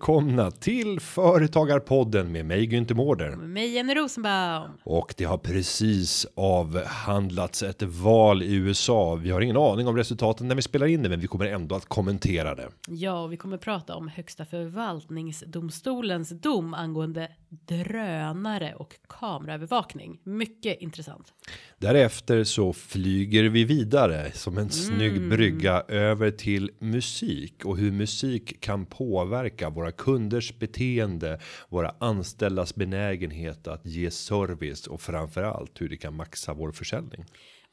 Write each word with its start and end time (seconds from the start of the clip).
Välkomna 0.00 0.50
till 0.50 1.00
Företagarpodden 1.00 2.32
med 2.32 2.46
mig 2.46 2.66
Günther 2.66 2.94
Mårder. 2.94 3.36
Med 3.36 3.48
mig 3.48 3.74
Jenny 3.74 3.94
Rosenbaum. 3.94 4.70
Och 4.84 5.14
det 5.16 5.24
har 5.24 5.38
precis 5.38 6.26
avhandlats 6.34 7.62
ett 7.62 7.82
val 7.82 8.42
i 8.42 8.54
USA. 8.54 9.14
Vi 9.14 9.30
har 9.30 9.40
ingen 9.40 9.56
aning 9.56 9.88
om 9.88 9.96
resultaten 9.96 10.48
när 10.48 10.54
vi 10.54 10.62
spelar 10.62 10.86
in 10.86 11.02
det, 11.02 11.08
men 11.08 11.20
vi 11.20 11.26
kommer 11.26 11.46
ändå 11.46 11.74
att 11.74 11.84
kommentera 11.84 12.54
det. 12.54 12.68
Ja, 12.88 13.22
och 13.22 13.32
vi 13.32 13.36
kommer 13.36 13.56
prata 13.56 13.94
om 13.94 14.08
Högsta 14.08 14.44
förvaltningsdomstolens 14.44 16.30
dom 16.30 16.74
angående 16.74 17.28
drönare 17.50 18.74
och 18.74 18.94
kameraövervakning. 19.08 20.20
Mycket 20.24 20.80
intressant. 20.80 21.32
Därefter 21.78 22.44
så 22.44 22.72
flyger 22.72 23.44
vi 23.44 23.64
vidare 23.64 24.32
som 24.32 24.58
en 24.58 24.70
snygg 24.70 25.28
brygga 25.28 25.80
över 25.88 26.30
till 26.30 26.70
musik 26.78 27.64
och 27.64 27.78
hur 27.78 27.92
musik 27.92 28.60
kan 28.60 28.86
påverka 28.86 29.70
våra 29.70 29.92
kunders 29.92 30.58
beteende, 30.58 31.40
våra 31.68 31.94
anställdas 32.00 32.74
benägenhet 32.74 33.66
att 33.66 33.86
ge 33.86 34.10
service 34.10 34.86
och 34.86 35.00
framförallt 35.00 35.80
hur 35.80 35.88
det 35.88 35.96
kan 35.96 36.16
maxa 36.16 36.54
vår 36.54 36.72
försäljning. 36.72 37.24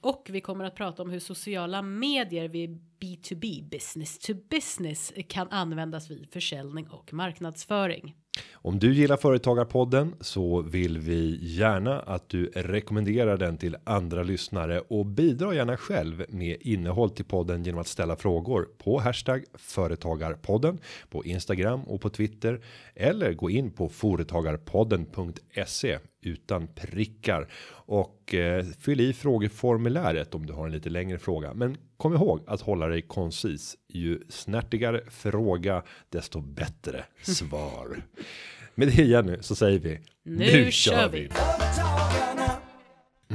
Och 0.02 0.28
vi 0.30 0.42
kommer 0.42 0.66
att 0.66 0.76
prata 0.76 1.04
om 1.04 1.10
hur 1.10 1.20
sociala 1.20 1.82
medier 1.82 2.50
vid 2.50 2.70
B2B, 3.02 3.70
business 3.70 4.20
to 4.20 4.34
business, 4.50 5.14
kan 5.30 5.48
användas 5.50 6.12
vid 6.12 6.28
försäljning 6.32 6.88
och 6.88 7.14
marknadsföring. 7.14 8.16
Om 8.54 8.80
du 8.80 8.94
gillar 8.94 9.18
Företagarpodden 9.18 10.16
så 10.22 10.62
vill 10.62 10.98
vi 10.98 11.40
gärna 11.42 12.00
att 12.00 12.30
du 12.30 12.46
rekommenderar 12.46 13.38
den 13.38 13.58
till 13.58 13.78
andra 13.84 14.24
lyssnare 14.24 14.80
och 14.80 15.06
bidra 15.06 15.56
gärna 15.56 15.78
själv 15.78 16.26
med 16.30 16.58
innehåll 16.62 17.10
till 17.10 17.26
podden 17.26 17.64
genom 17.64 17.82
att 17.82 17.88
ställa 17.88 18.16
frågor 18.16 18.68
på 18.78 19.00
hashtag 19.00 19.44
företagarpodden 19.54 20.80
på 21.10 21.26
Instagram 21.26 21.84
och 21.84 22.02
på 22.02 22.10
Twitter 22.10 22.62
eller 22.96 23.34
gå 23.34 23.50
in 23.50 23.72
på 23.72 23.90
företagarpodden.se 23.90 26.00
utan 26.22 26.68
prickar 26.68 27.48
och 27.70 28.34
eh, 28.34 28.66
fyll 28.80 29.02
i 29.02 29.14
frågeformuläret 29.14 30.36
om 30.36 30.46
du 30.46 30.54
har 30.54 30.66
en 30.66 30.72
lite 30.72 30.90
längre 30.90 31.20
fråga. 31.20 31.54
Men 31.54 31.78
kom 31.98 32.14
ihåg 32.14 32.44
att 32.48 32.62
hålla 32.62 32.88
dig 32.88 33.02
koncis. 33.02 33.76
Ju 33.88 34.20
snärtigare 34.30 35.02
fråga, 35.10 35.84
desto 36.10 36.42
bättre 36.42 37.04
svar. 37.22 38.02
Med 38.76 38.88
det 38.88 39.04
Jenny 39.04 39.38
så 39.42 39.56
säger 39.56 39.80
vi 39.80 40.00
Nu 40.24 40.72
kör 40.72 41.10
vi. 41.10 41.30
Företagarna. 41.30 42.52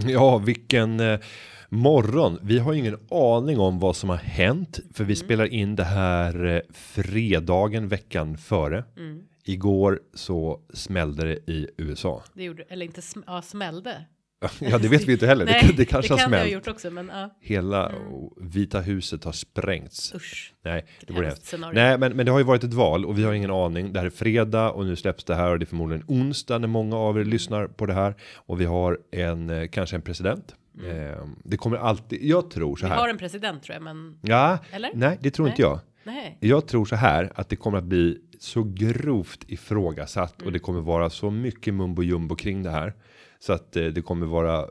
Ja, 0.07 0.39
vilken 0.39 1.01
eh, 1.01 1.21
morgon. 1.69 2.39
Vi 2.43 2.59
har 2.59 2.75
ingen 2.75 2.99
aning 3.11 3.59
om 3.59 3.79
vad 3.79 3.97
som 3.97 4.09
har 4.09 4.17
hänt 4.17 4.81
för 4.95 5.05
vi 5.05 5.17
spelar 5.17 5.47
in 5.47 5.77
det 5.77 5.85
här 5.85 6.45
eh, 6.45 6.61
fredagen 6.75 7.89
veckan 7.89 8.37
före. 8.37 8.85
Igår 9.45 10.01
så 10.15 10.61
smällde 10.75 11.25
det 11.25 11.51
i 11.53 11.69
USA. 11.77 12.23
Det 12.35 12.45
gjorde, 12.45 12.63
eller 12.63 12.87
inte, 12.87 13.01
sm- 13.01 13.23
ja, 13.27 13.43
smällde. 13.43 14.05
Ja, 14.61 14.79
det 14.79 14.89
vet 14.89 15.05
vi 15.09 15.13
inte 15.13 15.27
heller. 15.27 15.45
Nej, 15.45 15.65
det, 15.69 15.77
det 15.77 15.85
kanske 15.85 16.15
det 16.15 16.19
kan 16.19 16.33
har 16.33 16.39
smält. 16.39 16.53
gjort 16.53 16.69
också, 16.69 16.91
men 16.91 17.09
ja, 17.15 17.31
Hela 17.41 17.93
Vita 18.41 18.81
huset 18.81 19.25
har 19.25 19.33
sprängts. 19.33 20.15
usch. 20.15 20.55
Nej, 20.65 20.85
det 21.07 21.13
vore 21.13 21.25
hemskt 21.25 21.37
hemskt. 21.39 21.51
scenario. 21.51 21.75
Nej, 21.75 21.99
men, 21.99 22.17
men 22.17 22.27
det 22.27 22.33
har 22.33 22.39
ju 22.39 22.45
varit 22.45 22.65
ett 22.65 22.75
val 22.75 23.05
och 23.05 23.19
vi 23.19 23.25
har 23.25 23.33
ingen 23.33 23.51
aning. 23.51 23.93
Det 23.93 23.99
här 23.99 24.07
är 24.07 24.11
fredag 24.11 24.71
och 24.71 24.87
nu 24.87 24.97
släpps 24.97 25.25
det 25.25 25.35
här 25.35 25.51
och 25.51 25.59
det 25.59 25.65
är 25.65 25.67
förmodligen 25.67 26.05
onsdag 26.09 26.59
när 26.59 26.69
många 26.69 26.97
av 26.97 27.21
er 27.21 27.25
lyssnar 27.25 27.67
på 27.67 27.87
det 27.87 27.95
här 27.95 28.15
och 28.35 28.61
vi 28.61 28.65
har 28.65 28.99
en 29.13 29.51
eh, 29.51 29.69
kanske 29.69 29.97
en 29.97 30.03
president. 30.03 30.55
Eh, 30.85 31.27
det 31.45 31.57
kommer 31.57 31.77
alltid. 31.77 32.25
Jag 32.25 32.51
tror 32.51 32.77
så 32.77 32.87
Mm. 32.87 32.95
Vi 32.97 32.99
har 33.01 33.07
här. 33.07 33.11
en 33.13 33.19
president 33.19 33.63
tror 33.63 33.75
jag, 33.75 33.83
men 33.83 34.19
Ja, 34.23 34.59
Eller? 34.71 34.91
nej, 34.95 35.19
det 35.21 35.31
tror 35.31 35.47
Nej. 35.47 35.51
inte 35.53 35.63
jag. 35.63 35.81
nej. 36.05 36.37
Jag 36.41 36.67
tror 36.69 36.85
så 36.85 36.97
här 36.97 37.33
att 37.35 37.49
det 37.49 37.57
kommer 37.57 37.79
att 37.79 37.85
bli 37.85 38.19
så 38.43 38.63
grovt 38.63 39.45
ifrågasatt 39.51 40.35
och 40.43 40.43
det 40.53 40.59
Mm. 40.59 40.61
kommer 40.61 40.81
vara 40.81 41.11
så 41.11 41.31
mycket 41.31 41.75
mumbo 41.75 42.03
jumbo 42.03 42.35
kring 42.37 42.63
det 42.63 42.71
här 42.71 42.95
så 43.39 43.53
att 43.53 43.77
eh, 43.77 43.85
det 43.87 44.03
kommer 44.03 44.27
vara 44.27 44.69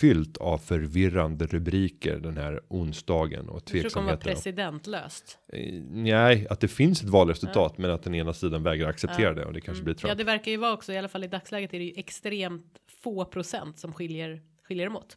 fyllt 0.00 0.36
av 0.36 0.58
förvirrande 0.58 1.46
rubriker 1.46 2.18
den 2.18 2.36
här 2.36 2.60
onsdagen 2.68 3.48
och 3.48 3.56
Jag 3.56 3.64
tror 3.64 3.82
det 3.82 3.90
kommer 3.94 4.06
vara 4.06 4.16
tveksamheter. 4.16 4.30
presidentlöst. 4.30 5.38
Eh, 5.52 5.72
Nej, 5.90 6.46
att 6.50 6.60
det 6.60 6.68
finns 6.68 7.02
ett 7.02 7.08
valresultat 7.08 7.78
men 7.78 7.90
att 7.90 8.02
den 8.02 8.14
ena 8.14 8.32
sidan 8.32 8.62
vägrar 8.62 8.88
acceptera 8.88 9.34
det 9.34 9.44
och 9.44 9.52
det 9.52 9.60
kanske 9.60 9.84
blir 9.84 9.94
Trump. 9.94 10.08
Ja, 10.08 10.14
det 10.14 10.24
verkar 10.24 10.50
ju 10.50 10.56
vara 10.56 10.72
också, 10.72 10.92
i 10.92 10.98
alla 10.98 11.08
fall 11.08 11.24
i 11.24 11.28
dagsläget 11.28 11.74
är 11.74 11.78
det 11.78 11.84
ju 11.84 11.92
extremt 11.96 12.66
få 13.02 13.24
procent 13.24 13.78
som 13.78 13.92
skiljer, 13.92 14.42
skiljer 14.68 14.86
dem 14.86 14.96
åt. 14.96 15.16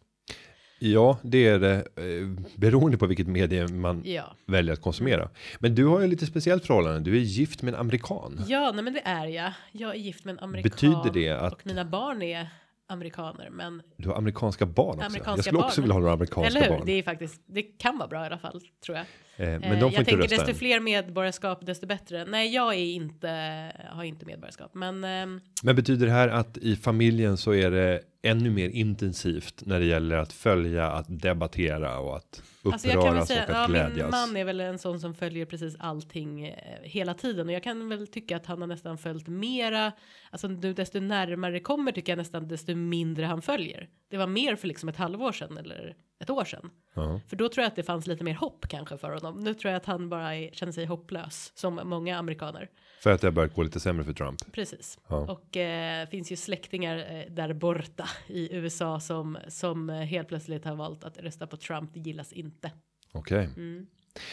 Ja, 0.79 1.17
det 1.23 1.47
är 1.47 1.59
det 1.59 1.75
eh, 1.75 2.27
beroende 2.55 2.97
på 2.97 3.05
vilket 3.07 3.27
medie 3.27 3.67
man 3.67 4.01
Ja. 4.05 4.35
väljer 4.45 4.73
att 4.73 4.81
konsumera. 4.81 5.29
Men 5.59 5.75
du 5.75 5.85
har 5.85 6.01
ju 6.01 6.07
lite 6.07 6.25
speciellt 6.25 6.65
förhållande. 6.65 6.99
Du 6.99 7.15
är 7.17 7.21
gift 7.21 7.61
med 7.61 7.73
en 7.73 7.79
amerikan. 7.79 8.41
Ja, 8.47 8.71
nej 8.75 8.83
men 8.83 8.93
det 8.93 9.01
är 9.05 9.25
jag. 9.27 9.51
Jag 9.71 9.89
är 9.91 9.95
gift 9.99 10.25
med 10.25 10.31
en 10.33 10.39
amerikan. 10.39 10.69
Betyder 10.71 11.11
det 11.13 11.29
att- 11.29 11.53
Och 11.53 11.61
mina 11.63 11.85
barn 11.85 12.21
är 12.21 12.49
amerikaner, 12.88 13.49
men 13.51 13.81
Du 13.97 14.09
har 14.09 14.15
amerikanska 14.15 14.65
barn 14.65 14.88
också. 14.89 15.05
Amerikanska 15.05 15.38
jag 15.38 15.43
skulle 15.45 15.57
också 15.59 15.81
barn. 15.81 15.83
vilja 15.83 15.93
ha 15.93 15.99
några 15.99 16.13
amerikanska 16.13 16.47
eller 16.47 16.61
hur? 16.61 16.69
barn. 16.77 16.85
Det 16.85 16.91
är 16.91 17.03
faktiskt, 17.03 17.41
det 17.45 17.61
kan 17.61 17.97
vara 17.97 18.07
bra 18.07 18.23
i 18.23 18.25
alla 18.25 18.38
fall, 18.38 18.61
tror 18.85 18.97
jag. 18.97 19.05
Eh, 19.39 19.47
men 19.47 19.63
Eh, 19.63 19.69
de 19.69 19.79
får 19.79 19.79
jag 19.79 19.91
inte 19.91 20.03
tänker 20.03 20.17
rösta 20.17 20.35
desto 20.35 20.49
än. 20.49 20.55
fler 20.55 20.79
medborgarskap, 20.79 21.65
desto 21.65 21.87
bättre. 21.87 22.25
Nej, 22.25 22.53
jag 22.53 22.73
är 22.73 22.85
inte, 22.85 23.71
har 23.89 24.03
inte 24.03 24.25
medborgarskap, 24.25 24.73
men 24.73 25.03
ehm, 25.03 25.41
Men 25.63 25.75
betyder 25.75 26.05
det 26.05 26.11
här 26.11 26.27
att 26.27 26.57
i 26.57 26.75
familjen 26.75 27.37
så 27.37 27.53
är 27.53 27.71
det 27.71 28.01
ännu 28.21 28.49
mer 28.49 28.69
intensivt 28.69 29.63
när 29.65 29.79
det 29.79 29.85
gäller 29.85 30.17
att 30.17 30.33
följa, 30.33 30.91
att 30.91 31.05
debattera 31.21 31.99
och 31.99 32.17
att 32.17 32.43
uppröras 32.61 32.73
Alltså 32.73 32.87
jag 32.87 33.05
kan 33.05 33.15
väl 33.15 33.25
säga, 33.25 33.43
och 33.43 33.49
att 33.49 33.55
ja, 33.55 33.67
min 33.67 33.93
glädjas? 33.93 34.11
man 34.11 34.37
är 34.37 34.45
väl 34.45 34.59
en 34.59 34.79
sån 34.79 34.99
som 34.99 35.15
följer 35.15 35.45
precis 35.45 35.75
allting 35.79 36.47
eh, 36.47 36.55
hela 36.83 37.13
tiden 37.13 37.47
och 37.47 37.53
jag 37.53 37.63
kan 37.63 37.89
väl 37.89 38.07
tycka 38.07 38.35
att 38.35 38.45
han 38.45 38.61
har 38.61 38.67
nästan 38.67 38.97
följt 38.97 39.27
mera. 39.27 39.91
Alltså 40.31 40.47
desto 40.47 40.99
närmare 40.99 41.59
kommer 41.59 41.91
tycker 41.91 42.11
jag 42.11 42.17
nästan 42.17 42.47
desto 42.47 42.75
mindre 42.75 43.25
han 43.25 43.41
följer. 43.41 43.89
Det 44.09 44.17
var 44.17 44.27
mer 44.27 44.55
för 44.55 44.67
liksom 44.67 44.89
ett 44.89 44.97
halvår 44.97 45.31
sedan 45.31 45.57
eller 45.57 45.95
ett 46.19 46.29
år 46.29 46.45
sedan. 46.45 46.69
Ja. 46.94 47.19
För 47.28 47.35
då 47.35 47.50
tror 47.50 47.61
jag 47.63 47.67
att 47.69 47.75
det 47.75 47.83
fanns 47.83 48.07
lite 48.07 48.23
mer 48.23 48.33
hopp 48.33 48.67
kanske 48.67 48.97
för 48.97 49.11
honom. 49.11 49.44
Nu 49.44 49.53
tror 49.53 49.72
jag 49.72 49.78
att 49.78 49.85
han 49.85 50.09
bara 50.09 50.35
är, 50.35 50.51
känner 50.51 50.72
sig 50.73 50.85
hopplös 50.85 51.51
som 51.55 51.79
många 51.83 52.17
amerikaner. 52.17 52.69
För 53.03 53.11
att 53.11 53.22
det 53.22 53.28
har 53.28 53.31
börjat 53.31 53.53
gå 53.55 53.63
lite 53.63 53.79
sämre 53.79 54.03
för 54.03 54.13
Trump. 54.13 54.51
Precis. 54.51 55.00
Ja. 55.09 55.16
Och 55.31 55.57
eh, 55.57 56.07
finns 56.07 56.31
ju 56.31 56.35
släktingar 56.35 56.97
eh, 56.97 57.33
där 57.33 57.53
borta 57.53 58.09
i 58.27 58.56
USA 58.56 59.00
som 59.00 59.38
som 59.47 59.89
helt 59.89 60.27
plötsligt 60.27 60.66
har 60.66 60.75
valt 60.75 61.03
att 61.03 61.17
rösta 61.17 61.47
på 61.47 61.57
Trump. 61.57 61.94
Det 61.94 62.00
gillas 62.00 62.33
inte. 62.33 62.72
Okej. 63.11 63.50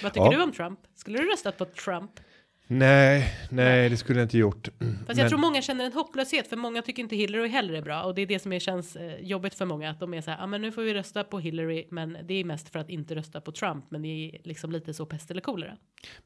Vad 0.03 0.12
tycker 0.12 0.27
Ja. 0.27 0.31
du 0.37 0.43
om 0.43 0.53
Trump? 0.53 0.81
Skulle 0.94 1.19
du 1.19 1.31
röstat 1.31 1.59
på 1.59 1.65
Trump? 1.65 2.11
Nej, 2.66 3.32
nej, 3.50 3.88
det 3.88 3.97
skulle 3.97 4.19
jag 4.19 4.25
inte 4.25 4.38
gjort. 4.38 4.69
Fast 4.78 4.82
Men- 5.06 5.19
jag 5.19 5.28
tror 5.28 5.38
många 5.38 5.62
känner 5.62 5.84
en 5.84 5.92
hopplöshet 5.92 6.48
för 6.48 6.56
många 6.56 6.82
tycker 6.82 7.02
inte 7.02 7.16
Hillary 7.16 7.48
heller 7.48 7.75
är 7.75 7.82
bra 7.82 8.02
och 8.02 8.14
det 8.14 8.22
är 8.22 8.26
det 8.26 8.38
som 8.38 8.52
är, 8.52 8.58
känns 8.58 8.97
eh, 8.97 9.20
jobbigt 9.20 9.54
för 9.54 9.64
många 9.64 9.91
att 9.91 10.00
de 10.00 10.14
är 10.14 10.20
så 10.20 10.30
här, 10.30 10.38
ja 10.38 10.47
men 10.47 10.62
nu 10.62 10.72
får 10.72 10.82
vi 10.82 10.94
rösta 10.94 11.25
på 11.25 11.38
Hillary 11.38 11.86
men 11.91 12.16
det 12.25 12.34
är 12.34 12.44
mest 12.44 12.69
för 12.69 12.78
att 12.78 12.91
inte 12.91 13.14
rösta 13.14 13.41
på 13.41 13.52
Trump 13.52 13.84
men 13.91 14.02
det 14.02 14.08
är 14.08 14.41
liksom 14.44 14.72
lite 14.72 14.94
så 14.94 15.06
pest 15.06 15.30
eller 15.30 15.41
kolera. 15.41 15.72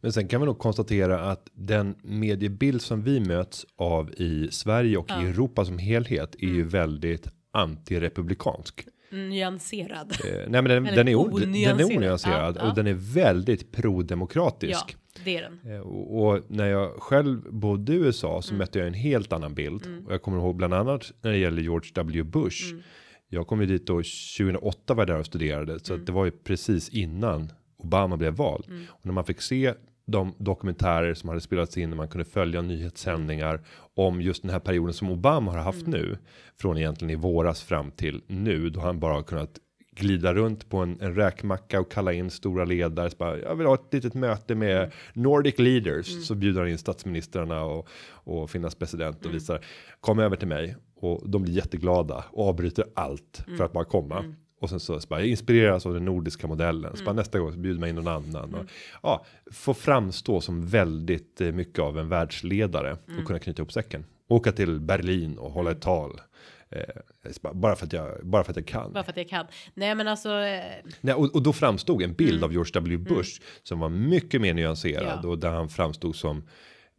Men 0.01 0.13
sen 0.13 0.29
kan 0.29 0.41
vi 0.41 0.47
nog 0.47 0.59
konstatera 0.59 1.21
att 1.31 1.49
den 1.53 1.95
mediebild 2.03 2.83
som 2.83 3.03
vi 3.03 3.21
möts 3.21 3.67
av 3.77 4.11
i 4.11 4.49
Sverige 4.51 4.97
och 4.97 5.11
i 5.11 5.27
Europa 5.29 5.65
som 5.65 5.79
helhet 5.79 6.35
är 6.39 6.43
Mm. 6.45 6.57
ju 6.57 6.63
väldigt 6.65 7.29
antirepublikansk. 7.53 8.85
Nyanserad. 9.11 10.13
Eh, 10.25 10.31
nej 10.49 10.63
men 10.63 10.65
den, 10.65 10.85
den 10.85 11.09
är, 11.09 11.15
o- 11.15 11.39
den 11.39 11.55
är 11.55 11.73
onyanserad. 11.73 11.97
onyanserad 11.97 12.57
Ja, 12.57 12.61
ja. 12.65 12.69
och 12.71 12.75
den 12.77 12.87
är 12.87 12.95
väldigt 13.15 13.63
Ja, 13.63 13.69
prodemokratisk. 13.83 14.97
Det 15.25 15.37
är 15.37 15.43
den. 15.43 15.73
Eh, 15.75 15.81
Och, 15.81 16.27
och 16.29 16.41
när 16.49 16.67
jag 16.69 16.91
själv 17.03 17.53
bodde 17.53 17.93
i 17.93 17.97
USA 17.97 18.31
Mm. 18.31 18.43
så 18.43 18.55
mötte 18.55 18.79
jag 18.79 18.89
en 18.89 18.95
helt 18.95 19.33
annan 19.33 19.55
bild. 19.55 19.87
Och 20.07 20.13
jag 20.13 20.23
kommer 20.23 20.39
ihåg 20.39 20.57
bland 20.57 20.75
annat 20.75 21.13
när 21.23 21.31
det 21.31 21.39
gäller 21.39 21.63
George 21.63 21.91
W. 21.95 22.23
Bush. 22.23 22.71
Mm. 22.71 22.83
Jag 23.29 23.47
kom 23.47 23.61
ju 23.61 23.67
dit 23.67 23.87
då 23.87 23.95
2008 24.39 24.95
var 24.95 25.01
jag 25.03 25.07
där 25.09 25.19
och 25.19 25.27
studerade. 25.27 25.79
Så 25.79 25.93
Mm. 25.93 26.03
att 26.03 26.07
det 26.07 26.13
var 26.13 26.25
ju 26.25 26.31
precis 26.31 26.89
innan 26.89 27.53
Obama 27.77 28.17
blev 28.17 28.33
vald. 28.35 28.65
Och 28.89 29.07
när 29.07 29.13
man 29.13 29.25
fick 29.25 29.41
se 29.41 29.75
de 30.07 30.35
dokumentärer 30.39 31.15
som 31.15 31.29
hade 31.29 31.41
spelats 31.41 31.77
in 31.79 31.91
och 31.91 31.97
man 31.97 32.09
kunde 32.09 32.25
följa 32.25 32.63
nyhetssändningar 32.63 33.61
om 33.95 34.23
just 34.23 34.43
den 34.43 34.51
här 34.51 34.59
perioden 34.59 34.95
som 34.95 35.11
Obama 35.11 35.51
har 35.53 35.59
haft 35.59 35.87
Mm. 35.87 36.01
nu. 36.01 36.19
Från 36.61 36.79
egentligen 36.79 37.11
i 37.11 37.15
våras 37.15 37.63
fram 37.63 37.91
till 37.91 38.23
nu 38.27 38.71
då 38.71 38.81
han 38.81 39.01
bara 39.01 39.15
har 39.15 39.23
kunnat 39.23 39.59
glida 39.99 40.35
runt 40.35 40.69
på 40.69 40.79
en, 40.79 41.01
en 41.01 41.15
räkmacka 41.15 41.81
och 41.81 41.91
kalla 41.91 42.13
in 42.13 42.31
stora 42.31 42.65
ledare. 42.65 43.11
Så 43.11 43.17
bara, 43.17 43.39
jag 43.39 43.57
vill 43.57 43.67
ha 43.67 43.75
ett 43.75 43.95
litet 43.95 44.15
möte 44.15 44.55
med 44.55 44.93
Nordic 45.13 45.59
leaders. 45.59 46.27
Så 46.27 46.35
bjuder 46.35 46.61
han 46.61 46.71
in 46.71 46.79
statsministrarna 46.79 47.65
och, 47.65 47.89
och 48.11 48.51
Finlands 48.51 48.75
president 48.77 49.27
och 49.27 49.35
visar 49.35 49.65
kom 50.01 50.19
över 50.19 50.37
till 50.37 50.49
mig 50.49 50.77
och 51.01 51.31
de 51.31 51.43
blir 51.43 51.53
jätteglada 51.55 52.25
och 52.31 52.49
avbryter 52.49 52.85
allt 52.95 53.45
för 53.57 53.65
att 53.65 53.73
bara 53.73 53.85
komma. 53.85 54.25
Och 54.61 54.71
sen 54.71 54.81
så, 54.81 55.01
så 55.01 55.09
bara, 55.09 55.21
jag 55.21 55.29
inspireras 55.29 55.87
av 55.87 55.95
den 55.95 56.05
nordiska 56.05 56.47
modellen. 56.47 56.97
Så 56.97 57.05
bara, 57.05 57.13
nästa 57.15 57.39
gång 57.39 57.53
så 57.53 57.59
bjuder 57.59 57.81
man 57.81 57.89
in 57.89 57.95
någon 57.95 58.09
annan. 58.09 58.55
Och, 58.55 58.65
ja, 59.03 59.25
få 59.53 59.75
framstå 59.75 60.41
som 60.41 60.67
väldigt 60.67 61.41
eh, 61.41 61.53
mycket 61.53 61.79
av 61.79 61.99
en 61.99 62.09
världsledare 62.09 62.97
och 63.19 63.27
kunna 63.27 63.39
knyta 63.39 63.63
ihop 63.63 63.73
säcken. 63.73 64.05
Åka 64.29 64.53
till 64.53 64.81
Berlin 64.81 65.39
och 65.39 65.51
hålla 65.53 65.71
ett 65.71 65.81
tal. 65.81 66.21
Eh, 66.71 67.53
bara 67.53 67.77
för 67.77 67.87
att 67.87 67.93
jag 67.93 68.19
bara 68.27 68.45
för 68.45 68.51
att 68.53 68.57
jag 68.57 68.67
kan. 68.67 68.93
Bara 68.93 69.05
för 69.05 69.11
att 69.13 69.17
jag 69.17 69.29
kan. 69.29 69.47
Nej, 69.75 69.95
men 69.95 70.09
alltså. 70.09 70.31
Eh, 70.31 70.63
Nej, 71.01 71.15
och, 71.15 71.35
och 71.35 71.43
då 71.43 71.53
framstod 71.53 72.03
en 72.03 72.13
bild 72.15 72.33
Mm. 72.33 72.45
av 72.45 72.53
George 72.53 72.71
W. 72.75 72.97
Bush 72.97 73.41
som 73.63 73.79
var 73.79 73.89
mycket 73.89 74.41
mer 74.41 74.55
nyanserad 74.55 75.21
Ja. 75.23 75.29
och 75.29 75.39
där 75.39 75.51
han 75.51 75.69
framstod 75.69 76.17
som 76.17 76.43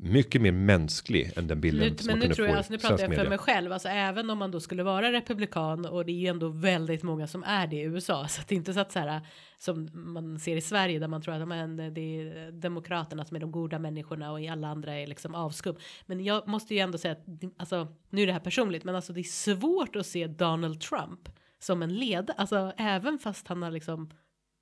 mycket 0.01 0.41
mer 0.41 0.51
mänsklig 0.51 1.31
än 1.35 1.47
den 1.47 1.61
bilden 1.61 1.89
Nu, 1.89 1.97
som 1.97 2.07
men 2.07 2.19
nu 2.19 2.33
tror 2.35 2.47
jag, 2.47 2.55
i 2.55 2.57
alltså, 2.57 2.73
nu 2.73 2.79
pratar 2.79 2.99
jag 2.99 2.99
för 2.99 3.09
media. 3.09 3.29
mig 3.29 3.37
själv, 3.37 3.71
alltså 3.71 3.87
även 3.87 4.29
om 4.29 4.37
man 4.37 4.51
då 4.51 4.59
skulle 4.59 4.83
vara 4.83 5.11
republikan 5.11 5.85
och 5.85 6.05
det 6.05 6.11
är 6.11 6.15
ju 6.15 6.27
ändå 6.27 6.49
väldigt 6.49 7.03
många 7.03 7.27
som 7.27 7.43
är 7.43 7.67
det 7.67 7.75
i 7.75 7.81
USA, 7.81 8.27
så 8.27 8.41
att 8.41 8.47
det 8.47 8.55
är 8.55 8.57
inte 8.57 8.73
så 8.73 8.79
att 8.79 8.91
så 8.91 8.99
här 8.99 9.21
som 9.57 9.89
man 9.93 10.39
ser 10.39 10.55
i 10.55 10.61
Sverige 10.61 10.99
där 10.99 11.07
man 11.07 11.21
tror 11.21 11.33
att 11.33 11.47
men, 11.47 11.77
det 11.77 12.01
är 12.01 12.51
demokraterna 12.51 13.25
som 13.25 13.35
är 13.35 13.39
de 13.41 13.51
goda 13.51 13.79
människorna 13.79 14.31
och 14.31 14.39
alla 14.39 14.67
andra 14.67 14.93
är 14.93 15.07
liksom 15.07 15.35
avskum. 15.35 15.75
Men 16.05 16.23
jag 16.23 16.47
måste 16.47 16.73
ju 16.73 16.79
ändå 16.79 16.97
säga 16.97 17.11
att 17.11 17.25
alltså 17.57 17.87
nu 18.09 18.21
är 18.21 18.27
det 18.27 18.33
här 18.33 18.39
personligt, 18.39 18.83
men 18.83 18.95
alltså 18.95 19.13
det 19.13 19.21
är 19.21 19.23
svårt 19.23 19.95
att 19.95 20.05
se 20.05 20.27
Donald 20.27 20.81
Trump 20.81 21.29
som 21.59 21.83
en 21.83 21.93
ledare, 21.93 22.37
alltså 22.37 22.73
även 22.77 23.19
fast 23.19 23.47
han 23.47 23.61
har 23.61 23.71
liksom 23.71 24.09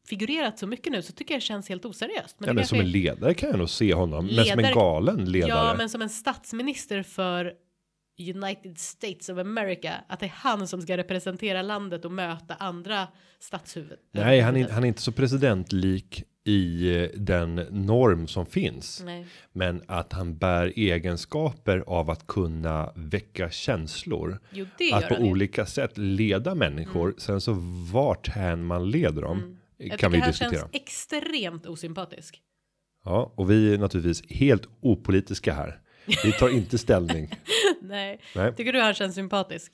figurerat 0.07 0.59
så 0.59 0.67
mycket 0.67 0.91
nu 0.91 1.01
så 1.01 1.13
tycker 1.13 1.33
jag 1.33 1.41
det 1.41 1.45
känns 1.45 1.69
helt 1.69 1.85
oseriöst. 1.85 2.35
Ja, 2.39 2.47
det 2.47 2.53
men 2.53 2.65
som 2.65 2.79
en 2.79 2.91
ledare 2.91 3.33
kan 3.33 3.49
jag 3.49 3.59
nog 3.59 3.69
se 3.69 3.93
honom, 3.93 4.25
men 4.25 4.45
som 4.45 4.59
en 4.59 4.65
Ledare- 4.65 4.73
galen 4.73 5.31
ledare. 5.31 5.49
Ja, 5.49 5.75
men 5.77 5.89
som 5.89 6.01
en 6.01 6.09
statsminister 6.09 7.03
för 7.03 7.53
United 8.19 8.77
States 8.77 9.29
of 9.29 9.37
America, 9.37 9.93
att 10.07 10.19
det 10.19 10.25
är 10.25 10.33
han 10.35 10.67
som 10.67 10.81
ska 10.81 10.97
representera 10.97 11.61
landet 11.61 12.05
och 12.05 12.11
möta 12.11 12.55
andra 12.55 13.07
statshuvud. 13.39 13.97
Nej, 14.11 14.39
han 14.41 14.57
är, 14.57 14.69
han 14.69 14.83
är 14.83 14.87
inte 14.87 15.01
så 15.01 15.11
presidentlik 15.11 16.23
i 16.43 16.95
eh, 17.03 17.09
den 17.15 17.55
norm 17.69 18.27
som 18.27 18.45
finns. 18.45 19.01
Nej. 19.05 19.25
Men 19.51 19.81
att 19.87 20.13
han 20.13 20.37
bär 20.37 20.73
egenskaper 20.75 21.83
av 21.87 22.09
att 22.09 22.27
kunna 22.27 22.91
väcka 22.95 23.49
känslor. 23.49 24.39
Jo, 24.51 24.65
det 24.77 24.93
att 24.93 25.07
på 25.09 25.15
olika 25.15 25.65
sätt 25.65 25.97
leda 25.97 26.55
människor. 26.55 27.15
Sen 27.17 27.41
så 27.41 27.53
vart 27.93 28.27
hän 28.27 28.65
man 28.65 28.91
leder 28.91 29.21
dem. 29.21 29.37
Mm. 29.37 29.57
Jag 29.77 29.99
Kan 29.99 30.11
vi 30.11 30.17
tycker 30.17 30.21
han 30.23 30.31
diskutera. 30.31 30.59
känns 30.59 30.69
extremt 30.73 31.65
osympatisk. 31.65 32.41
Ja, 33.05 33.33
och 33.35 33.51
vi 33.51 33.73
är 33.73 33.77
naturligtvis 33.77 34.31
helt 34.31 34.67
opolitiska 34.81 35.53
här. 35.53 35.81
Vi 36.23 36.31
tar 36.31 36.49
inte 36.49 36.77
ställning. 36.87 37.29
Nej. 37.81 38.19
Nej. 38.35 38.55
Tycker 38.55 38.73
du 38.73 38.81
han 38.81 38.93
känns 38.93 39.15
sympatisk? 39.15 39.71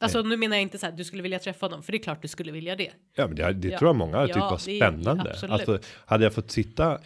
Alltså 0.00 0.22
nu 0.22 0.36
menar 0.36 0.56
jag 0.56 0.62
inte 0.62 0.78
så 0.78 0.86
här, 0.86 0.92
du 0.92 1.04
skulle 1.04 1.22
vilja 1.22 1.38
träffa 1.38 1.66
honom, 1.66 1.82
för 1.82 1.92
det 1.92 1.98
är 1.98 2.02
klart 2.02 2.22
du 2.22 2.28
skulle 2.28 2.52
vilja 2.52 2.76
det. 2.76 2.90
Ja, 3.16 3.26
men 3.26 3.36
det, 3.36 3.52
det 3.52 3.68
Ja. 3.68 3.78
tror 3.78 3.88
jag 3.88 3.96
många 3.96 4.26
tyckt 4.26 4.36
Ja, 4.36 4.50
var 4.50 4.60
det 4.64 4.72
är- 4.72 4.76
spännande. 4.76 5.30
absolut. 5.30 5.52
Alltså, 5.52 5.78
hade 6.06 6.24
jag 6.24 6.32
fått 6.34 6.50
sitta. 6.50 6.98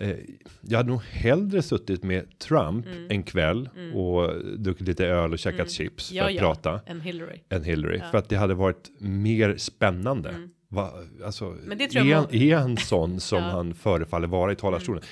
Eh, 0.00 0.16
jag 0.60 0.76
hade 0.78 0.88
nog 0.90 1.02
hellre 1.02 1.62
suttit 1.62 2.02
med 2.02 2.38
Trump 2.38 2.86
en 3.08 3.22
kväll 3.22 3.68
och 3.94 4.44
druckit 4.58 4.86
lite 4.88 5.06
öl 5.06 5.32
och 5.32 5.38
käkat 5.38 5.70
chips 5.70 6.08
för 6.08 6.16
Mm. 6.16 6.34
Ja, 6.34 6.50
att 6.50 6.62
prata 6.62 6.80
En 6.86 7.00
Hillary. 7.00 7.40
än 7.50 7.64
Hillary 7.64 8.00
för 8.10 8.18
att 8.18 8.28
det 8.28 8.36
hade 8.36 8.54
varit 8.54 8.90
mer 9.00 9.56
spännande. 9.56 10.48
Va, 10.74 10.92
alltså, 11.24 11.44
Mm. 11.46 11.58
Men 11.64 11.78
det 11.78 11.88
tror 11.88 12.06
jag 12.06 12.18
är, 12.34 12.38
må- 12.38 12.52
är 12.52 12.56
han 12.56 12.76
sån 12.76 13.20
som 13.30 13.38
Ja. 13.38 13.44
Mm. 13.44 13.56
han 13.56 13.74
förefaller 13.74 14.26
vara 14.28 14.52
i 14.52 14.56
talarstolen? 14.56 15.02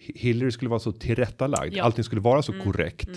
Hi- 0.00 0.18
Hillary 0.18 0.50
skulle 0.50 0.68
vara 0.68 0.80
så 0.80 0.92
tillrättalagd. 0.92 1.72
Ja. 1.72 1.76
Mm. 1.78 1.86
Allting 1.86 2.04
skulle 2.04 2.20
vara 2.20 2.42
så 2.42 2.52
korrekt 2.52 3.10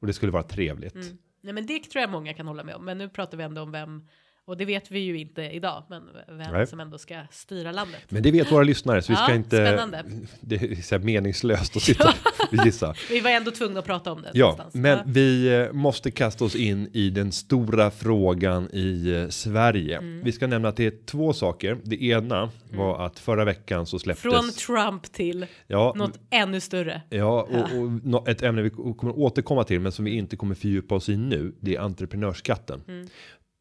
och 0.00 0.06
det 0.06 0.12
skulle 0.12 0.32
vara 0.32 0.42
trevligt. 0.42 0.94
Nej 1.42 1.52
men 1.52 1.66
det 1.66 1.78
tror 1.78 2.00
jag 2.00 2.10
många 2.10 2.34
kan 2.34 2.46
hålla 2.46 2.64
med 2.64 2.74
om. 2.74 2.84
Men 2.84 2.98
nu 2.98 3.08
pratar 3.08 3.38
vi 3.38 3.44
ändå 3.44 3.62
om 3.62 3.72
vem, 3.72 4.02
och 4.46 4.56
det 4.56 4.64
vet 4.64 4.90
vi 4.90 4.98
ju 4.98 5.18
inte 5.18 5.42
idag, 5.42 5.84
men 5.88 6.02
vem 6.38 6.52
Nej. 6.52 6.66
som 6.66 6.80
ändå 6.80 6.98
ska 6.98 7.14
styra 7.30 7.72
landet. 7.72 8.00
Men 8.08 8.22
det 8.22 8.30
vet 8.30 8.52
våra 8.52 8.62
lyssnare 8.64 9.02
så 9.02 9.12
vi 9.12 9.18
Ja, 9.18 9.24
ska 9.24 9.34
inte. 9.34 9.48
spännande. 9.56 10.04
Det 10.40 10.54
är 10.56 10.82
så 10.82 10.98
meningslöst 10.98 11.76
att 11.76 11.82
sitta 11.82 12.08
och 12.58 12.66
gissa. 12.66 12.94
Vi 13.10 13.20
var 13.20 13.30
ändå 13.30 13.50
tvungna 13.50 13.78
att 13.78 13.86
prata 13.86 14.12
om 14.12 14.22
det. 14.22 14.30
Ja, 14.34 14.44
någonstans. 14.46 14.74
men 14.74 14.98
Ja. 14.98 15.04
vi 15.06 15.54
eh, 15.54 15.72
måste 15.72 16.10
kasta 16.10 16.44
oss 16.44 16.54
in 16.54 16.90
i 16.92 17.10
den 17.10 17.32
stora 17.32 17.90
frågan 17.90 18.68
i 18.72 19.12
eh, 19.12 19.28
Sverige. 19.28 19.98
Mm. 19.98 20.24
Vi 20.24 20.32
ska 20.32 20.46
nämna 20.46 20.68
att 20.68 20.76
det 20.76 20.86
är 20.86 20.92
två 21.06 21.32
saker. 21.32 21.78
Det 21.84 22.02
ena 22.02 22.50
var 22.72 23.06
att 23.06 23.18
förra 23.18 23.44
veckan 23.44 23.86
så 23.86 23.98
släpptes. 23.98 24.22
Från 24.22 24.50
Trump 24.50 25.02
till 25.12 25.46
ja, 25.66 25.92
något 25.96 26.18
ännu 26.30 26.60
större. 26.60 27.02
Ja, 27.08 27.42
och, 27.42 27.78
och 27.80 27.90
nå- 28.04 28.24
ett 28.28 28.42
ämne 28.42 28.62
vi 28.62 28.70
kommer 28.70 29.18
återkomma 29.18 29.64
till, 29.64 29.80
men 29.80 29.92
som 29.92 30.04
vi 30.04 30.10
inte 30.10 30.36
kommer 30.36 30.54
fördjupa 30.54 30.94
oss 30.94 31.08
i 31.08 31.16
nu. 31.16 31.54
Det 31.60 31.76
är 31.76 31.80
entreprenörsskatten. 31.80 32.82
Mm. 32.88 33.08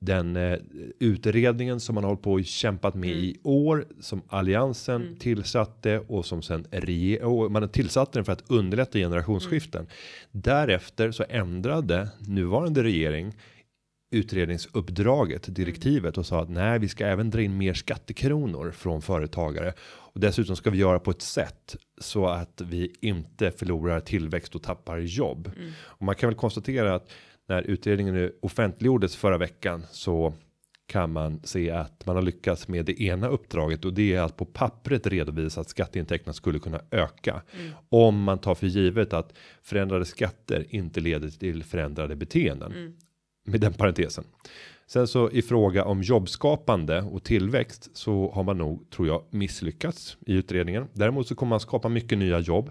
Den 0.06 0.36
eh, 0.36 0.60
utredningen 1.00 1.80
som 1.80 1.96
man 1.96 2.04
har 2.04 2.10
hållit 2.10 2.24
på 2.24 2.34
och 2.34 2.46
kämpat 2.46 2.96
med 2.96 3.12
Mm. 3.12 3.24
i 3.24 3.38
år 3.44 3.86
som 4.00 4.22
alliansen 4.28 5.16
tillsatte 5.20 6.00
och 6.00 6.26
som 6.26 6.42
sen 6.42 6.66
och 7.24 7.52
man 7.52 7.70
tillsatte 7.70 8.18
den 8.20 8.26
för 8.26 8.34
att 8.34 8.44
underlätta 8.52 9.00
generationsskiften. 9.00 9.82
Mm. 9.82 9.92
Därefter 10.32 11.12
så 11.12 11.26
ändrade 11.30 12.10
nuvarande 12.20 12.84
regering 12.84 13.34
utredningsuppdraget, 14.16 15.56
direktivet 15.56 16.18
och 16.18 16.26
sa 16.26 16.42
att 16.42 16.50
nej, 16.50 16.80
vi 16.80 16.90
ska 16.90 17.06
även 17.06 17.30
dra 17.30 17.42
in 17.42 17.58
mer 17.58 17.74
skattekronor 17.74 18.72
från 18.72 19.02
företagare 19.02 19.74
och 19.82 20.20
dessutom 20.20 20.56
ska 20.56 20.70
vi 20.70 20.78
göra 20.78 21.00
på 21.00 21.12
ett 21.12 21.22
sätt 21.22 21.76
så 22.02 22.28
att 22.28 22.62
vi 22.62 22.94
inte 23.02 23.52
förlorar 23.52 24.00
tillväxt 24.00 24.56
och 24.56 24.64
tappar 24.64 24.98
jobb. 24.98 25.52
Och 25.78 26.02
man 26.06 26.16
kan 26.16 26.30
väl 26.30 26.38
konstatera 26.38 26.96
att 26.96 27.12
när 27.48 27.62
utredningen 27.62 28.14
nu 28.14 28.38
offentliggjordes 28.42 29.16
förra 29.16 29.38
veckan 29.38 29.84
så 29.92 30.34
kan 30.88 31.12
man 31.12 31.40
se 31.44 31.72
att 31.72 32.06
man 32.06 32.16
har 32.16 32.24
lyckats 32.24 32.68
med 32.68 32.86
det 32.86 33.02
ena 33.02 33.28
uppdraget 33.28 33.86
och 33.86 33.94
det 33.94 34.14
är 34.14 34.22
att 34.22 34.38
på 34.38 34.46
pappret 34.46 35.08
redovisa 35.08 35.62
att 35.62 35.70
skatteintäkterna 35.70 36.34
skulle 36.34 36.60
kunna 36.60 36.82
öka. 36.92 37.42
Om 37.90 38.24
man 38.24 38.38
tar 38.38 38.56
för 38.56 38.68
givet 38.68 39.14
att 39.14 39.34
förändrade 39.62 40.06
skatter 40.06 40.66
inte 40.70 41.00
leder 41.00 41.30
till 41.30 41.64
förändrade 41.64 42.16
beteenden. 42.16 42.72
Med 43.48 43.62
den 43.62 43.74
parentesen. 43.74 44.24
Sen 44.88 45.08
så 45.08 45.32
i 45.32 45.42
fråga 45.42 45.86
om 45.86 46.02
jobbskapande 46.02 47.02
och 47.02 47.24
tillväxt 47.24 47.90
så 47.94 48.32
har 48.32 48.44
man 48.44 48.58
nog 48.58 48.90
tror 48.90 49.08
jag 49.08 49.24
misslyckats 49.30 50.18
i 50.26 50.34
utredningen. 50.34 50.88
Däremot 50.94 51.28
så 51.28 51.36
kommer 51.36 51.50
man 51.50 51.60
skapa 51.60 51.90
mycket 51.90 52.18
nya 52.18 52.40
jobb 52.40 52.70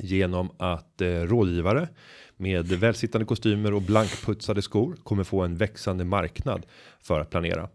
genom 0.00 0.50
att 0.56 1.00
eh, 1.00 1.06
rådgivare 1.06 1.88
med 2.36 2.66
välsittande 2.66 3.24
kostymer 3.24 3.74
och 3.74 3.82
blankputsade 3.82 4.62
skor 4.62 4.96
kommer 5.02 5.24
få 5.24 5.42
en 5.42 5.56
växande 5.56 6.04
marknad 6.04 6.66
för 7.00 7.20
att 7.20 7.30
planera. 7.30 7.68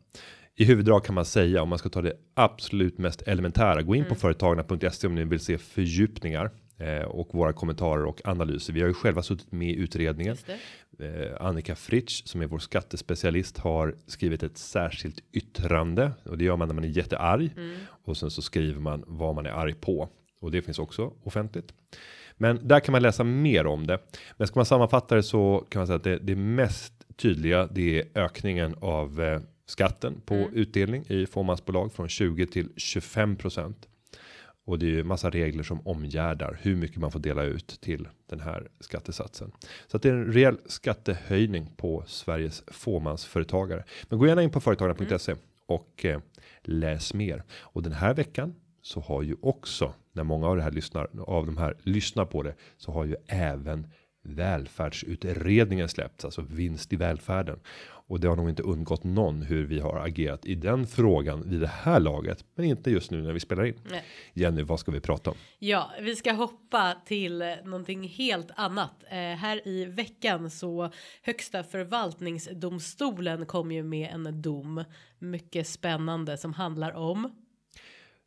I 0.56 0.66
huvuddrag 0.66 1.06
kan 1.06 1.16
man 1.16 1.26
säga 1.26 1.62
om 1.62 1.70
man 1.70 1.78
ska 1.78 1.90
ta 1.90 2.02
det 2.02 2.14
absolut 2.34 2.98
mest 2.98 3.22
elementära. 3.22 3.82
Gå 3.82 3.96
in 3.96 4.06
på 4.06 4.16
företagarna.se 4.16 5.08
om 5.08 5.16
ni 5.16 5.24
vill 5.24 5.40
se 5.40 5.58
fördjupningar 5.58 6.52
eh, 6.78 7.02
och 7.02 7.34
våra 7.34 7.54
kommentarer 7.54 8.06
och 8.06 8.22
analyser. 8.24 8.74
Vi 8.74 8.82
har 8.82 8.88
ju 8.88 8.94
själva 8.94 9.24
suttit 9.24 9.52
med 9.52 9.70
i 9.70 9.76
utredningen. 9.76 10.38
Eh, 11.00 11.46
Annika 11.46 11.76
Fritsch 11.76 12.28
som 12.28 12.42
är 12.42 12.48
vår 12.48 12.60
skattespecialist 12.60 13.58
har 13.58 13.96
skrivit 14.08 14.44
ett 14.44 14.58
särskilt 14.58 15.20
yttrande 15.32 16.12
och 16.24 16.38
det 16.38 16.44
gör 16.44 16.58
man 16.58 16.68
när 16.68 16.76
man 16.76 16.84
är 16.84 16.88
jättearg 16.88 17.52
och 18.06 18.18
sen 18.18 18.32
så 18.32 18.42
skriver 18.42 18.80
man 18.80 19.04
vad 19.08 19.36
man 19.36 19.46
är 19.46 19.50
arg 19.52 19.74
på 19.74 20.10
och 20.42 20.52
det 20.52 20.62
finns 20.62 20.80
också 20.80 21.14
offentligt. 21.24 21.74
Men 22.38 22.68
där 22.68 22.80
kan 22.80 22.92
man 22.92 23.02
läsa 23.02 23.24
mer 23.24 23.68
om 23.68 23.88
det. 23.88 24.00
Men 24.38 24.48
ska 24.48 24.60
man 24.60 24.66
sammanfatta 24.66 25.16
det 25.16 25.24
så 25.24 25.66
kan 25.70 25.80
man 25.80 25.88
säga 25.88 25.98
att 25.98 26.04
det, 26.04 26.18
det 26.18 26.36
mest 26.36 26.94
tydliga 27.16 27.68
det 27.72 28.00
är 28.00 28.06
ökningen 28.16 28.76
av 28.80 29.22
eh, 29.22 29.42
skatten 29.66 30.22
på 30.26 30.36
utdelning 30.36 31.06
i 31.08 31.26
fåmansbolag 31.26 31.94
från 31.94 32.10
20 32.10 32.46
till 32.46 32.70
25% 32.70 33.74
och 34.66 34.80
det 34.80 34.86
är 34.86 34.90
ju 34.90 35.04
massa 35.04 35.30
regler 35.30 35.64
som 35.64 35.88
omgärdar 35.88 36.60
hur 36.62 36.76
mycket 36.76 36.98
man 36.98 37.12
får 37.12 37.20
dela 37.20 37.44
ut 37.44 37.68
till 37.82 38.08
den 38.30 38.40
här 38.40 38.68
skattesatsen. 38.80 39.52
Så 39.88 39.98
att 39.98 40.04
det 40.04 40.10
är 40.10 40.14
en 40.14 40.34
rejäl 40.34 40.58
skattehöjning 40.66 41.72
på 41.78 42.04
Sveriges 42.08 42.64
fåmansföretagare. 42.68 43.84
Men 44.10 44.20
gå 44.20 44.28
gärna 44.28 44.44
in 44.44 44.50
på 44.50 44.62
företagarna.se 44.62 45.36
och 45.66 46.06
eh, 46.06 46.20
läs 46.62 47.14
mer. 47.14 47.44
Och 47.52 47.84
den 47.84 47.94
här 47.94 48.14
veckan 48.14 48.56
så 48.82 49.00
har 49.00 49.22
ju 49.22 49.36
också 49.42 49.94
när 50.14 50.24
många 50.24 50.48
av 50.48 50.56
det 50.56 50.64
här 50.64 50.72
lyssnar 50.72 51.08
av 51.28 51.46
de 51.46 51.58
här 51.58 51.78
lyssnar 51.84 52.26
på 52.26 52.44
det 52.44 52.56
så 52.78 52.92
har 52.92 53.06
ju 53.06 53.16
även 53.28 53.88
välfärdsutredningen 54.24 55.90
släppts, 55.90 56.26
alltså 56.26 56.42
vinst 56.42 56.94
i 56.94 56.96
välfärden. 56.96 57.60
Och 58.08 58.20
det 58.20 58.28
har 58.28 58.36
nog 58.36 58.50
inte 58.50 58.64
undgått 58.64 59.04
någon 59.04 59.42
hur 59.42 59.66
vi 59.66 59.80
har 59.80 60.00
agerat 60.06 60.46
i 60.46 60.56
den 60.56 60.88
frågan 60.88 61.50
vid 61.50 61.62
det 61.62 61.68
här 61.68 62.00
laget, 62.00 62.46
men 62.56 62.66
inte 62.66 62.92
just 62.92 63.12
nu 63.12 63.22
när 63.22 63.34
vi 63.34 63.40
spelar 63.40 63.66
in. 63.66 63.80
Nej. 63.90 64.04
Jenny, 64.34 64.64
vad 64.64 64.80
ska 64.80 64.92
vi 64.92 65.00
prata 65.00 65.30
om? 65.30 65.38
Ja, 65.60 65.92
vi 66.02 66.16
ska 66.16 66.32
hoppa 66.32 66.96
till 67.06 67.56
någonting 67.64 68.08
helt 68.08 68.52
annat. 68.56 69.04
Eh, 69.10 69.18
här 69.18 69.68
i 69.68 69.86
veckan 69.86 70.50
så 70.50 70.92
högsta 71.22 71.64
förvaltningsdomstolen 71.64 73.46
kom 73.46 73.72
ju 73.72 73.84
med 73.84 74.10
en 74.14 74.42
dom. 74.42 74.84
Mycket 75.20 75.68
spännande 75.68 76.38
som 76.38 76.54
handlar 76.54 76.92
om. 76.92 77.43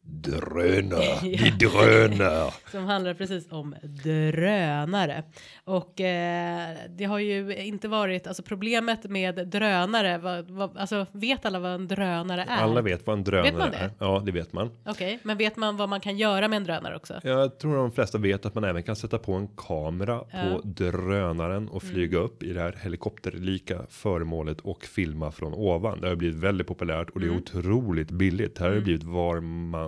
Drönare, 0.09 1.19
vi 1.23 1.51
drönar. 1.51 2.55
Som 2.71 2.85
handlar 2.85 3.15
precis 3.15 3.53
om 3.53 3.75
drönare. 4.05 5.23
Och 5.65 6.01
eh, 6.01 6.77
det 6.89 7.05
har 7.05 7.19
ju 7.19 7.57
inte 7.57 7.89
varit, 7.89 8.27
alltså 8.27 8.43
problemet 8.43 9.05
med 9.05 9.49
drönare, 9.49 10.19
vad, 10.19 10.51
vad, 10.51 10.77
alltså 10.77 11.07
vet 11.13 11.47
alla 11.47 11.59
vad 11.59 11.75
en 11.75 11.89
drönare 11.89 12.45
är? 12.49 12.63
Alla 12.63 12.83
vet 12.83 13.07
vad 13.07 13.19
en 13.19 13.25
drönare 13.25 13.51
Vet 13.51 13.59
man 13.59 13.71
det? 13.71 13.77
är. 13.77 13.91
Ja, 13.99 14.23
det 14.27 14.33
vet 14.33 14.53
man. 14.53 14.71
Okej, 14.87 15.19
men 15.23 15.37
vet 15.37 15.57
man 15.57 15.77
vad 15.77 15.89
man 15.89 16.01
kan 16.01 16.17
göra 16.19 16.49
med 16.49 16.57
en 16.57 16.65
drönare 16.65 16.97
också? 16.97 17.21
Jag 17.23 17.59
tror 17.59 17.77
de 17.77 17.93
flesta 17.93 18.19
vet 18.19 18.47
att 18.47 18.55
man 18.55 18.65
även 18.65 18.83
kan 18.83 18.97
sätta 18.97 19.19
på 19.19 19.33
en 19.33 19.49
kamera 19.49 20.19
på 20.19 20.61
drönaren 20.65 21.69
och 21.69 21.83
flyga 21.83 22.19
upp 22.19 22.43
i 22.43 22.53
det 22.53 22.61
här 22.61 22.79
helikopterlika 22.83 23.81
föremålet 23.89 24.61
och 24.61 24.85
filma 24.85 25.31
från 25.31 25.55
ovan. 25.55 26.01
Det 26.01 26.09
har 26.09 26.17
blivit 26.17 26.37
väldigt 26.37 26.67
populärt 26.67 27.11
och 27.11 27.21
det 27.21 27.27
är 27.27 27.37
otroligt 27.37 28.11
billigt. 28.11 28.55
Det 28.55 28.61
här 28.61 28.69
har 28.69 28.75
det 28.77 28.83
blivit 28.83 29.05
var 29.05 29.41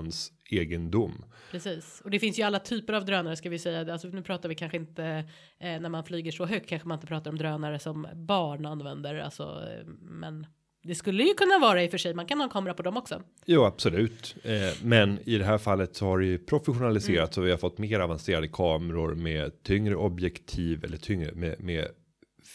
mans 0.08 0.32
egendom. 0.50 1.24
Precis, 1.50 2.00
och 2.04 2.10
det 2.10 2.18
finns 2.18 2.38
ju 2.38 2.42
alla 2.42 2.58
typer 2.58 2.92
av 2.92 3.04
drönare 3.04 3.36
ska 3.36 3.50
vi 3.50 3.58
säga. 3.58 3.92
Alltså 3.92 4.08
nu 4.08 4.22
pratar 4.22 4.48
vi 4.48 4.54
kanske 4.54 4.76
inte 4.76 5.04
eh, 5.58 5.80
när 5.80 5.88
man 5.88 6.04
flyger 6.04 6.32
så 6.32 6.46
högt 6.46 6.68
kanske 6.68 6.88
man 6.88 6.96
inte 6.96 7.06
pratar 7.06 7.30
om 7.30 7.38
drönare 7.38 7.78
som 7.78 8.06
barn 8.14 8.66
använder, 8.66 9.14
alltså, 9.14 9.42
eh, 9.42 9.86
men 10.00 10.46
det 10.82 10.94
skulle 10.94 11.22
ju 11.22 11.34
kunna 11.34 11.58
vara 11.58 11.82
i 11.82 11.86
och 11.86 11.90
för 11.90 11.98
sig. 11.98 12.14
Man 12.14 12.26
kan 12.26 12.38
ha 12.38 12.44
en 12.44 12.50
kamera 12.50 12.74
på 12.74 12.82
dem 12.82 12.96
också. 12.96 13.22
Jo, 13.46 13.64
absolut. 13.64 14.36
Eh, 14.44 14.52
men 14.84 15.18
i 15.24 15.38
det 15.38 15.44
här 15.44 15.58
fallet 15.58 15.96
så 15.96 16.06
har 16.06 16.18
det 16.18 16.26
ju 16.26 16.38
professionaliserats 16.38 17.36
Mm. 17.36 17.42
och 17.42 17.46
vi 17.46 17.50
har 17.50 17.58
fått 17.58 17.78
mer 17.78 18.00
avancerade 18.00 18.48
kameror 18.48 19.14
med 19.14 19.62
tyngre 19.62 19.96
objektiv 19.96 20.84
eller 20.84 20.96
tyngre 20.96 21.34
med, 21.34 21.60
med 21.60 21.88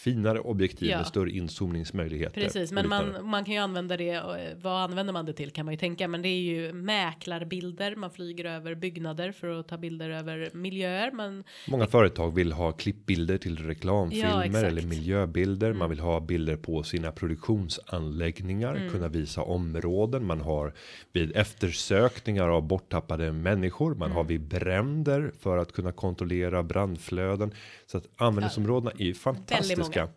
finare 0.04 0.40
objektiv 0.40 0.90
Ja. 0.90 0.98
med 0.98 1.08
större 1.08 1.32
inzoomningsmöjligheter. 1.32 2.42
Precis, 2.42 2.72
men 2.72 2.90
man, 2.90 3.16
man 3.30 3.46
kan 3.46 3.54
ju 3.54 3.60
använda 3.60 3.98
det. 3.98 4.20
Och, 4.22 4.38
eh, 4.38 4.58
vad 4.62 4.82
använder 4.82 5.14
man 5.14 5.26
det 5.26 5.34
till 5.34 5.52
kan 5.52 5.66
man 5.66 5.74
ju 5.74 5.78
tänka, 5.78 6.08
men 6.08 6.22
det 6.22 6.28
är 6.30 6.42
ju 6.42 6.74
mäklarbilder. 6.74 7.96
Man 7.96 8.12
flyger 8.12 8.46
över 8.46 8.76
byggnader 8.76 9.32
för 9.32 9.60
att 9.60 9.68
ta 9.68 9.78
bilder 9.78 10.10
över 10.10 10.50
miljöer. 10.54 11.12
Men 11.12 11.44
Många 11.68 11.88
företag 11.88 12.36
vill 12.36 12.52
ha 12.52 12.72
klippbilder 12.72 13.38
till 13.38 13.58
Ja, 13.64 13.70
reklamfilmer 13.70 14.44
exakt. 14.46 14.64
eller 14.66 14.82
miljöbilder. 14.82 15.74
Man 15.74 15.90
vill 15.90 16.00
ha 16.00 16.20
bilder 16.20 16.56
på 16.56 16.84
sina 16.84 17.12
produktionsanläggningar, 17.12 18.76
Mm. 18.76 18.90
kunna 18.90 19.08
visa 19.08 19.42
områden. 19.42 20.26
Man 20.26 20.42
har 20.42 20.74
vid 21.12 21.36
eftersökningar 21.36 22.48
av 22.48 22.62
borttappade 22.68 23.32
människor. 23.32 23.96
Man 23.96 24.06
Mm. 24.06 24.16
har 24.16 24.24
vid 24.24 24.42
bränder 24.42 25.32
för 25.40 25.58
att 25.58 25.72
kunna 25.72 25.92
kontrollera 25.92 26.64
brandflöden. 26.64 27.52
Så 27.86 27.98
att 27.98 28.08
användningsområdena 28.18 28.92
är 29.00 29.04
ju 29.06 29.14
fantastiska 29.14 29.93
många. 29.96 30.10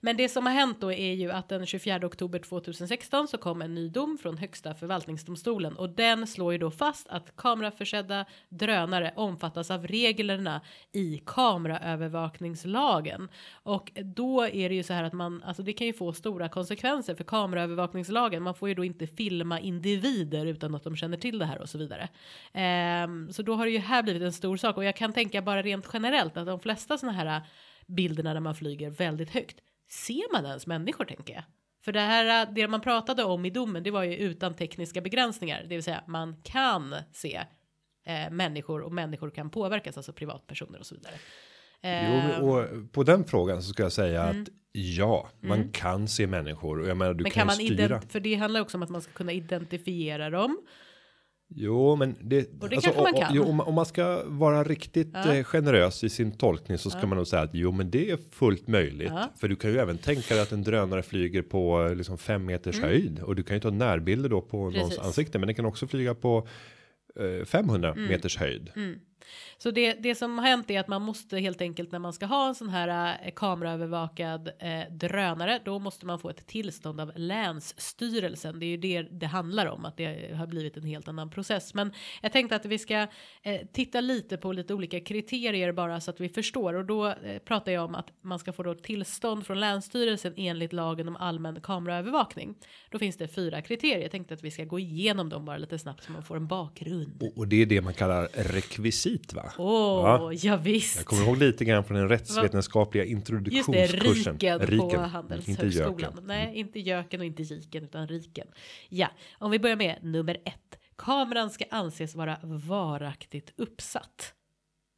Men 0.00 0.16
det 0.16 0.28
som 0.28 0.46
har 0.46 0.52
hänt 0.52 0.80
då 0.80 0.92
är 0.92 1.12
ju 1.12 1.30
att 1.30 1.48
den 1.48 1.66
24 1.66 2.06
oktober 2.06 2.38
2016 2.38 3.28
så 3.28 3.38
kom 3.38 3.62
en 3.62 3.74
ny 3.74 3.88
dom 3.88 4.18
från 4.22 4.38
högsta 4.38 4.74
förvaltningsdomstolen 4.74 5.76
och 5.76 5.90
den 5.90 6.26
slår 6.26 6.52
ju 6.52 6.58
då 6.58 6.70
fast 6.70 7.08
att 7.08 7.36
kameraförsedda 7.36 8.24
drönare 8.48 9.12
omfattas 9.16 9.70
av 9.70 9.86
reglerna 9.86 10.60
i 10.92 11.22
kameraövervakningslagen 11.26 13.28
och 13.52 13.92
då 13.94 14.42
är 14.42 14.68
det 14.68 14.74
ju 14.74 14.82
så 14.82 14.92
här 14.92 15.04
att 15.04 15.12
man 15.12 15.42
alltså 15.42 15.62
det 15.62 15.72
kan 15.72 15.86
ju 15.86 15.92
få 15.92 16.12
stora 16.12 16.48
konsekvenser 16.48 17.14
för 17.14 17.24
kameraövervakningslagen. 17.24 18.42
Man 18.42 18.54
får 18.54 18.68
ju 18.68 18.74
då 18.74 18.84
inte 18.84 19.06
filma 19.06 19.60
individer 19.60 20.46
utan 20.46 20.74
att 20.74 20.84
de 20.84 20.96
känner 20.96 21.16
till 21.16 21.38
det 21.38 21.44
här 21.44 21.60
och 21.60 21.68
så 21.68 21.78
vidare. 21.78 22.08
Ehm, 22.52 23.32
så 23.32 23.42
då 23.42 23.54
har 23.54 23.64
det 23.64 23.72
ju 23.72 23.78
här 23.78 24.02
blivit 24.02 24.22
en 24.22 24.32
stor 24.32 24.56
sak 24.56 24.76
och 24.76 24.84
jag 24.84 24.96
kan 24.96 25.12
tänka 25.12 25.42
bara 25.42 25.62
rent 25.62 25.88
generellt 25.92 26.36
att 26.36 26.46
de 26.46 26.60
flesta 26.60 26.98
såna 26.98 27.12
här 27.12 27.42
bilderna 27.88 28.32
när 28.32 28.40
man 28.40 28.54
flyger 28.54 28.90
väldigt 28.90 29.30
högt. 29.30 29.56
Ser 29.90 30.32
man 30.32 30.46
ens 30.46 30.66
människor 30.66 31.04
tänker 31.04 31.34
jag? 31.34 31.42
För 31.84 31.92
det 31.92 32.00
här, 32.00 32.46
det 32.54 32.68
man 32.68 32.80
pratade 32.80 33.24
om 33.24 33.44
i 33.44 33.50
domen, 33.50 33.82
det 33.82 33.90
var 33.90 34.02
ju 34.02 34.16
utan 34.16 34.54
tekniska 34.54 35.00
begränsningar, 35.00 35.62
det 35.62 35.68
vill 35.74 35.82
säga 35.82 36.04
man 36.06 36.36
kan 36.44 36.94
se 37.12 37.40
eh, 38.06 38.30
människor 38.30 38.80
och 38.80 38.92
människor 38.92 39.30
kan 39.30 39.50
påverkas, 39.50 39.96
alltså 39.96 40.12
privatpersoner 40.12 40.78
och 40.78 40.86
så 40.86 40.94
vidare. 40.94 41.14
Jo, 41.82 41.88
Eh, 41.88 42.38
och 42.44 42.92
på 42.92 43.02
den 43.02 43.24
frågan 43.24 43.62
så 43.62 43.72
ska 43.72 43.82
jag 43.82 43.92
säga 43.92 44.22
att 44.22 44.48
ja, 44.72 45.28
man 45.40 45.68
kan 45.72 46.08
se 46.08 46.26
människor 46.26 46.80
och 46.80 46.88
jag 46.88 46.96
menar 46.96 47.14
du 47.14 47.20
Mm. 47.20 47.22
men 47.22 47.30
kan, 47.32 47.40
kan 47.40 47.46
man 47.46 47.56
styra. 47.56 48.00
för 48.00 48.20
det 48.20 48.34
handlar 48.34 48.60
också 48.60 48.76
om 48.76 48.82
att 48.82 48.88
man 48.88 49.02
ska 49.02 49.12
kunna 49.12 49.32
identifiera 49.32 50.30
dem. 50.30 50.58
Jo, 51.54 51.96
men 51.96 52.14
det, 52.20 52.38
alltså, 52.38 52.52
Och 52.60 52.68
det 52.68 52.76
kanske 52.76 53.02
man 53.02 53.14
o- 53.14 53.16
o- 53.16 53.20
kan. 53.20 53.34
Jo, 53.34 53.44
om, 53.44 53.56
man- 53.56 53.66
om 53.66 53.74
man 53.74 53.86
ska 53.86 54.22
vara 54.26 54.64
riktigt 54.64 55.10
Ja. 55.14 55.34
eh, 55.34 55.44
generös 55.44 56.04
i 56.04 56.08
sin 56.08 56.32
tolkning 56.32 56.78
så 56.78 56.90
ska 56.90 57.06
man 57.06 57.16
nog 57.18 57.26
säga 57.26 57.42
att 57.42 57.50
jo, 57.54 57.72
men 57.72 57.90
det 57.90 58.10
är 58.10 58.18
fullt 58.32 58.68
möjligt. 58.68 59.08
Ja. 59.10 59.32
För 59.36 59.48
du 59.48 59.56
kan 59.56 59.70
ju 59.70 59.78
även 59.78 59.98
tänka 59.98 60.34
dig 60.34 60.42
att 60.42 60.52
en 60.52 60.62
drönare 60.62 61.02
flyger 61.02 61.42
på 61.42 61.86
eh, 61.86 61.94
liksom 61.94 62.18
fem 62.18 62.44
meters 62.44 62.80
höjd 62.80 63.20
och 63.22 63.36
du 63.36 63.42
kan 63.42 63.56
ju 63.56 63.60
ta 63.60 63.70
närbilder 63.70 64.28
då 64.28 64.40
på 64.40 64.56
någons 64.56 64.74
Mm. 64.76 64.88
Precis. 64.88 65.04
ansikte, 65.04 65.38
men 65.38 65.46
den 65.46 65.54
kan 65.54 65.64
också 65.66 65.86
flyga 65.86 66.14
på 66.14 66.48
eh, 67.40 67.44
500 67.44 67.92
Mm. 67.92 68.04
meters 68.06 68.36
höjd. 68.36 68.70
Så 69.58 69.70
det, 69.70 69.92
det 69.92 70.14
som 70.14 70.38
har 70.38 70.46
hänt 70.46 70.70
är 70.70 70.80
att 70.80 70.88
man 70.88 71.02
måste 71.02 71.38
helt 71.38 71.60
enkelt 71.60 71.92
när 71.92 71.98
man 71.98 72.12
ska 72.12 72.26
ha 72.26 72.48
en 72.48 72.54
sån 72.54 72.68
här 72.68 73.18
eh, 73.22 73.30
kameraövervakad 73.30 74.50
eh, 74.58 74.92
drönare, 74.92 75.60
då 75.64 75.78
måste 75.78 76.06
man 76.06 76.18
få 76.18 76.30
ett 76.30 76.46
tillstånd 76.46 77.00
av 77.00 77.12
länsstyrelsen. 77.16 78.60
Det 78.60 78.66
är 78.66 78.68
ju 78.68 78.76
det 78.76 79.02
det 79.02 79.26
handlar 79.26 79.66
om, 79.66 79.84
att 79.84 79.96
det 79.96 80.34
har 80.34 80.46
blivit 80.46 80.76
en 80.76 80.84
helt 80.84 81.08
annan 81.08 81.30
process. 81.30 81.74
Men 81.74 81.92
jag 82.22 82.32
tänkte 82.32 82.56
att 82.56 82.64
vi 82.64 82.78
ska 82.78 83.06
eh, 83.42 83.60
titta 83.72 84.00
lite 84.00 84.36
på 84.36 84.52
lite 84.52 84.74
olika 84.74 85.00
kriterier 85.00 85.72
bara 85.72 86.00
så 86.00 86.10
att 86.10 86.20
vi 86.20 86.28
förstår 86.28 86.74
och 86.74 86.84
då 86.84 87.06
eh, 87.06 87.38
pratar 87.44 87.72
jag 87.72 87.84
om 87.84 87.94
att 87.94 88.12
man 88.20 88.38
ska 88.38 88.52
få 88.52 88.62
då 88.62 88.74
tillstånd 88.74 89.46
från 89.46 89.60
länsstyrelsen 89.60 90.32
enligt 90.36 90.72
lagen 90.72 91.08
om 91.08 91.16
allmän 91.16 91.60
kameraövervakning. 91.60 92.54
Då 92.90 92.98
finns 92.98 93.16
det 93.16 93.28
fyra 93.28 93.62
kriterier. 93.62 93.98
Jag 93.98 94.10
tänkte 94.10 94.34
att 94.34 94.44
vi 94.44 94.50
ska 94.50 94.64
gå 94.64 94.78
igenom 94.78 95.28
dem 95.28 95.44
bara 95.44 95.56
lite 95.56 95.78
snabbt 95.78 96.04
så 96.04 96.12
man 96.12 96.22
får 96.22 96.36
en 96.36 96.46
bakgrund. 96.46 97.22
Och, 97.22 97.38
och 97.38 97.48
det 97.48 97.62
är 97.62 97.66
det 97.66 97.80
man 97.80 97.94
kallar 97.94 98.28
rekvisit 98.32 99.32
va? 99.32 99.47
Åh, 99.58 100.02
Ja. 100.04 100.32
ja, 100.32 100.56
visst. 100.56 100.96
Jag 100.96 101.06
kommer 101.06 101.22
ihåg 101.22 101.36
lite 101.36 101.64
grann 101.64 101.84
från 101.84 101.96
den 101.96 102.08
rättsvetenskapliga 102.08 103.04
Just 103.04 103.10
det, 103.26 103.32
introduktionskursen. 103.34 104.32
riken, 104.38 104.58
på 104.78 104.84
Inte 104.84 104.98
Handelshögskolan. 104.98 106.00
göken. 106.00 106.24
Nej, 106.26 106.56
inte 106.58 106.80
göken 106.80 107.20
och 107.20 107.26
inte 107.26 107.42
giken 107.42 107.84
utan 107.84 108.08
riken. 108.08 108.46
Ja, 108.88 109.08
om 109.38 109.50
vi 109.50 109.58
börjar 109.58 109.76
med 109.76 109.98
nummer 110.02 110.34
ett. 110.44 110.78
Kameran 110.96 111.50
ska 111.50 111.64
anses 111.70 112.14
vara 112.14 112.38
varaktigt 112.42 113.52
uppsatt. 113.56 114.34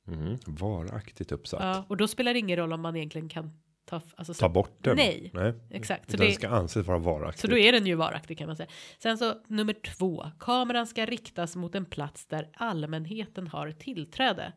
Mm, 0.09 0.39
varaktigt 0.47 1.33
uppsatt. 1.33 1.61
Ja, 1.63 1.85
och 1.89 1.97
då 1.97 2.09
spelar 2.09 2.33
det 2.33 2.39
ingen 2.39 2.57
roll 2.57 2.73
om 2.73 2.81
man 2.81 2.97
egentligen 2.97 3.29
kan 3.29 3.51
ta, 3.91 4.01
alltså, 4.17 4.35
så, 4.35 4.41
Ta 4.41 4.49
bort 4.49 4.79
den. 4.85 4.97
Nej, 4.97 5.31
Nej. 5.35 5.55
exakt. 5.71 6.11
Så 6.11 6.17
Utan 6.17 6.27
det 6.27 6.33
ska 6.33 6.49
anses 6.49 6.87
vara 6.87 6.99
varaktigt. 6.99 7.41
så 7.41 7.47
då 7.47 7.59
är 7.59 7.73
den 7.73 7.87
ju 7.87 7.95
varaktig 7.95 8.39
kan 8.39 8.47
man 8.47 8.57
säga. 8.57 8.69
Sen 9.03 9.19
så 9.19 9.35
nummer 9.49 9.75
två. 9.97 10.27
Kameran 10.41 10.87
ska 10.87 11.07
riktas 11.07 11.57
mot 11.57 11.75
en 11.75 11.85
plats 11.85 12.27
där 12.27 12.49
allmänheten 12.55 13.47
har 13.47 13.71
tillträde. 13.73 14.53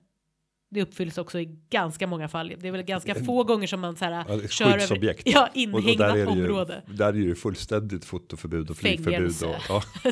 Det 0.71 0.81
uppfylls 0.81 1.17
också 1.17 1.39
i 1.39 1.45
ganska 1.69 2.07
många 2.07 2.27
fall. 2.27 2.53
Det 2.59 2.67
är 2.67 2.71
väl 2.71 2.81
ganska 2.83 3.15
få 3.15 3.43
gånger 3.43 3.67
som 3.67 3.79
man 3.79 3.95
så 3.95 4.05
här 4.05 4.25
Ja, 4.27 4.47
kör 4.47 4.65
över 4.77 5.15
ja, 5.25 5.41
Och- 5.43 5.47
och 5.49 5.55
inhägnat 5.57 5.97
där 5.97 6.09
är 6.09 6.13
det 6.13 6.19
ju, 6.21 6.27
område. 6.43 6.81
Där 6.87 7.07
är 7.07 7.13
ju 7.13 7.35
fullständigt 7.35 8.05
fotoförbud 8.05 8.69
och 8.69 8.77
flygförbud. 8.77 9.43
Och, 9.43 9.55
ja. 10.03 10.11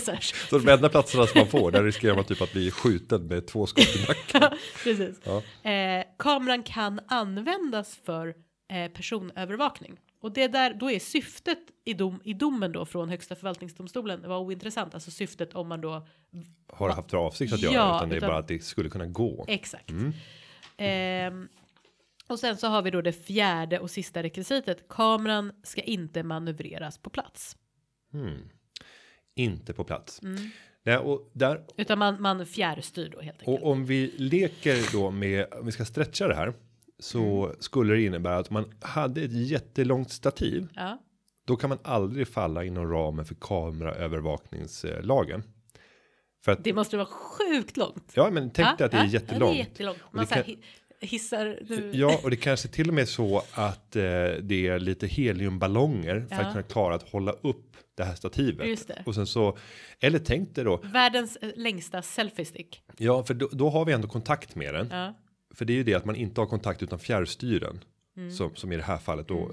så, 0.50 0.60
de 0.60 0.68
enda 0.72 0.90
platserna 0.90 1.28
som 1.28 1.40
man 1.40 1.48
får, 1.48 1.72
där 1.72 1.84
riskerar 1.84 2.16
man 2.16 2.24
typ 2.24 2.42
att 2.42 2.52
bli 2.54 2.72
skjuten 2.72 3.28
med 3.28 3.48
två 3.48 3.66
skott 3.68 3.96
i 3.96 4.00
nacken. 4.08 4.58
Precis. 4.84 5.20
Ja. 5.24 5.70
Eh, 5.72 6.04
kameran 6.20 6.64
kan 6.64 7.00
användas 7.08 8.00
för 8.06 8.34
eh, 8.72 8.92
personövervakning. 8.92 10.00
Och 10.22 10.32
det 10.34 10.48
där, 10.48 10.74
då 10.74 10.92
är 10.92 11.00
syftet 11.00 11.60
i, 11.86 11.94
dom, 11.94 12.22
i 12.24 12.34
domen 12.34 12.72
då 12.72 12.86
från 12.86 13.10
Högsta 13.10 13.36
förvaltningsdomstolen 13.36 14.30
var 14.30 14.38
ointressant. 14.40 14.94
Alltså 14.94 15.12
syftet 15.12 15.56
om 15.56 15.68
man 15.68 15.82
då 15.82 16.08
Har 16.74 16.90
haft 16.90 17.10
för 17.12 17.18
avsikt 17.18 17.54
att 17.54 17.62
Ja, 17.62 17.72
göra, 17.74 17.96
utan 17.98 18.10
det 18.10 18.16
är 18.16 18.18
utan- 18.18 18.30
bara 18.30 18.38
att 18.40 18.48
det 18.48 18.60
skulle 18.64 18.90
kunna 18.90 19.06
gå. 19.06 19.46
Exakt. 19.48 19.90
Mm. 19.90 20.14
Ehm, 20.78 21.48
och 22.28 22.40
sen 22.40 22.58
så 22.58 22.68
har 22.68 22.82
vi 22.82 22.92
då 22.92 23.02
det 23.02 23.14
fjärde 23.14 23.80
och 23.80 23.92
sista 23.92 24.24
rekvisitet. 24.24 24.88
Kameran 24.90 25.52
ska 25.64 25.82
inte 25.82 26.24
manövreras 26.24 26.98
på 26.98 27.10
plats. 27.10 27.58
Mm. 28.14 28.38
Inte 29.36 29.74
på 29.74 29.84
plats. 29.84 30.22
Mm. 30.22 30.50
Nej, 30.84 30.98
och, 30.98 31.30
där, 31.34 31.66
Utan 31.78 32.00
man, 32.00 32.22
man 32.22 32.46
fjärrstyr 32.46 33.10
då 33.10 33.22
helt 33.22 33.40
enkelt. 33.42 33.62
och 33.64 33.72
om 33.72 33.86
vi 33.86 34.14
leker 34.18 34.92
då 34.94 35.12
med, 35.12 35.54
om 35.54 35.66
vi 35.66 35.72
ska 35.72 35.86
stretcha 35.86 36.28
det 36.28 36.36
här. 36.36 36.54
Så 37.02 37.46
Mm. 37.46 37.56
skulle 37.60 37.94
det 37.94 38.02
innebära 38.02 38.38
att 38.38 38.50
man 38.50 38.74
hade 38.82 39.22
ett 39.22 39.32
jättelångt 39.34 40.12
stativ. 40.12 40.68
Ja, 40.76 40.98
Då 41.46 41.56
kan 41.56 41.70
man 41.70 41.80
aldrig 41.84 42.28
falla 42.28 42.64
inom 42.64 42.92
ramen 42.92 43.26
för 43.26 43.36
kameraövervakningslagen. 44.32 45.44
För 46.46 46.52
att, 46.52 46.64
det 46.64 46.74
måste 46.74 46.98
vara 46.98 47.06
sjukt 47.08 47.78
långt. 47.78 48.12
ja 48.16 48.30
men 48.32 48.50
tänk 48.50 48.78
dig 48.78 48.86
att 48.86 48.92
det 48.92 48.98
är 48.98 49.04
Ja, 49.04 49.10
jättelångt. 49.10 49.42
Ja, 49.42 49.48
det 49.54 49.60
är 49.62 49.64
jättelångt. 49.70 49.98
Man 50.12 50.26
kan- 50.28 50.44
hi- 50.44 50.58
hissar. 51.00 51.60
Du, 51.68 51.92
Ja, 51.94 52.20
och 52.24 52.30
det 52.30 52.36
kanske 52.36 52.68
till 52.68 52.88
och 52.88 52.94
med 52.94 53.02
är 53.02 53.06
så 53.06 53.44
att 53.54 53.96
eh, 53.96 54.02
det 54.42 54.68
är 54.68 54.80
lite 54.80 55.08
heliumballonger 55.08 56.26
för 56.30 56.36
Ja. 56.36 56.42
att 56.42 56.52
kunna 56.54 56.64
klara 56.64 56.96
att 56.96 57.10
hålla 57.10 57.32
upp 57.32 57.68
det 57.96 58.04
här 58.04 58.16
stativet. 58.16 58.68
Just 58.68 58.88
det. 58.88 59.04
Och 59.06 59.16
sen 59.16 59.28
så, 59.28 59.58
eller 60.00 60.20
tänk 60.20 60.56
dig 60.56 60.64
då, 60.64 60.78
Världens 60.84 61.36
eh, 61.38 61.50
längsta 61.56 62.02
selfie 62.02 62.46
stick. 62.46 62.84
ja 62.98 63.24
för 63.24 63.34
då, 63.34 63.50
då 63.52 63.70
har 63.70 63.86
vi 63.86 63.94
ändå 63.94 64.08
kontakt 64.08 64.56
med 64.56 64.74
den. 64.74 64.88
Ja. 64.92 65.14
För 65.56 65.66
det 65.66 65.74
är 65.74 65.76
ju 65.78 65.84
det 65.84 65.94
att 65.94 66.06
man 66.06 66.16
inte 66.16 66.42
har 66.42 66.46
kontakt 66.48 66.84
utan 66.84 67.00
fjärrstyren. 67.00 67.80
Mm. 68.18 68.32
Som, 68.32 68.56
som 68.56 68.72
i 68.72 68.76
det 68.76 68.84
här 68.84 68.98
fallet 68.98 69.28
då. 69.28 69.52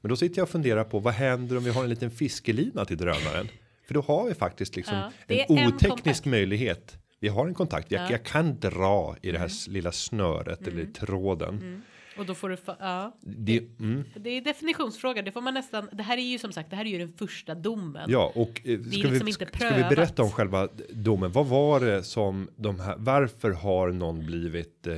Men 0.00 0.08
då 0.08 0.16
sitter 0.16 0.38
jag 0.38 0.42
och 0.42 0.48
funderar 0.50 0.84
på 0.84 0.98
vad 0.98 1.14
händer 1.14 1.56
om 1.56 1.64
vi 1.64 1.70
har 1.70 1.84
en 1.84 1.90
liten 1.90 2.10
fiskelina 2.10 2.84
till 2.84 2.96
drönaren? 2.96 3.48
För 3.86 3.94
då 3.94 4.00
har 4.00 4.28
vi 4.28 4.34
faktiskt 4.34 4.76
liksom 4.76 4.96
Ja, 4.96 5.12
en 5.48 5.58
en 5.58 5.68
oteknisk 5.68 5.88
kontakt. 6.04 6.24
möjlighet 6.26 6.98
vi 7.20 7.28
har 7.28 7.46
en 7.46 7.54
kontakt. 7.54 7.90
Jag, 7.90 8.02
Ja. 8.02 8.10
jag 8.10 8.24
kan 8.24 8.60
dra 8.60 9.16
i 9.22 9.30
det 9.30 9.38
här 9.38 9.46
s- 9.46 9.68
lilla 9.68 9.92
snöret 9.92 10.66
eller 10.68 10.82
i 10.82 10.86
tråden. 10.86 11.82
Och 12.18 12.26
då 12.26 12.34
får 12.34 12.48
du, 12.48 12.56
ja. 12.66 13.16
Det, 13.20 13.58
mm, 13.80 14.04
Det 14.16 14.30
är 14.30 14.40
definitionsfråga, 14.40 15.22
det 15.22 15.32
får 15.32 15.40
man 15.40 15.54
nästan, 15.54 15.88
det 15.92 16.02
här 16.02 16.16
är 16.18 16.22
ju 16.22 16.38
som 16.38 16.52
sagt, 16.52 16.70
det 16.70 16.76
här 16.76 16.84
är 16.84 16.88
ju 16.88 16.98
den 16.98 17.12
första 17.12 17.54
domen. 17.54 18.10
ja, 18.10 18.32
och 18.34 18.48
eh, 18.64 18.80
ska, 18.80 18.90
liksom 18.90 19.10
vi, 19.10 19.30
inte 19.30 19.46
ska 19.58 19.76
vi 19.76 19.82
berätta 19.96 20.22
om 20.22 20.30
själva 20.30 20.68
domen? 20.90 21.32
Vad 21.32 21.46
var 21.46 21.80
det 21.80 22.02
som 22.02 22.48
de 22.56 22.80
här? 22.80 22.94
Varför 22.98 23.50
har 23.50 23.88
någon 23.92 24.26
blivit 24.26 24.86
eh, 24.86 24.94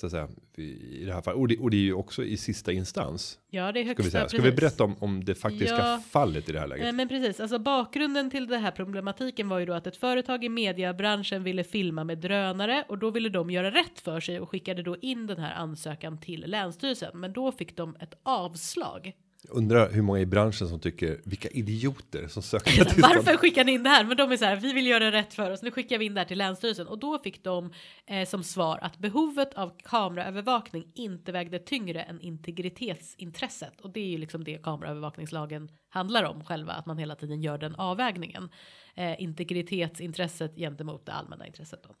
så 0.00 0.06
att 0.06 0.12
säga 0.12 0.28
i 0.56 1.04
det 1.04 1.12
här 1.14 1.22
fallet? 1.22 1.40
Och 1.40 1.48
det, 1.48 1.58
och 1.58 1.70
det 1.70 1.76
är 1.76 1.80
ju 1.80 1.92
också 1.94 2.24
i 2.24 2.36
sista 2.36 2.72
instans. 2.72 3.38
Ja, 3.50 3.72
det 3.72 3.80
är 3.80 3.84
Ska 3.84 3.88
högsta, 3.88 4.02
vi 4.04 4.10
säga. 4.10 4.28
Ska 4.28 4.42
vi 4.42 4.52
berätta 4.52 4.84
om, 4.84 4.96
om 5.00 5.24
det 5.24 5.34
faktiska 5.34 5.76
Ja. 5.78 6.02
fallet 6.10 6.48
i 6.48 6.52
det 6.52 6.60
här 6.60 6.66
läget? 6.66 6.86
Eh, 6.86 6.92
Men 6.92 7.08
precis, 7.08 7.40
alltså 7.40 7.58
bakgrunden 7.58 8.30
till 8.30 8.46
den 8.46 8.62
här 8.62 8.70
problematiken 8.70 9.48
var 9.48 9.58
ju 9.58 9.66
då 9.66 9.72
att 9.72 9.86
ett 9.86 9.96
företag 9.96 10.44
i 10.44 10.48
mediebranschen 10.48 11.42
ville 11.44 11.64
filma 11.64 12.04
med 12.04 12.18
drönare 12.18 12.84
och 12.88 12.98
då 12.98 13.10
ville 13.10 13.28
de 13.28 13.50
göra 13.50 13.70
rätt 13.70 14.00
för 14.00 14.20
sig 14.20 14.40
och 14.40 14.50
skickade 14.50 14.82
då 14.82 14.96
in 14.96 15.26
den 15.26 15.38
här 15.38 15.54
ansökan 15.54 16.20
till 16.20 16.44
länsstyrelsen. 16.50 17.20
Men 17.20 17.32
då 17.32 17.52
fick 17.52 17.76
de 17.76 17.96
ett 18.00 18.14
avslag. 18.22 19.12
Undrar 19.48 19.90
hur 19.90 20.02
många 20.02 20.20
i 20.20 20.26
branschen 20.26 20.68
som 20.68 20.80
tycker 20.80 21.20
vilka 21.24 21.48
idioter 21.48 22.28
som 22.28 22.42
söker 22.42 22.70
tillstånd. 22.70 23.02
Varför 23.02 23.36
skickar 23.36 23.64
ni 23.64 23.72
in 23.72 23.82
det 23.82 23.90
här? 23.90 24.04
Men 24.04 24.16
de 24.16 24.32
är 24.32 24.36
så 24.36 24.44
här, 24.44 24.56
vi 24.56 24.72
vill 24.72 24.86
göra 24.86 25.12
rätt 25.12 25.34
för 25.34 25.50
oss. 25.50 25.62
Nu 25.62 25.70
skickar 25.70 25.98
vi 25.98 26.04
in 26.04 26.14
det 26.14 26.20
här 26.20 26.26
till 26.26 26.38
länsstyrelsen 26.38 26.86
och 26.86 26.98
då 26.98 27.18
fick 27.18 27.44
de 27.44 27.72
eh, 28.06 28.28
som 28.28 28.44
svar 28.44 28.78
att 28.82 28.98
behovet 28.98 29.54
av 29.54 29.72
kameraövervakning 29.84 30.92
inte 30.94 31.32
vägde 31.32 31.58
tyngre 31.58 32.02
än 32.02 32.20
integritetsintresset 32.20 33.80
och 33.80 33.92
det 33.92 34.00
är 34.00 34.08
ju 34.08 34.18
liksom 34.18 34.44
det 34.44 34.62
kameraövervakningslagen 34.62 35.68
handlar 35.88 36.24
om 36.24 36.44
själva 36.44 36.72
att 36.72 36.86
man 36.86 36.98
hela 36.98 37.14
tiden 37.14 37.42
gör 37.42 37.58
den 37.58 37.74
avvägningen. 37.74 38.50
Eh, 38.94 39.22
integritetsintresset 39.22 40.56
gentemot 40.56 41.06
det 41.06 41.12
allmänna 41.12 41.46
intresset. 41.46 41.82
Då. 41.82 41.94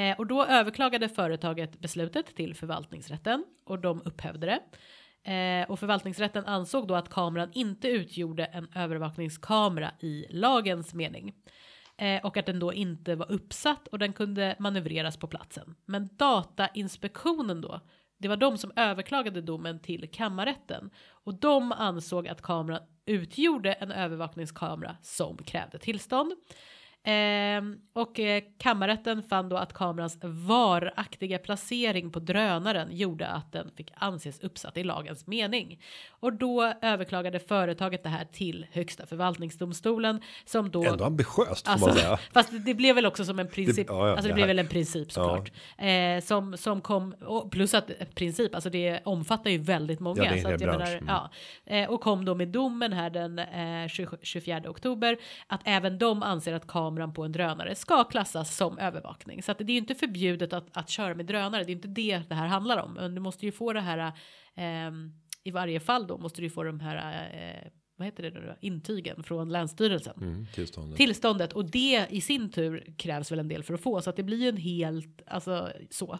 Eh, 0.00 0.18
och 0.18 0.26
då 0.26 0.44
överklagade 0.44 1.08
företaget 1.08 1.80
beslutet 1.80 2.36
till 2.36 2.54
förvaltningsrätten 2.54 3.44
och 3.64 3.78
de 3.78 4.02
upphävde 4.04 4.46
det. 4.46 4.60
Eh, 5.26 5.70
och 5.70 5.78
förvaltningsrätten 5.78 6.44
ansåg 6.44 6.88
då 6.88 6.94
att 6.94 7.08
kameran 7.08 7.50
inte 7.52 7.88
utgjorde 7.88 8.44
en 8.44 8.68
övervakningskamera 8.74 9.90
i 10.00 10.26
lagens 10.30 10.94
mening. 10.94 11.34
Eh, 11.96 12.24
och 12.26 12.36
att 12.36 12.46
den 12.46 12.58
då 12.58 12.72
inte 12.72 13.14
var 13.14 13.32
uppsatt 13.32 13.88
och 13.88 13.98
den 13.98 14.12
kunde 14.12 14.56
manövreras 14.58 15.16
på 15.16 15.26
platsen. 15.26 15.74
Men 15.86 16.08
Datainspektionen 16.16 17.60
då, 17.60 17.80
det 18.18 18.28
var 18.28 18.36
de 18.36 18.58
som 18.58 18.72
överklagade 18.76 19.42
domen 19.42 19.80
till 19.80 20.10
kammarrätten. 20.12 20.90
Och 21.08 21.34
de 21.34 21.72
ansåg 21.72 22.28
att 22.28 22.42
kameran 22.42 22.82
utgjorde 23.06 23.72
en 23.72 23.92
övervakningskamera 23.92 24.96
som 25.02 25.36
krävde 25.36 25.78
tillstånd. 25.78 26.32
Ehm, 27.08 27.76
och 27.92 28.20
eh, 28.20 28.42
kammarrätten 28.58 29.22
fann 29.22 29.48
då 29.48 29.56
att 29.56 29.72
kamerans 29.72 30.18
varaktiga 30.22 31.38
placering 31.38 32.10
på 32.10 32.18
drönaren 32.18 32.96
gjorde 32.96 33.26
att 33.26 33.52
den 33.52 33.70
fick 33.76 33.92
anses 33.94 34.40
uppsatt 34.40 34.76
i 34.76 34.84
lagens 34.84 35.26
mening. 35.26 35.80
Och 36.10 36.32
då 36.32 36.72
överklagade 36.82 37.38
företaget 37.38 38.02
det 38.02 38.08
här 38.08 38.24
till 38.32 38.66
Högsta 38.72 39.06
förvaltningsdomstolen 39.06 40.20
som 40.44 40.70
då 40.70 40.84
Ändå 40.84 41.04
ambitiöst 41.04 41.66
får 41.66 41.72
Alltså, 41.72 41.86
man 41.86 41.96
säga. 41.96 42.16
fast 42.34 42.50
det 42.66 42.74
blev 42.74 42.94
väl 42.94 43.06
också 43.06 43.24
som 43.24 43.38
en 43.38 43.48
princip. 43.48 43.86
Det- 43.86 43.92
ja, 43.92 44.06
ja, 44.06 44.10
alltså 44.10 44.22
det 44.22 44.28
det 44.28 44.34
blev 44.34 44.46
väl 44.46 44.58
en 44.58 44.68
princip 44.68 45.12
såklart. 45.12 45.52
Eh, 45.78 46.20
som, 46.22 46.56
som 46.56 46.80
kom, 46.80 47.12
och 47.12 47.50
plus 47.50 47.74
att 47.74 47.90
eh, 47.90 48.06
princip, 48.14 48.54
alltså 48.54 48.70
det 48.70 49.00
omfattar 49.04 49.50
ju 49.50 49.58
väldigt 49.58 50.00
många. 50.00 50.24
Ja, 50.24 50.30
det 50.30 50.38
är 50.38 50.42
så 50.42 50.48
att 50.48 50.60
jag 50.60 50.76
bransch. 50.76 50.88
Mm. 50.88 51.06
ja, 51.08 51.30
eh, 51.66 51.90
och 51.90 52.00
kom 52.00 52.24
då 52.24 52.34
med 52.34 52.48
domen 52.48 52.92
här 52.92 53.10
den 53.10 53.38
eh, 53.38 53.88
20, 53.88 54.16
24 54.22 54.62
oktober. 54.66 55.16
Att 55.46 55.60
även 55.64 55.98
de 55.98 56.22
anser 56.22 56.52
att 56.52 56.66
kameran 56.66 56.95
på 57.14 57.24
en 57.24 57.32
drönare 57.32 57.74
ska 57.74 58.04
klassas 58.04 58.56
som 58.56 58.78
övervakning. 58.78 59.42
Så 59.42 59.52
att 59.52 59.58
det 59.58 59.64
är 59.64 59.70
ju 59.70 59.76
inte 59.78 59.94
förbjudet 59.94 60.52
att, 60.52 60.66
att 60.72 60.88
köra 60.90 61.14
med 61.14 61.26
drönare. 61.26 61.64
Det 61.64 61.72
är 61.72 61.76
inte 61.76 61.88
det 61.88 62.22
det 62.28 62.34
här 62.34 62.46
handlar 62.46 62.82
om. 62.82 62.92
Men 62.94 63.14
du 63.14 63.20
måste 63.20 63.46
ju 63.46 63.52
få 63.52 63.72
det 63.72 63.80
här 63.80 64.12
ehm, 64.54 65.12
i 65.44 65.50
varje 65.50 65.80
fall 65.80 66.06
då 66.06 66.18
måste 66.18 66.40
du 66.40 66.50
få 66.50 66.62
de 66.62 66.80
här 66.80 67.28
eh, 67.32 67.68
vad 67.98 68.06
heter 68.06 68.22
det 68.22 68.30
nu 68.30 68.46
då? 68.46 68.54
intygen 68.60 69.22
från 69.22 69.48
länsstyrelsen 69.48 70.14
Mm, 70.16 70.46
tillståndet. 70.54 70.96
tillståndet 70.96 71.52
och 71.52 71.70
det 71.70 72.06
i 72.10 72.20
sin 72.20 72.50
tur 72.50 72.94
krävs 72.98 73.32
väl 73.32 73.38
en 73.38 73.48
del 73.48 73.62
för 73.62 73.74
att 73.74 73.80
få 73.80 74.00
så 74.00 74.10
att 74.10 74.16
det 74.16 74.22
blir 74.22 74.38
ju 74.42 74.48
en 74.48 74.56
helt 74.56 75.22
alltså 75.26 75.70
så. 75.90 76.12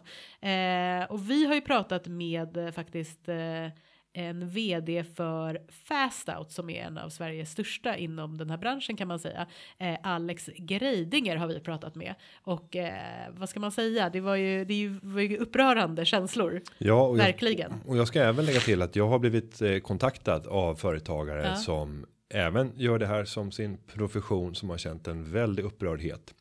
Eh, 0.47 1.03
och 1.09 1.29
vi 1.31 1.45
har 1.45 1.55
ju 1.55 1.61
pratat 1.61 2.07
med 2.07 2.57
eh, 2.57 2.71
faktiskt 2.71 3.29
eh, 3.29 3.67
en 4.13 4.49
vd 4.49 5.03
för 5.03 5.61
Fastout 5.69 6.51
som 6.51 6.69
är 6.69 6.83
en 6.83 6.97
av 6.97 7.09
Sveriges 7.09 7.51
största 7.51 7.97
inom 7.97 8.37
den 8.37 8.49
här 8.49 8.57
branschen 8.57 8.97
kan 8.97 9.07
man 9.07 9.19
säga. 9.19 9.47
Eh, 9.77 9.95
Alex 10.03 10.49
Greidinger 10.57 11.35
har 11.35 11.47
vi 11.47 11.59
pratat 11.59 11.95
med 11.95 12.15
och 12.41 12.75
eh, 12.75 13.29
vad 13.31 13.49
ska 13.49 13.59
man 13.59 13.71
säga? 13.71 14.09
Det 14.09 14.19
var 14.21 14.35
ju, 14.35 14.65
det 14.65 14.73
ju, 14.73 14.99
var 15.03 15.21
ju 15.21 15.37
upprörande 15.37 16.05
känslor. 16.05 16.61
Ja, 16.77 17.01
och 17.07 17.17
jag, 17.17 17.23
Verkligen. 17.23 17.73
och 17.85 17.97
jag 17.97 18.07
ska 18.07 18.21
även 18.21 18.45
lägga 18.45 18.59
till 18.59 18.81
att 18.81 18.95
jag 18.95 19.07
har 19.07 19.19
blivit 19.19 19.61
eh, 19.61 19.77
kontaktad 19.79 20.47
av 20.47 20.75
företagare 20.75 21.43
Ja. 21.47 21.55
som 21.55 22.05
även 22.33 22.71
gör 22.75 22.99
det 22.99 23.07
här 23.07 23.25
som 23.25 23.51
sin 23.51 23.77
profession 23.93 24.55
som 24.55 24.69
har 24.69 24.77
känt 24.77 25.07
en 25.07 25.31
väldig 25.31 25.63
upprördhet. 25.65 26.33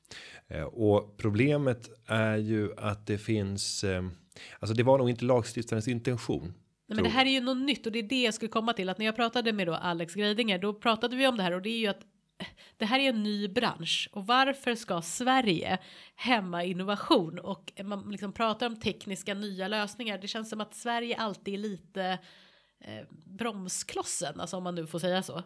Eh, 0.48 0.62
och 0.62 1.16
problemet 1.16 1.90
är 2.07 2.37
ju 2.37 2.70
att 2.76 3.07
det 3.07 3.18
finns, 3.18 3.85
eh, 3.85 4.02
alltså 4.59 4.74
det 4.76 4.83
var 4.83 4.98
nog 4.98 5.11
inte 5.11 5.24
lagstiftarens 5.24 5.88
intention. 5.88 6.55
Nej, 6.88 6.96
men 6.96 7.05
det 7.05 7.11
här 7.11 7.27
är 7.27 7.31
ju 7.31 7.40
något 7.40 7.57
nytt 7.57 7.87
och 7.87 7.92
det 7.92 7.99
är 7.99 8.03
det 8.03 8.22
jag 8.22 8.35
skulle 8.35 8.49
komma 8.49 8.72
till 8.72 8.88
att 8.88 8.99
när 8.99 9.07
jag 9.07 9.16
pratade 9.16 9.53
med 9.53 9.66
då 9.66 9.75
Alex 9.75 10.14
Greidinger 10.14 10.59
då 10.59 10.75
pratade 10.75 11.16
vi 11.16 11.27
om 11.27 11.37
det 11.37 11.42
här 11.42 11.53
och 11.53 11.62
det 11.62 11.70
är 11.70 11.79
ju 11.79 11.87
att 11.87 12.03
eh, 12.38 12.46
det 12.77 12.85
här 12.85 12.99
är 12.99 13.09
en 13.09 13.22
ny 13.22 13.49
bransch 13.49 14.09
och 14.12 14.27
varför 14.27 14.75
ska 14.75 15.03
Sverige 15.03 15.79
hämma 16.16 16.64
innovation 16.64 17.38
och 17.38 17.72
man 17.85 18.11
liksom 18.11 18.33
pratar 18.33 18.66
om 18.66 18.81
tekniska 18.81 19.35
nya 19.35 19.68
lösningar. 19.68 20.18
Det 20.18 20.29
känns 20.29 20.51
som 20.51 20.61
att 20.61 20.75
Sverige 20.75 21.16
alltid 21.16 21.55
är 21.55 21.59
lite 21.59 22.18
eh, 22.81 23.07
bromsklossen, 23.27 24.40
alltså 24.40 24.57
om 24.57 24.62
man 24.64 24.75
nu 24.75 24.87
får 24.87 24.99
säga 24.99 25.22
så. 25.22 25.42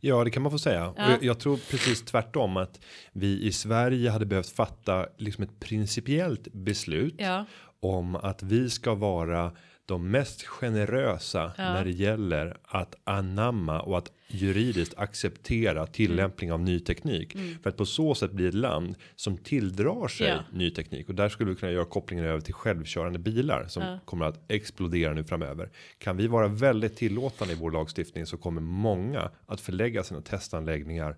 Ja, 0.00 0.24
det 0.24 0.30
kan 0.30 0.42
man 0.42 0.52
få 0.52 0.58
säga. 0.58 0.94
Ja. 0.96 1.10
Jag, 1.10 1.24
jag 1.24 1.40
tror 1.40 1.56
precis 1.56 2.02
tvärtom 2.02 2.56
att 2.56 2.80
vi 3.12 3.42
i 3.42 3.52
Sverige 3.52 4.10
hade 4.10 4.26
behövt 4.26 4.50
fatta 4.50 5.06
liksom 5.18 5.44
ett 5.44 5.60
principiellt 5.60 6.48
beslut 6.52 7.14
Ja, 7.18 7.44
om 7.80 8.16
att 8.16 8.42
vi 8.42 8.70
ska 8.70 8.94
vara 8.94 9.52
de 9.86 10.10
mest 10.10 10.42
generösa 10.42 11.52
Ja. 11.58 11.64
när 11.72 11.84
det 11.84 11.90
gäller 11.90 12.56
att 12.62 12.94
anamma 13.04 13.80
och 13.80 13.98
att 13.98 14.12
juridiskt 14.28 14.94
acceptera 14.98 15.86
tillämpning 15.86 16.52
av 16.52 16.60
ny 16.60 16.80
teknik 16.80 17.36
för 17.62 17.70
att 17.70 17.76
på 17.76 17.86
så 17.86 18.14
sätt 18.14 18.32
bli 18.32 18.46
ett 18.46 18.54
land 18.54 18.94
som 19.16 19.36
tilldrar 19.38 20.08
sig 20.08 20.26
Mm. 20.30 20.44
Ja. 20.50 20.58
ny 20.58 20.70
teknik 20.70 21.08
och 21.08 21.14
där 21.14 21.28
skulle 21.28 21.50
vi 21.50 21.56
kunna 21.56 21.72
göra 21.72 21.84
kopplingen 21.84 22.24
över 22.24 22.40
till 22.40 22.54
självkörande 22.54 23.18
bilar 23.18 23.66
som 23.68 23.82
Ja. 23.82 23.98
kommer 24.04 24.26
att 24.26 24.40
explodera 24.48 25.14
nu 25.14 25.24
framöver. 25.24 25.70
Kan 25.98 26.16
vi 26.16 26.26
vara 26.26 26.48
väldigt 26.48 26.96
tillåtande 26.96 27.54
i 27.54 27.56
vår 27.56 27.70
lagstiftning 27.70 28.26
så 28.26 28.36
kommer 28.36 28.60
många 28.60 29.30
att 29.46 29.60
förlägga 29.60 30.02
sina 30.02 30.20
testanläggningar 30.20 31.16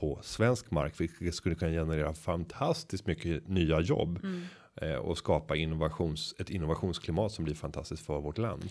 på 0.00 0.18
svensk 0.22 0.70
mark, 0.70 1.00
vilket 1.00 1.34
skulle 1.34 1.54
kunna 1.54 1.70
generera 1.70 2.14
fantastiskt 2.14 3.06
mycket 3.06 3.48
nya 3.48 3.80
jobb 3.80 4.18
Mm. 4.22 4.42
Eh, 4.80 4.94
och 4.94 5.18
skapa 5.18 5.56
innovations 5.56 6.34
ett 6.38 6.50
innovationsklimat 6.50 7.32
som 7.32 7.44
blir 7.44 7.54
fantastiskt 7.54 8.06
för 8.06 8.20
vårt 8.20 8.38
land. 8.38 8.70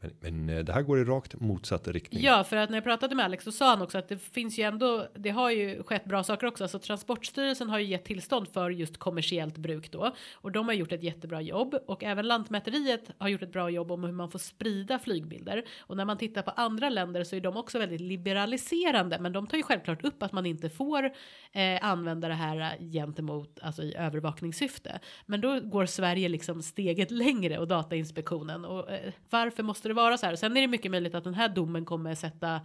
Men, 0.00 0.12
men 0.20 0.48
eh, 0.58 0.64
det 0.64 0.72
här 0.72 0.82
går 0.82 0.98
i 0.98 1.04
rakt 1.04 1.40
motsatt 1.40 1.88
riktning. 1.88 2.22
Ja, 2.22 2.44
för 2.44 2.56
att 2.56 2.70
när 2.70 2.76
jag 2.76 2.84
pratade 2.84 3.14
med 3.14 3.24
Alex 3.24 3.44
så 3.44 3.52
sa 3.52 3.70
han 3.70 3.82
också 3.82 3.98
att 3.98 4.08
det 4.08 4.18
finns 4.18 4.58
ju 4.58 4.62
ändå, 4.62 5.06
det 5.14 5.30
har 5.30 5.50
ju 5.50 5.82
skett 5.82 6.04
bra 6.04 6.24
saker 6.24 6.46
också. 6.46 6.64
Alltså 6.64 6.78
Transportstyrelsen 6.78 7.70
har 7.70 7.78
ju 7.78 7.84
gett 7.84 8.04
tillstånd 8.04 8.48
för 8.48 8.70
just 8.70 8.98
kommersiellt 8.98 9.58
bruk 9.58 9.92
då 9.92 10.14
och 10.34 10.52
de 10.52 10.66
har 10.66 10.74
gjort 10.74 10.92
ett 10.92 11.02
jättebra 11.02 11.40
jobb 11.40 11.74
och 11.86 12.04
även 12.04 12.28
Lantmäteriet 12.28 13.10
har 13.18 13.28
gjort 13.28 13.42
ett 13.42 13.52
bra 13.52 13.70
jobb 13.70 13.92
om 13.92 14.04
hur 14.04 14.12
man 14.12 14.30
får 14.30 14.38
sprida 14.38 14.98
flygbilder. 14.98 15.64
Och 15.80 15.96
när 15.96 16.04
man 16.04 16.18
tittar 16.18 16.42
på 16.42 16.50
andra 16.50 16.88
länder 16.88 17.24
så 17.24 17.36
är 17.36 17.40
de 17.40 17.56
också 17.56 17.78
väldigt 17.78 18.00
liberaliserande, 18.00 19.18
men 19.20 19.32
de 19.32 19.46
tar 19.46 19.56
ju 19.56 19.62
självklart 19.62 20.04
upp 20.04 20.22
att 20.22 20.32
man 20.32 20.46
inte 20.46 20.70
får 20.70 21.04
eh, 21.52 21.78
använda 21.82 22.28
det 22.28 22.34
här 22.34 22.78
gentemot, 22.92 23.58
alltså 23.62 23.82
i 23.82 23.94
övervakningssyfte. 23.94 25.00
Men 25.26 25.40
då 25.40 25.60
går 25.60 25.86
Sverige 25.86 26.28
liksom 26.28 26.62
steget 26.62 27.10
längre 27.10 27.58
och 27.58 27.68
Datainspektionen 27.68 28.64
och 28.64 28.90
eh, 28.90 29.12
varför 29.30 29.62
måste 29.62 29.89
det 29.90 29.94
vara 29.94 30.18
så 30.18 30.26
här? 30.26 30.36
Sen 30.36 30.56
är 30.56 30.60
det 30.60 30.66
mycket 30.68 30.90
möjligt 30.90 31.14
att 31.14 31.24
den 31.24 31.34
här 31.34 31.48
domen 31.48 31.84
kommer 31.84 32.14
sätta 32.14 32.60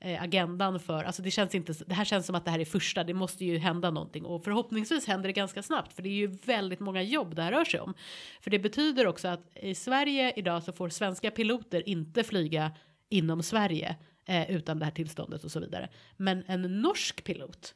eh, 0.00 0.22
agendan 0.22 0.80
för, 0.80 1.04
alltså 1.04 1.22
det 1.22 1.30
känns 1.30 1.54
inte, 1.54 1.74
det 1.86 1.94
här 1.94 2.04
känns 2.04 2.26
som 2.26 2.34
att 2.34 2.44
det 2.44 2.50
här 2.50 2.58
är 2.58 2.64
första, 2.64 3.04
det 3.04 3.14
måste 3.14 3.44
ju 3.44 3.58
hända 3.58 3.90
någonting 3.90 4.24
och 4.24 4.44
förhoppningsvis 4.44 5.06
händer 5.06 5.26
det 5.28 5.32
ganska 5.32 5.62
snabbt 5.62 5.92
för 5.92 6.02
det 6.02 6.08
är 6.08 6.12
ju 6.12 6.26
väldigt 6.26 6.80
många 6.80 7.02
jobb 7.02 7.34
det 7.34 7.42
här 7.42 7.52
rör 7.52 7.64
sig 7.64 7.80
om. 7.80 7.94
För 8.40 8.50
det 8.50 8.58
betyder 8.58 9.06
också 9.06 9.28
att 9.28 9.40
i 9.62 9.74
Sverige 9.74 10.32
idag 10.36 10.62
så 10.62 10.72
får 10.72 10.88
svenska 10.88 11.30
piloter 11.30 11.88
inte 11.88 12.24
flyga 12.24 12.72
inom 13.08 13.42
Sverige 13.42 13.96
eh, 14.26 14.50
utan 14.50 14.78
det 14.78 14.84
här 14.84 14.92
tillståndet 14.92 15.44
och 15.44 15.50
så 15.50 15.60
vidare. 15.60 15.88
Men 16.16 16.42
en 16.46 16.80
norsk 16.82 17.24
pilot, 17.24 17.74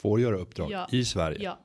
Får 0.00 0.20
göra 0.20 0.36
uppdrag 0.36 0.70
Ja. 0.70 0.86
i 0.90 1.04
Sverige. 1.04 1.38
ja, 1.42 1.58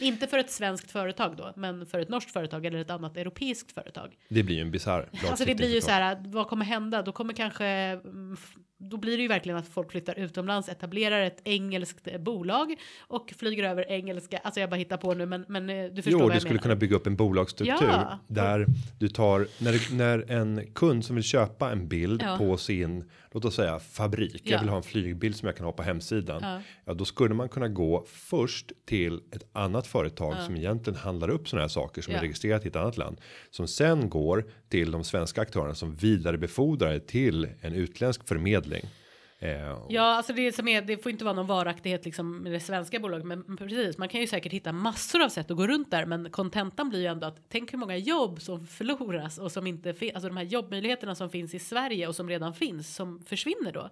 inte 0.00 0.26
för 0.26 0.38
ett 0.38 0.50
svenskt 0.50 0.90
företag 0.90 1.36
då, 1.36 1.52
men 1.56 1.86
för 1.86 1.98
ett 1.98 2.08
norskt 2.08 2.32
företag 2.32 2.66
eller 2.66 2.78
ett 2.78 2.90
annat 2.90 3.16
europeiskt 3.16 3.72
företag. 3.72 4.16
Det 4.28 4.42
blir 4.42 4.56
ju 4.56 4.62
en 4.62 4.70
bisarr 4.70 5.10
Alltså 5.28 5.44
det 5.44 5.54
blir 5.54 5.74
ju 5.74 5.80
så 5.80 5.90
här, 5.90 6.22
vad 6.24 6.48
kommer 6.48 6.64
hända? 6.64 7.02
Då 7.02 7.12
kommer 7.12 7.34
kanske 7.34 7.66
mm, 7.66 8.36
då 8.78 8.96
blir 8.96 9.16
det 9.16 9.22
ju 9.22 9.28
verkligen 9.28 9.58
att 9.58 9.68
folk 9.68 9.90
flyttar 9.90 10.18
utomlands, 10.18 10.68
etablerar 10.68 11.20
ett 11.20 11.40
engelskt 11.44 12.08
eh, 12.08 12.18
bolag 12.18 12.74
och 12.98 13.32
flyger 13.38 13.64
över 13.64 13.90
engelska. 13.90 14.38
Alltså 14.38 14.60
jag 14.60 14.70
bara 14.70 14.76
hittar 14.76 14.96
på 14.96 15.14
nu, 15.14 15.26
men, 15.26 15.44
men 15.48 15.70
eh, 15.70 15.84
du 15.84 16.02
förstår 16.02 16.12
Jo, 16.12 16.18
vad 16.18 16.30
du 16.30 16.34
jag 16.34 16.42
skulle 16.42 16.52
menar. 16.54 16.62
kunna 16.62 16.76
bygga 16.76 16.96
upp 16.96 17.06
en 17.06 17.16
bolagsstruktur 17.16 17.88
Ja. 17.88 18.18
där 18.28 18.66
du 18.98 19.08
tar 19.08 19.46
när, 19.64 19.72
det- 19.72 19.94
när 19.96 20.30
en 20.30 20.66
kund 20.74 21.04
som 21.04 21.16
vill 21.16 21.24
köpa 21.24 21.72
en 21.72 21.88
bild 21.88 22.22
Ja. 22.22 22.36
på 22.38 22.56
sin 22.56 23.10
låt 23.32 23.44
oss 23.44 23.54
säga 23.54 23.78
fabrik. 23.78 24.42
Jag 24.44 24.52
Ja. 24.56 24.60
vill 24.60 24.68
ha 24.68 24.76
en 24.76 24.82
flygbild 24.82 25.36
som 25.36 25.46
jag 25.46 25.56
kan 25.56 25.64
ha 25.66 25.72
på 25.72 25.82
hemsidan. 25.82 26.60
Ja. 26.84 26.94
Då 26.94 27.04
skulle 27.04 27.34
man 27.34 27.48
kunna 27.48 27.68
gå 27.68 28.04
först 28.08 28.72
till 28.86 29.20
ett 29.32 29.48
annat 29.52 29.86
företag 29.86 30.34
som 30.46 30.56
egentligen 30.56 30.98
handlar 30.98 31.28
upp 31.30 31.48
sådana 31.48 31.62
här 31.62 31.68
saker 31.68 32.02
som 32.02 32.14
är 32.14 32.20
registrerat 32.20 32.64
i 32.64 32.68
ett 32.68 32.76
annat 32.76 32.96
land 32.98 33.20
som 33.50 33.68
sen 33.68 34.08
går 34.10 34.44
till 34.68 34.90
de 34.90 35.04
svenska 35.04 35.40
aktörerna 35.40 35.74
som 35.74 35.94
vidarebefordrar 35.94 36.98
till 36.98 37.48
en 37.60 37.72
utländsk 37.74 38.26
förmedling. 38.66 38.90
Eh, 39.38 39.86
Ja, 39.88 40.02
alltså 40.02 40.32
det 40.32 40.52
som 40.52 40.68
är, 40.68 40.82
det 40.82 40.96
får 40.96 41.12
inte 41.12 41.24
vara 41.24 41.34
någon 41.34 41.46
varaktighet 41.46 42.04
liksom 42.04 42.38
med 42.38 42.52
det 42.52 42.60
svenska 42.60 43.00
bolaget, 43.00 43.26
men 43.26 43.56
precis, 43.56 43.98
man 43.98 44.08
kan 44.08 44.20
ju 44.20 44.26
säkert 44.26 44.52
hitta 44.52 44.72
massor 44.72 45.22
av 45.22 45.28
sätt 45.28 45.50
att 45.50 45.56
gå 45.56 45.66
runt 45.66 45.90
där, 45.90 46.06
men 46.06 46.30
kontentan 46.30 46.88
blir 46.88 47.00
ju 47.00 47.06
ändå 47.06 47.26
att 47.26 47.36
tänk 47.48 47.72
hur 47.72 47.78
många 47.78 47.96
jobb 47.96 48.42
som 48.42 48.66
förloras 48.66 49.38
och 49.38 49.52
som 49.52 49.66
inte 49.66 49.94
finns, 49.94 50.14
alltså 50.14 50.28
de 50.28 50.36
här 50.36 50.44
jobbmöjligheterna 50.44 51.14
som 51.14 51.30
finns 51.30 51.54
i 51.54 51.58
Sverige 51.58 52.08
och 52.08 52.16
som 52.16 52.28
redan 52.28 52.54
finns 52.54 52.94
som 52.94 53.22
försvinner 53.26 53.72
då. 53.72 53.90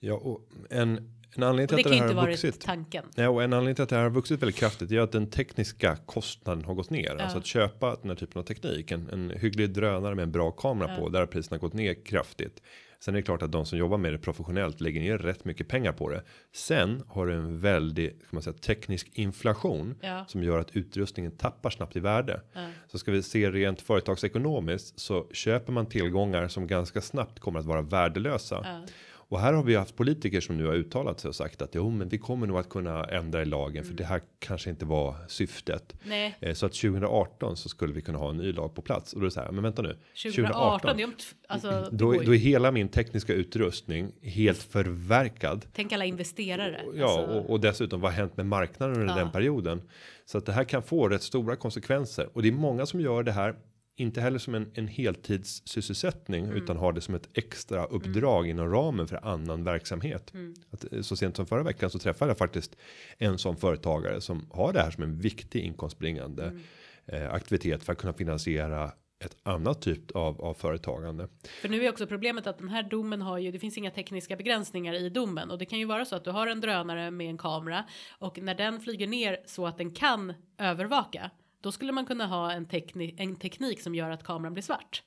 Ja, 0.00 0.14
och 0.14 0.48
en, 0.70 1.10
en 1.36 1.42
anledning 1.42 1.66
till 1.68 1.76
det 1.76 1.82
att 1.82 1.90
det 1.90 1.96
ju 1.96 2.02
här 2.02 2.14
har 2.14 2.30
vuxit. 2.30 2.60
tanken. 2.60 3.04
Ja, 3.14 3.28
och 3.28 3.42
en 3.42 3.52
anledning 3.52 3.74
till 3.74 3.82
att 3.82 3.88
det 3.88 3.96
här 3.96 4.02
har 4.02 4.10
vuxit 4.10 4.42
väldigt 4.42 4.56
kraftigt 4.56 4.90
är 4.92 5.00
att 5.00 5.12
den 5.12 5.30
tekniska 5.30 5.96
kostnaden 5.96 6.64
har 6.64 6.74
gått 6.74 6.90
ner. 6.90 7.16
Alltså 7.20 7.38
att 7.38 7.46
köpa 7.46 7.96
den 8.00 8.10
här 8.10 8.16
typen 8.16 8.40
av 8.40 8.44
teknik, 8.44 8.90
en, 8.90 9.08
en 9.12 9.30
hygglig 9.30 9.70
drönare 9.70 10.14
med 10.14 10.22
en 10.22 10.32
bra 10.32 10.50
kamera 10.50 10.96
på, 10.96 11.08
där 11.08 11.20
har 11.20 11.26
priserna 11.26 11.58
gått 11.58 11.72
ner 11.72 12.04
kraftigt. 12.04 12.62
Sen 13.00 13.14
är 13.14 13.18
det 13.18 13.22
klart 13.22 13.42
att 13.42 13.52
de 13.52 13.66
som 13.66 13.78
jobbar 13.78 13.98
med 13.98 14.12
det 14.12 14.18
professionellt 14.18 14.80
lägger 14.80 15.00
ner 15.00 15.18
rätt 15.18 15.44
mycket 15.44 15.68
pengar 15.68 15.92
på 15.92 16.08
det. 16.10 16.22
Sen 16.52 17.02
har 17.08 17.26
du 17.26 17.34
en 17.34 17.60
väldig 17.60 18.18
man 18.30 18.42
säga, 18.42 18.54
teknisk 18.54 19.10
inflation 19.12 19.94
Ja. 20.00 20.24
som 20.28 20.42
gör 20.42 20.58
att 20.58 20.76
utrustningen 20.76 21.32
tappar 21.36 21.70
snabbt 21.70 21.96
i 21.96 22.00
värde. 22.00 22.40
Så 22.88 22.98
ska 22.98 23.12
vi 23.12 23.22
se 23.22 23.50
rent 23.50 23.80
företagsekonomiskt 23.80 25.00
så 25.00 25.26
köper 25.32 25.72
man 25.72 25.86
tillgångar 25.86 26.48
som 26.48 26.66
ganska 26.66 27.00
snabbt 27.00 27.40
kommer 27.40 27.58
att 27.60 27.66
vara 27.66 27.82
värdelösa. 27.82 28.84
Och 29.28 29.40
här 29.40 29.52
har 29.52 29.62
vi 29.62 29.74
haft 29.74 29.96
politiker 29.96 30.40
som 30.40 30.56
nu 30.58 30.66
har 30.66 30.74
uttalat 30.74 31.20
sig 31.20 31.28
och 31.28 31.34
sagt 31.34 31.62
att 31.62 31.74
jo, 31.74 31.90
men 31.90 32.08
vi 32.08 32.18
kommer 32.18 32.46
nog 32.46 32.58
att 32.58 32.68
kunna 32.68 33.04
ändra 33.04 33.42
i 33.42 33.44
lagen 33.44 33.84
för 33.84 33.94
det 33.94 34.04
här 34.04 34.20
kanske 34.38 34.70
inte 34.70 34.84
var 34.84 35.14
syftet. 35.28 35.94
Nej. 36.04 36.36
Eh, 36.40 36.54
Så 36.54 36.66
att 36.66 36.72
2018 36.72 37.56
så 37.56 37.68
skulle 37.68 37.92
vi 37.94 38.00
kunna 38.02 38.18
ha 38.18 38.30
en 38.30 38.36
ny 38.36 38.52
lag 38.52 38.74
på 38.74 38.82
plats 38.82 39.12
och 39.12 39.20
då 39.20 39.24
är 39.24 39.28
det 39.28 39.30
så 39.34 39.40
här. 39.40 39.52
Men 39.52 39.62
vänta 39.62 39.82
nu. 39.82 39.98
2018, 40.22 40.96
det 40.96 41.02
är 41.02 41.06
om, 41.06 41.12
t- 41.12 41.16
alltså, 41.48 41.70
det 41.70 41.88
då, 41.92 42.12
då 42.12 42.34
är 42.34 42.38
hela 42.38 42.70
min 42.72 42.88
tekniska 42.88 43.32
utrustning 43.34 44.12
helt 44.22 44.58
förverkad. 44.62 45.66
Tänk 45.72 45.92
alla 45.92 46.04
investerare. 46.04 46.80
Ja, 46.94 47.04
alltså, 47.04 47.20
och, 47.38 47.50
och 47.50 47.60
dessutom 47.60 48.00
vad 48.00 48.10
har 48.12 48.18
hänt 48.18 48.36
med 48.36 48.46
marknaden 48.46 48.94
under 49.00 49.14
Ja. 49.16 49.22
den 49.22 49.30
perioden? 49.32 49.82
Så 50.24 50.38
att 50.38 50.46
det 50.46 50.52
här 50.52 50.64
kan 50.64 50.82
få 50.82 51.08
rätt 51.08 51.22
stora 51.22 51.56
konsekvenser 51.56 52.28
och 52.32 52.42
det 52.42 52.48
är 52.48 52.52
många 52.52 52.86
som 52.86 53.00
gör 53.00 53.22
det 53.22 53.32
här. 53.32 53.54
Inte 53.96 54.20
heller 54.20 54.38
som 54.38 54.54
en, 54.54 54.70
en 54.74 54.88
heltidssysselsättning 54.88 56.44
Mm. 56.44 56.56
utan 56.56 56.76
har 56.76 56.92
det 56.92 57.00
som 57.00 57.14
ett 57.14 57.28
extra 57.34 57.84
uppdrag 57.84 58.48
inom 58.48 58.70
ramen 58.70 59.08
för 59.08 59.26
annan 59.26 59.64
verksamhet. 59.64 60.34
Mm. 60.34 60.54
Att, 60.70 60.92
eh, 60.92 61.00
så 61.00 61.16
sent 61.16 61.36
som 61.36 61.46
förra 61.46 61.62
veckan 61.62 61.90
så 61.90 61.98
träffade 61.98 62.30
jag 62.30 62.38
faktiskt 62.38 62.76
en 63.18 63.38
sån 63.38 63.56
företagare 63.56 64.20
som 64.20 64.46
har 64.50 64.72
det 64.72 64.80
här 64.80 64.90
som 64.90 65.02
en 65.02 65.18
viktig 65.18 65.60
inkomstbringande 65.60 66.42
Mm. 66.44 66.62
eh, 67.06 67.32
aktivitet 67.34 67.84
för 67.84 67.92
att 67.92 67.98
kunna 67.98 68.12
finansiera 68.12 68.92
ett 69.24 69.36
annat 69.42 69.82
typ 69.82 70.10
av, 70.10 70.40
av 70.40 70.54
företagande. 70.54 71.28
För 71.62 71.68
nu 71.68 71.84
är 71.84 71.90
också 71.90 72.06
problemet 72.06 72.46
att 72.46 72.58
den 72.58 72.68
här 72.68 72.82
domen 72.82 73.22
har 73.22 73.38
ju, 73.38 73.52
det 73.52 73.58
finns 73.58 73.78
inga 73.78 73.90
tekniska 73.90 74.36
begränsningar 74.36 74.94
i 74.94 75.08
domen 75.08 75.50
och 75.50 75.58
det 75.58 75.64
kan 75.66 75.78
ju 75.78 75.84
vara 75.84 76.04
så 76.04 76.16
att 76.16 76.24
du 76.24 76.30
har 76.30 76.46
en 76.46 76.60
drönare 76.60 77.10
med 77.10 77.26
en 77.28 77.38
kamera 77.38 77.84
och 78.18 78.38
när 78.38 78.54
den 78.54 78.80
flyger 78.80 79.06
ner 79.06 79.38
så 79.46 79.66
att 79.66 79.78
den 79.78 79.90
kan 79.94 80.34
övervaka, 80.58 81.30
då 81.64 81.72
skulle 81.72 81.92
man 81.92 82.06
kunna 82.06 82.26
ha 82.26 82.52
en, 82.52 82.66
tekni 82.66 83.14
en 83.18 83.36
teknik 83.36 83.80
som 83.80 83.94
gör 83.94 84.10
att 84.10 84.24
kameran 84.24 84.52
blir 84.52 84.62
svart. 84.62 85.02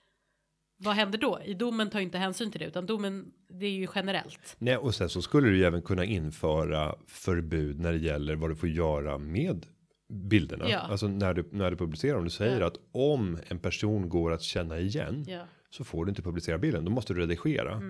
Vad 0.79 0.95
händer 0.95 1.17
då? 1.17 1.39
I 1.45 1.53
domen 1.53 1.89
tar 1.89 1.99
inte 1.99 2.17
hänsyn 2.17 2.51
till 2.51 2.59
det 2.59 2.67
utan 2.67 2.85
domen, 2.85 3.31
det 3.49 3.65
är 3.65 3.71
ju 3.71 3.87
generellt. 3.95 4.55
Nej, 4.59 4.77
och 4.77 4.95
sen 4.95 5.09
så 5.09 5.21
skulle 5.21 5.47
du 5.47 5.57
ju 5.57 5.63
även 5.63 5.81
kunna 5.81 6.05
införa 6.05 6.95
förbud 7.07 7.79
när 7.79 7.91
det 7.93 7.99
gäller 7.99 8.35
vad 8.35 8.49
du 8.51 8.55
får 8.55 8.69
göra 8.69 9.17
med 9.17 9.65
bilderna. 10.09 10.69
Ja. 10.69 10.79
Alltså 10.79 11.07
när 11.07 11.33
du 11.33 11.49
när 11.51 11.71
du 11.71 11.77
publicerar 11.77 12.17
om 12.17 12.23
du 12.23 12.29
säger 12.29 12.59
Ja. 12.61 12.67
att 12.67 12.77
om 12.91 13.37
en 13.47 13.59
person 13.59 14.09
går 14.09 14.31
att 14.33 14.41
känna 14.41 14.79
igen 14.79 15.25
Ja. 15.27 15.41
så 15.69 15.83
får 15.83 16.05
du 16.05 16.09
inte 16.09 16.21
publicera 16.21 16.57
bilden. 16.57 16.85
Då 16.85 16.91
måste 16.91 17.13
du 17.13 17.19
redigera 17.19 17.81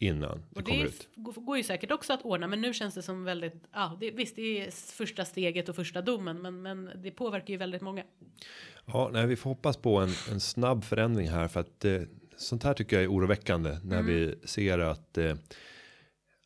innan 0.00 0.38
det. 0.50 0.60
Och 0.60 0.64
kommer 0.66 0.78
det 0.78 0.84
ut. 0.88 1.08
går- 1.14 1.32
går 1.32 1.56
ju 1.56 1.62
säkert 1.62 1.90
också 1.90 2.12
att 2.12 2.22
ordna, 2.22 2.46
men 2.46 2.60
nu 2.60 2.74
känns 2.74 2.94
det 2.94 3.02
som 3.02 3.24
väldigt, 3.24 3.54
ja, 3.72 3.96
det, 4.00 4.10
visst 4.10 4.36
det 4.36 4.60
är 4.66 4.70
första 4.96 5.24
steget 5.24 5.68
och 5.68 5.76
första 5.76 6.02
domen, 6.02 6.42
men, 6.42 6.62
men 6.62 6.90
det 7.02 7.10
påverkar 7.10 7.48
ju 7.54 7.56
väldigt 7.56 7.82
många. 7.82 8.04
Ja, 8.86 9.10
nej, 9.12 9.26
vi 9.26 9.36
får 9.36 9.50
hoppas 9.50 9.76
på 9.76 9.96
en, 9.98 10.08
en 10.32 10.40
snabb 10.40 10.84
förändring 10.84 11.28
här 11.28 11.48
för 11.48 11.60
att 11.60 11.84
eh, 11.84 12.02
sånt 12.36 12.62
här 12.64 12.74
tycker 12.74 12.96
jag 12.96 13.02
är 13.04 13.10
oroväckande 13.12 13.78
när 13.84 14.00
Mm. 14.00 14.06
vi 14.06 14.34
ser 14.44 14.78
att 14.78 15.18
eh, 15.18 15.36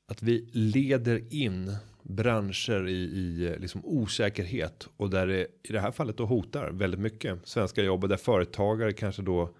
att 0.08 0.22
vi 0.22 0.50
leder 0.52 1.34
in 1.34 1.76
branscher 2.02 2.88
i, 2.88 2.92
i 3.02 3.46
eh, 3.46 3.58
liksom 3.58 3.80
osäkerhet 3.84 4.88
och 4.96 5.10
där 5.10 5.26
det 5.26 5.46
i 5.68 5.72
det 5.72 5.80
här 5.80 5.90
fallet 5.90 6.16
då 6.16 6.24
hotar 6.26 6.70
väldigt 6.70 7.00
mycket 7.00 7.48
svenska 7.48 7.82
jobb 7.82 8.02
och 8.02 8.08
där 8.08 8.16
företagare 8.16 8.92
kanske 8.92 9.22
då 9.22 9.54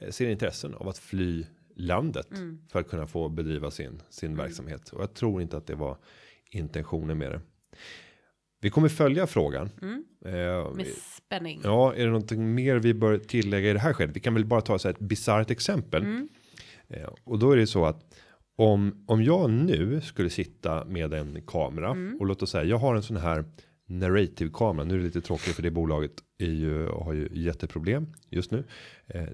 eh, 0.00 0.10
ser 0.10 0.28
intressen 0.30 0.74
av 0.74 0.88
att 0.88 0.98
fly 0.98 1.46
landet 1.74 2.30
Mm. 2.30 2.58
för 2.72 2.80
att 2.80 2.88
kunna 2.88 3.06
få 3.06 3.28
bedriva 3.28 3.70
sin 3.70 4.02
sin 4.10 4.36
verksamhet 4.36 4.88
och 4.88 5.02
jag 5.02 5.14
tror 5.14 5.42
inte 5.42 5.56
att 5.56 5.66
det 5.66 5.74
var 5.74 5.96
intentionen 6.50 7.18
med 7.18 7.32
det. 7.32 7.40
Vi 8.60 8.70
kommer 8.70 8.88
följa 8.88 9.26
frågan. 9.26 9.70
Eh, 10.24 10.32
Mm. 10.34 10.76
Med 10.76 10.86
spänning. 10.86 11.60
Ja, 11.64 11.94
är 11.94 11.98
det 11.98 12.06
någonting 12.06 12.54
mer 12.54 12.76
vi 12.76 12.94
bör 12.94 13.18
tillägga 13.18 13.70
i 13.70 13.72
det 13.72 13.78
här 13.78 13.92
skedet? 13.92 14.16
Vi 14.16 14.20
kan 14.20 14.34
väl 14.34 14.44
bara 14.44 14.60
ta 14.60 14.78
så 14.78 14.88
här 14.88 14.94
ett 14.94 15.00
bisarrt 15.00 15.50
exempel. 15.50 16.02
Mm. 16.02 16.28
Eh, 16.88 17.08
och 17.24 17.38
då 17.38 17.50
är 17.52 17.56
det 17.56 17.66
så 17.66 17.84
att 17.84 18.14
om 18.56 19.04
om 19.08 19.22
jag 19.22 19.50
nu 19.50 20.00
skulle 20.00 20.30
sitta 20.30 20.84
med 20.84 21.14
en 21.14 21.42
kamera 21.46 21.90
Mm. 21.90 22.16
och 22.20 22.26
låt 22.26 22.42
oss 22.42 22.50
säga 22.50 22.64
jag 22.64 22.78
har 22.78 22.94
en 22.94 23.02
sån 23.02 23.16
här 23.16 23.44
narrative 23.86 24.50
kamera. 24.54 24.84
Nu 24.84 24.94
är 24.94 24.98
det 24.98 25.04
lite 25.04 25.20
tråkigt 25.20 25.54
för 25.54 25.62
det 25.62 25.70
bolaget 25.70 26.12
är 26.38 26.50
ju 26.50 26.86
har 26.86 27.12
ju 27.12 27.28
jätteproblem 27.32 28.06
just 28.30 28.50
nu. 28.50 28.64
Eh, 29.06 29.24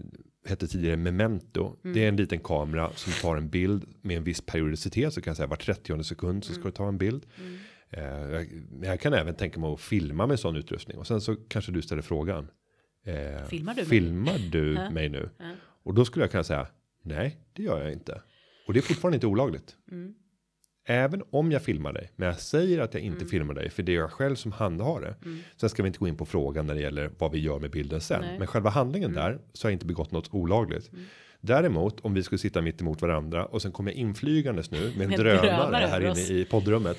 hette 0.46 0.66
tidigare 0.66 0.96
Memento. 0.96 1.76
Mm. 1.84 1.94
Det 1.94 2.04
är 2.04 2.08
en 2.08 2.16
liten 2.16 2.38
kamera 2.40 2.90
som 2.94 3.12
tar 3.12 3.36
en 3.36 3.48
bild 3.48 3.84
med 4.02 4.16
en 4.16 4.24
viss 4.24 4.40
periodicitet 4.40 5.12
så 5.14 5.20
kan 5.20 5.30
jag 5.30 5.36
säga 5.36 5.46
var 5.46 5.56
30 5.56 6.02
sekund 6.04 6.30
Mm. 6.30 6.42
så 6.42 6.52
ska 6.54 6.62
det 6.64 6.72
ta 6.72 6.88
en 6.88 6.98
bild. 6.98 7.26
Eh, 7.90 8.04
jag, 8.04 8.46
jag 8.82 9.00
kan 9.00 9.12
även 9.12 9.34
tänka 9.34 9.60
mig 9.60 9.72
att 9.72 9.80
filma 9.80 10.26
med 10.26 10.40
sån 10.40 10.56
utrustning 10.56 10.98
och 10.98 11.06
sen 11.06 11.20
så 11.20 11.36
kanske 11.36 11.72
du 11.72 11.82
ställer 11.82 12.02
frågan. 12.02 12.48
Eh, 13.06 13.44
Filmar 13.48 13.74
du 13.74 13.80
mig? 13.80 13.88
filmar 13.88 14.38
du 14.52 14.74
Ja. 14.78 14.90
mig 14.90 15.08
nu? 15.08 15.30
Och 15.82 15.94
då 15.94 16.04
skulle 16.04 16.22
jag 16.24 16.30
kunna 16.30 16.44
säga 16.44 16.66
nej, 17.02 17.36
det 17.52 17.62
gör 17.62 17.82
jag 17.82 17.92
inte. 17.92 18.22
Och 18.66 18.72
det 18.74 18.80
är 18.80 18.82
fortfarande 18.82 19.16
inte 19.16 19.26
olagligt. 19.26 19.76
Mm. 19.90 20.14
Även 20.84 21.22
om 21.30 21.52
jag 21.52 21.62
filmar 21.62 21.92
dig, 21.92 22.10
men 22.16 22.28
jag 22.28 22.38
säger 22.38 22.80
att 22.80 22.94
jag 22.94 23.02
inte 23.02 23.26
filmar 23.26 23.54
dig 23.54 23.70
för 23.70 23.82
det 23.82 23.92
är 23.92 23.96
jag 23.96 24.12
själv 24.12 24.34
som 24.34 24.52
handhar 24.52 25.00
det. 25.00 25.14
Mm. 25.24 25.40
Sen 25.56 25.70
ska 25.70 25.82
vi 25.82 25.86
inte 25.86 25.98
gå 25.98 26.08
in 26.08 26.16
på 26.16 26.26
frågan 26.26 26.66
när 26.66 26.74
det 26.74 26.80
gäller 26.80 27.10
vad 27.18 27.32
vi 27.32 27.38
gör 27.38 27.58
med 27.58 27.70
bilden 27.70 28.00
sen, 28.00 28.20
Nej. 28.20 28.28
Mm. 28.28 28.38
men 28.38 28.46
själva 28.46 28.70
handlingen 28.70 29.12
där 29.12 29.38
så 29.52 29.66
har 29.66 29.70
jag 29.70 29.74
inte 29.74 29.86
begått 29.86 30.12
något 30.12 30.34
olagligt. 30.34 30.90
Däremot 31.40 32.00
om 32.00 32.14
vi 32.14 32.22
skulle 32.22 32.38
sitta 32.38 32.61
mitt 32.62 32.81
emot 32.81 33.03
varandra 33.03 33.44
och 33.44 33.62
sen 33.62 33.72
kommer 33.72 33.90
jag 33.90 33.98
inflygandes 33.98 34.70
nu 34.70 34.92
med 34.96 35.05
en 35.05 35.11
drönare, 35.11 35.87
här 35.87 36.00
inne 36.00 36.40
i 36.40 36.44
poddrummet 36.50 36.98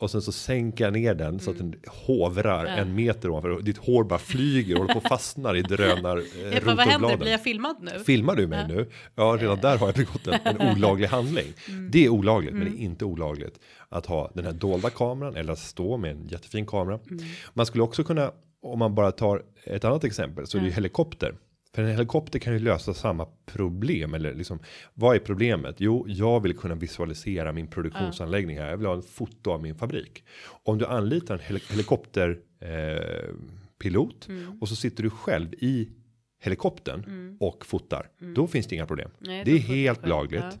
och 0.00 0.10
sen 0.10 0.22
så 0.22 0.32
sänker 0.32 0.84
jag 0.84 0.92
ner 0.92 1.14
den 1.14 1.40
så 1.40 1.50
att 1.50 1.58
den 1.58 1.74
hovrar 2.06 2.64
Mm. 2.64 2.76
Ja. 2.76 2.82
en 2.82 2.94
meter 2.94 3.28
ovanför 3.30 3.48
och 3.48 3.64
ditt 3.64 3.78
hår 3.78 4.04
bara 4.04 4.18
flyger 4.18 4.74
och 4.74 4.80
håller 4.80 4.94
på 4.94 4.98
och 5.00 5.08
fastnar 5.08 5.56
i 5.56 5.62
drönar 5.62 6.16
eh, 6.52 6.64
bara, 6.64 6.74
vad 6.74 6.86
händer? 6.86 7.16
Blir 7.16 7.30
jag 7.30 7.42
filmad 7.42 7.76
nu? 7.80 8.04
Filmar 8.04 8.36
du 8.36 8.46
mig 8.46 8.68
nu? 8.68 8.86
Ja, 9.14 9.36
redan 9.40 9.58
där 9.60 9.76
har 9.78 9.86
jag 9.86 9.94
begått 9.96 10.26
en, 10.26 10.56
en 10.60 10.76
olaglig 10.76 11.06
handling. 11.06 11.46
Mm. 11.68 11.90
Det 11.90 12.04
är 12.04 12.08
olagligt, 12.08 12.54
men 12.54 12.64
det 12.64 12.80
är 12.80 12.84
inte 12.84 13.04
olagligt 13.04 13.60
att 13.88 14.06
ha 14.06 14.30
den 14.34 14.44
här 14.44 14.52
dolda 14.52 14.90
kameran 14.90 15.36
eller 15.36 15.52
att 15.52 15.58
stå 15.58 15.96
med 15.96 16.10
en 16.10 16.28
jättefin 16.28 16.66
kamera. 16.66 16.98
Mm. 17.10 17.24
Man 17.54 17.66
skulle 17.66 17.84
också 17.84 18.04
kunna, 18.04 18.30
om 18.62 18.78
man 18.78 18.94
bara 18.94 19.12
tar 19.12 19.42
ett 19.64 19.84
annat 19.84 20.04
exempel, 20.04 20.46
så 20.46 20.56
är 20.56 20.60
det 20.60 20.66
ju 20.68 20.72
helikopter. 20.72 21.34
För 21.74 21.82
en 21.82 21.88
helikopter 21.90 22.38
kan 22.38 22.52
ju 22.52 22.58
lösa 22.58 22.94
samma 22.94 23.26
problem 23.46 24.14
eller 24.14 24.34
liksom 24.34 24.58
vad 24.94 25.16
är 25.16 25.20
problemet? 25.20 25.74
Jo, 25.78 26.04
jag 26.08 26.40
vill 26.42 26.56
kunna 26.56 26.74
visualisera 26.74 27.52
min 27.52 27.66
produktionsanläggning 27.66 28.58
här. 28.58 28.70
Jag 28.70 28.76
vill 28.76 28.86
ha 28.86 28.94
en 28.94 29.02
foto 29.02 29.50
av 29.50 29.62
min 29.62 29.74
fabrik. 29.74 30.24
Om 30.62 30.78
du 30.78 30.86
anlitar 30.86 31.34
en 31.34 31.40
hel- 31.40 31.60
helikopter 31.70 32.38
eh, 32.60 33.34
pilot 33.78 34.28
Mm. 34.28 34.58
och 34.60 34.68
så 34.68 34.76
sitter 34.76 35.02
du 35.02 35.10
själv 35.10 35.54
i 35.54 35.88
helikoptern 36.42 37.36
och 37.40 37.66
fotar. 37.66 38.10
Då 38.34 38.46
finns 38.46 38.66
det 38.66 38.74
inga 38.74 38.86
problem. 38.86 39.10
Mm. 39.20 39.20
Nej, 39.34 39.44
det 39.44 39.50
är 39.52 39.58
helt 39.58 40.06
lagligt. 40.06 40.40
Ja. 40.42 40.52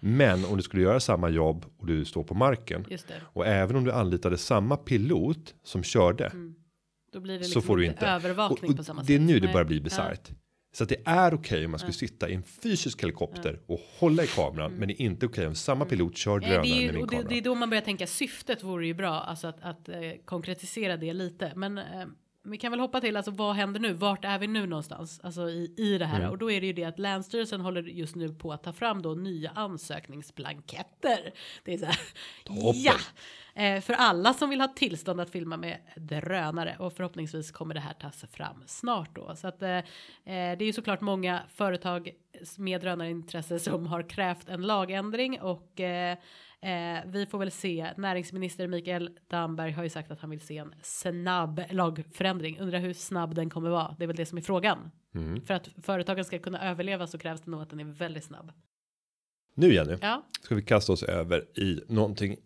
Men 0.00 0.44
om 0.44 0.56
du 0.56 0.62
skulle 0.62 0.82
göra 0.82 1.00
samma 1.00 1.28
jobb 1.28 1.64
och 1.78 1.86
du 1.86 2.04
står 2.04 2.22
på 2.24 2.34
marken 2.34 2.84
det. 2.88 2.98
och 3.20 3.46
även 3.46 3.76
om 3.76 3.84
du 3.84 3.92
anlitade 3.92 4.38
samma 4.38 4.76
pilot 4.76 5.54
som 5.62 5.82
körde 5.82 6.30
blir 7.12 7.32
det 7.38 7.38
så 7.38 7.48
liksom 7.48 7.62
får 7.62 7.76
du 7.76 7.86
inte 7.86 8.06
övervakning 8.06 8.64
och, 8.64 8.70
och 8.70 8.76
på 8.76 8.84
samma 8.84 9.00
sätt. 9.00 9.06
Det 9.06 9.14
är 9.14 9.18
nu 9.18 9.38
det 9.38 9.44
Nej. 9.44 9.52
börjar 9.52 9.64
bli 9.64 9.80
Ja. 9.98 10.16
Så 10.76 10.82
att 10.82 10.88
det 10.88 11.02
är 11.04 11.34
okej 11.34 11.64
om 11.64 11.70
man 11.70 11.78
skulle 11.78 11.92
sitta 11.92 12.28
i 12.28 12.34
en 12.34 12.42
fysisk 12.42 13.02
helikopter 13.02 13.60
och 13.66 13.80
hålla 13.98 14.24
i 14.24 14.26
kameran. 14.26 14.72
Men 14.72 14.88
det 14.88 15.02
är 15.02 15.04
inte 15.04 15.26
okej 15.26 15.46
om 15.46 15.54
samma 15.54 15.84
pilot 15.84 16.16
kör 16.16 16.36
Mm. 16.36 16.48
Drönaren 16.48 16.70
med 16.70 16.94
min 16.94 17.02
och 17.02 17.10
det, 17.10 17.16
kamera. 17.16 17.28
det 17.28 17.38
är 17.38 17.42
då 17.42 17.54
man 17.54 17.70
börjar 17.70 17.82
tänka 17.82 18.06
syftet 18.06 18.62
vore 18.62 18.86
ju 18.86 18.94
bra, 18.94 19.20
alltså 19.20 19.46
att, 19.46 19.62
att 19.62 19.88
eh, 19.88 19.96
konkretisera 20.24 20.96
det 20.96 21.12
lite. 21.12 21.52
Men 21.56 21.78
eh, 21.78 21.84
vi 22.44 22.56
kan 22.56 22.70
väl 22.70 22.80
hoppa 22.80 23.00
till, 23.00 23.16
alltså 23.16 23.30
vad 23.30 23.54
händer 23.56 23.80
nu? 23.80 23.92
Vart 23.92 24.24
är 24.24 24.38
vi 24.38 24.46
nu 24.46 24.66
någonstans? 24.66 25.20
Alltså 25.22 25.50
i, 25.50 25.74
i 25.76 25.98
det 25.98 26.06
här. 26.06 26.20
Mm. 26.20 26.30
Och 26.30 26.38
då 26.38 26.50
är 26.50 26.60
det 26.60 26.66
ju 26.66 26.72
det 26.72 26.84
att 26.84 26.98
Länsstyrelsen 26.98 27.60
håller 27.60 27.82
just 27.82 28.14
nu 28.14 28.28
på 28.34 28.52
att 28.52 28.62
ta 28.62 28.72
fram 28.72 29.02
då 29.02 29.14
nya 29.14 29.50
ansökningsblanketter. 29.50 31.32
Det 31.64 31.74
är 31.74 31.78
så 31.78 31.86
här, 31.86 31.98
ja! 32.74 32.94
Eh, 33.56 33.80
för 33.80 33.92
alla 33.92 34.34
som 34.34 34.50
vill 34.50 34.60
ha 34.60 34.68
tillstånd 34.68 35.20
att 35.20 35.30
filma 35.30 35.56
med 35.56 35.78
drönare 35.96 36.76
och 36.78 36.92
förhoppningsvis 36.92 37.50
kommer 37.50 37.74
det 37.74 37.80
här 37.80 37.94
tas 37.94 38.24
fram 38.32 38.62
snart 38.66 39.14
då. 39.14 39.36
Så 39.36 39.48
att 39.48 39.62
eh, 39.62 39.70
eh, 39.70 39.82
det 40.24 40.32
är 40.34 40.62
ju 40.62 40.72
såklart 40.72 41.00
många 41.00 41.42
företag 41.48 42.10
med 42.58 42.80
drönarintresse 42.80 43.58
som 43.58 43.86
har 43.86 44.08
krävt 44.08 44.48
en 44.48 44.62
lagändring 44.62 45.40
och 45.40 45.80
eh, 45.80 46.18
Eh, 46.60 47.00
vi 47.06 47.26
får 47.26 47.38
väl 47.38 47.50
se. 47.50 47.92
Näringsminister 47.96 48.66
Mikael 48.66 49.18
Damberg 49.28 49.72
har 49.72 49.82
ju 49.82 49.88
sagt 49.88 50.10
att 50.10 50.20
han 50.20 50.30
vill 50.30 50.40
se 50.40 50.58
en 50.58 50.74
snabb 50.82 51.62
lagförändring. 51.70 52.60
Undrar 52.60 52.78
hur 52.78 52.92
snabb 52.92 53.34
den 53.34 53.50
kommer 53.50 53.70
vara. 53.70 53.96
Det 53.98 54.04
är 54.04 54.06
väl 54.06 54.16
det 54.16 54.26
som 54.26 54.38
är 54.38 54.42
frågan. 54.42 54.90
Mm. 55.14 55.40
För 55.40 55.54
att 55.54 55.68
företagen 55.82 56.24
ska 56.24 56.38
kunna 56.38 56.70
överleva 56.70 57.06
så 57.06 57.18
krävs 57.18 57.40
det 57.40 57.50
nog 57.50 57.62
att 57.62 57.70
den 57.70 57.80
är 57.80 57.84
väldigt 57.84 58.24
snabb. 58.24 58.52
Nu 59.58 59.72
Jenny, 59.74 59.96
Ja, 60.00 60.22
ska 60.42 60.54
vi 60.54 60.62
kasta 60.62 60.92
oss 60.92 61.02
över 61.02 61.58
i 61.58 61.80
någonting 61.88 62.36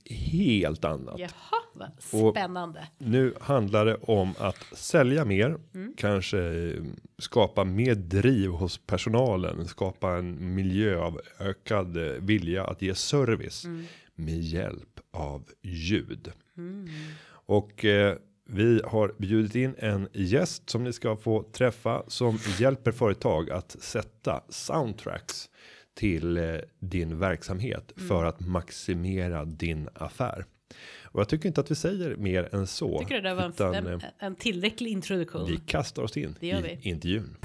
helt 0.41 0.85
annat. 0.85 1.19
jaha, 1.19 1.31
vad 1.75 1.91
Och- 2.25 2.35
spännande. 2.35 2.89
Nu 2.99 3.35
handlar 3.41 3.87
det 3.87 3.97
om 3.97 4.35
att 4.39 4.65
sälja 4.73 5.25
mer, 5.25 5.57
Mm. 5.75 5.95
kanske 5.97 6.39
eh, 6.39 6.83
skapa 7.19 7.65
mer 7.65 7.95
driv 7.95 8.51
hos 8.51 8.79
personalen, 8.79 9.67
skapa 9.69 10.17
en 10.17 10.55
miljö 10.55 10.99
av 11.01 11.21
ökad 11.39 11.97
eh, 11.97 12.13
vilja 12.13 12.65
att 12.65 12.83
ge 12.83 12.95
service 12.95 13.65
Mm. 13.65 13.85
med 14.15 14.39
hjälp 14.41 15.01
av 15.11 15.45
ljud. 15.63 16.33
Och 17.31 17.85
eh, 17.85 18.17
vi 18.45 18.81
har 18.85 19.15
bjudit 19.19 19.55
in 19.55 19.75
en 19.79 20.09
gäst 20.13 20.71
som 20.71 20.85
ni 20.85 20.93
ska 20.93 21.17
få 21.17 21.43
träffa 21.43 22.03
som 22.09 22.39
hjälper 22.59 22.93
företag 22.93 23.51
att 23.51 23.71
sätta 23.81 24.43
soundtracks 24.49 25.51
till 25.95 26.37
eh, 26.37 26.45
din 26.79 27.19
verksamhet 27.19 27.93
Mm. 27.97 28.09
för 28.09 28.25
att 28.25 28.41
maximera 28.41 29.45
din 29.45 29.89
affär. 29.95 30.45
Och 31.03 31.21
jag 31.21 31.29
tycker 31.29 31.49
inte 31.49 31.61
att 31.61 31.71
vi 31.71 31.75
säger 31.75 32.17
mer 32.17 32.55
än 32.55 32.67
så. 32.67 32.99
Tycker 32.99 33.15
du 33.15 33.21
det 33.21 33.35
var 33.35 33.49
utan, 33.49 33.75
en, 33.75 33.87
eh, 33.87 34.01
en, 34.19 34.35
tillräcklig 34.37 34.91
introduktion? 34.91 35.47
vi 35.49 35.57
kastar 35.57 36.03
oss 36.03 36.17
in 36.17 36.37
Det 36.41 36.47
gör 36.47 36.59
i 36.59 36.79
vi. 36.83 36.89
intervjun. 36.91 37.37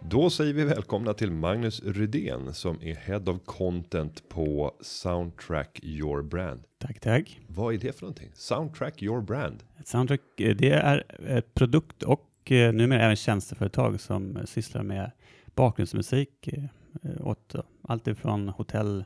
Då 0.00 0.30
säger 0.30 0.52
vi 0.54 0.64
välkomna 0.64 1.14
till 1.14 1.30
Magnus 1.30 1.82
Rydén 1.84 2.54
som 2.54 2.82
är 2.82 2.94
Head 2.94 3.22
of 3.26 3.36
Content 3.44 4.28
på 4.28 4.74
Soundtrack 4.80 5.80
Your 5.82 6.22
Brand. 6.22 6.60
Tack, 6.78 7.00
tack. 7.00 7.40
Vad 7.46 7.74
är 7.74 7.78
det 7.78 7.92
för 7.92 8.02
någonting? 8.02 8.30
Soundtrack 8.34 9.02
Your 9.02 9.20
Brand. 9.20 9.62
Ett 9.80 9.88
Soundtrack, 9.88 10.20
eh, 10.40 10.56
det 10.56 10.70
är 10.70 11.04
ett 11.26 11.54
produkt 11.54 12.02
och 12.02 12.22
numera 12.50 13.02
även 13.02 13.16
tjänsteföretag 13.16 14.00
som 14.00 14.38
sysslar 14.44 14.82
med 14.82 15.10
bakgrundsmusik 15.56 16.48
eh, 16.48 17.26
åt 17.26 17.54
allt 17.82 18.06
ifrån 18.06 18.48
hotell 18.48 19.04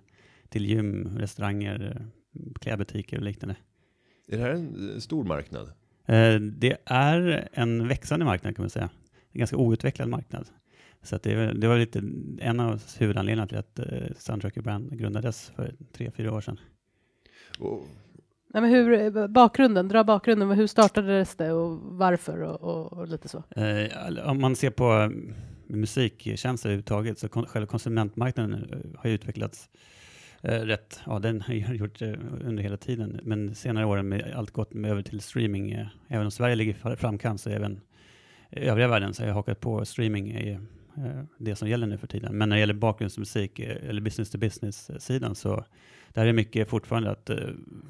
till 0.49 0.67
gym, 0.67 1.19
restauranger, 1.19 2.07
klädbutiker 2.61 3.17
och 3.17 3.23
liknande. 3.25 3.57
Är 4.29 4.37
det 4.37 4.43
här 4.43 4.51
en 4.51 5.01
stor 5.01 5.25
marknad? 5.25 5.67
Eh, 6.07 6.41
Det 6.41 6.77
är 6.85 7.49
en 7.53 7.89
växande 7.89 8.25
marknad 8.25 8.57
kan 8.57 8.63
man 8.63 8.71
säga. 8.71 8.91
En 9.33 9.39
ganska 9.39 9.57
outvecklad 9.57 10.09
marknad. 10.09 10.47
Så 11.03 11.17
att 11.17 11.23
det, 11.23 11.53
det 11.53 11.69
var 11.69 11.79
lite 11.79 12.03
en 12.39 12.61
av 12.61 12.83
huvudanledningarna 12.99 13.47
till 13.49 13.59
att 13.59 13.79
eh, 13.79 13.87
Soundtrack 14.17 14.55
Brand 14.55 14.99
grundades 14.99 15.53
för 15.57 15.75
tre, 15.93 16.11
fyra 16.11 16.33
år 16.33 16.41
sedan. 16.41 16.59
Och 17.59 17.87
Nej, 18.55 18.63
men 18.63 18.71
hur, 18.71 19.29
bakgrunden, 19.29 19.89
dra 19.89 20.05
bakgrunden. 20.05 20.51
Hur 20.51 20.67
startades 20.67 21.37
det 21.37 21.53
och 21.53 21.79
varför 21.83 22.43
och, 22.43 22.61
och, 22.63 22.93
och 22.93 23.09
lite 23.09 23.29
så? 23.29 23.43
Eh, 23.57 24.29
om 24.31 24.41
man 24.41 24.57
ser 24.57 24.71
på 24.71 25.13
musiktjänster 25.71 26.69
överhuvudtaget 26.69 27.19
så 27.19 27.29
kon 27.29 27.47
själva 27.47 27.67
konsumentmarknaden 27.67 28.55
eh, 28.55 29.01
har 29.01 29.09
ju 29.09 29.15
utvecklats 29.15 29.71
eh, 30.43 30.61
rätt. 30.61 31.01
Ja, 31.07 31.19
den 31.19 31.41
har 31.41 31.55
ju 31.55 31.75
gjort 31.75 31.99
det 31.99 32.19
under 32.45 32.63
hela 32.63 32.77
tiden. 32.77 33.21
Men 33.23 33.55
senare 33.55 33.87
åren 33.87 34.09
med 34.09 34.33
allt 34.37 34.51
gått 34.51 34.75
med 34.75 34.91
över 34.91 35.03
till 35.03 35.21
streaming. 35.21 35.71
Eh, 35.71 35.87
även 36.09 36.27
om 36.27 36.31
Sverige 36.31 36.55
ligger 36.55 36.93
i 36.93 36.97
framkant 36.97 37.41
så 37.41 37.51
även 37.51 37.81
övriga 38.51 38.89
världen 38.89 39.15
så 39.15 39.23
har 39.23 39.29
jag 39.29 39.35
hakat 39.35 39.61
på 39.61 39.85
streaming 39.85 40.31
är 40.31 40.61
eh, 40.97 41.23
det 41.39 41.57
som 41.57 41.69
gäller 41.69 41.87
nu 41.87 41.99
för 41.99 42.07
tiden. 42.07 42.39
Men 42.39 42.49
när 42.49 42.57
det 42.57 42.61
gäller 42.61 42.75
bakgrundsmusik 42.75 43.59
eh, 43.59 43.89
eller 43.89 44.01
business 44.01 44.31
to 44.31 44.39
business 44.39 44.91
eh, 44.91 44.99
sidan 44.99 45.35
så 45.35 45.65
där 46.09 46.27
är 46.27 46.33
mycket 46.33 46.69
fortfarande 46.69 47.11
att 47.11 47.31
eh, 47.31 47.37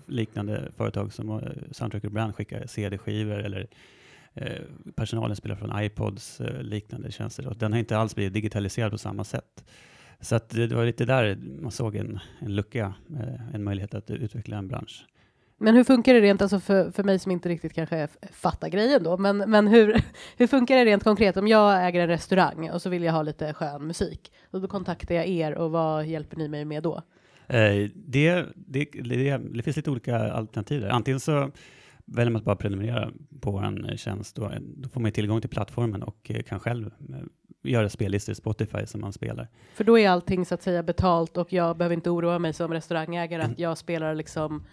liknande 0.06 0.72
företag 0.76 1.12
som 1.12 1.30
eh, 1.30 1.38
Soundtrack 1.70 2.02
Brand 2.02 2.34
skickar 2.34 2.66
CD-skivor 2.66 3.38
eller 3.38 3.60
eh, 3.60 3.66
personalen 4.94 5.36
spelar 5.36 5.56
från 5.56 5.82
iPods, 5.82 6.40
eh, 6.40 6.62
liknande 6.62 7.12
tjänster. 7.12 7.46
Och 7.46 7.56
den 7.56 7.72
har 7.72 7.78
inte 7.78 7.98
alls 7.98 8.14
blivit 8.14 8.32
digitaliserad 8.32 8.92
på 8.92 8.98
samma 8.98 9.24
sätt. 9.24 9.64
Så 10.20 10.36
att 10.36 10.48
det, 10.48 10.74
var 10.74 10.84
lite 10.84 11.04
där 11.04 11.38
man 11.60 11.70
såg 11.70 11.96
en, 11.96 12.20
en 12.40 12.54
lucka, 12.54 12.94
eh, 13.20 13.54
en 13.54 13.64
möjlighet 13.64 13.94
att 13.94 14.10
utveckla 14.10 14.56
en 14.56 14.68
bransch. 14.68 15.06
Men 15.62 15.74
hur 15.74 15.84
funkar 15.84 16.14
det 16.14 16.20
rent, 16.20 16.42
alltså 16.42 16.60
för, 16.60 16.90
för 16.90 17.04
mig 17.04 17.18
som 17.18 17.32
inte 17.32 17.48
riktigt 17.48 17.72
kanske 17.72 18.08
fattar 18.32 18.68
grejen 18.68 19.02
då, 19.02 19.16
men, 19.16 19.36
men 19.36 19.68
hur, 19.68 20.02
hur 20.36 20.46
funkar 20.46 20.76
det 20.76 20.84
rent 20.84 21.04
konkret 21.04 21.36
om 21.36 21.48
jag 21.48 21.86
äger 21.86 22.00
en 22.00 22.08
restaurang 22.08 22.70
och 22.70 22.82
så 22.82 22.90
vill 22.90 23.02
jag 23.02 23.12
ha 23.12 23.22
lite 23.22 23.54
skön 23.54 23.86
musik 23.86 24.32
och 24.50 24.60
då 24.60 24.68
kontaktar 24.68 25.14
jag 25.14 25.26
er 25.26 25.54
och 25.54 25.70
vad 25.70 26.06
hjälper 26.06 26.36
ni 26.36 26.48
mig 26.48 26.64
med 26.64 26.82
då? 26.82 27.02
Eh, 27.46 27.90
det, 27.94 28.44
det, 28.54 28.84
det, 28.92 29.38
det 29.38 29.62
finns 29.62 29.76
lite 29.76 29.90
olika 29.90 30.32
alternativ 30.32 30.80
där. 30.80 30.88
Antingen 30.88 31.20
så 31.20 31.50
väljer 32.10 32.30
man 32.30 32.40
att 32.40 32.44
bara 32.44 32.56
prenumerera 32.56 33.10
på 33.40 33.58
en 33.58 33.96
tjänst. 33.96 34.36
Då, 34.36 34.52
då 34.60 34.88
får 34.88 35.00
man 35.00 35.12
tillgång 35.12 35.40
till 35.40 35.50
plattformen 35.50 36.02
och 36.02 36.30
eh, 36.30 36.42
kan 36.42 36.60
själv 36.60 36.86
eh, 36.86 37.16
göra 37.62 37.88
spellistor 37.88 38.32
i 38.32 38.34
Spotify 38.34 38.86
som 38.86 39.00
man 39.00 39.12
spelar. 39.12 39.48
För 39.74 39.84
då 39.84 39.98
är 39.98 40.08
allting 40.08 40.46
så 40.46 40.54
att 40.54 40.62
säga 40.62 40.82
betalt 40.82 41.36
och 41.36 41.52
jag 41.52 41.76
behöver 41.76 41.94
inte 41.94 42.10
oroa 42.10 42.38
mig 42.38 42.52
som 42.52 42.72
restaurangägare 42.72 43.42
att 43.42 43.58
jag 43.58 43.78
spelar 43.78 44.14
liksom 44.14 44.64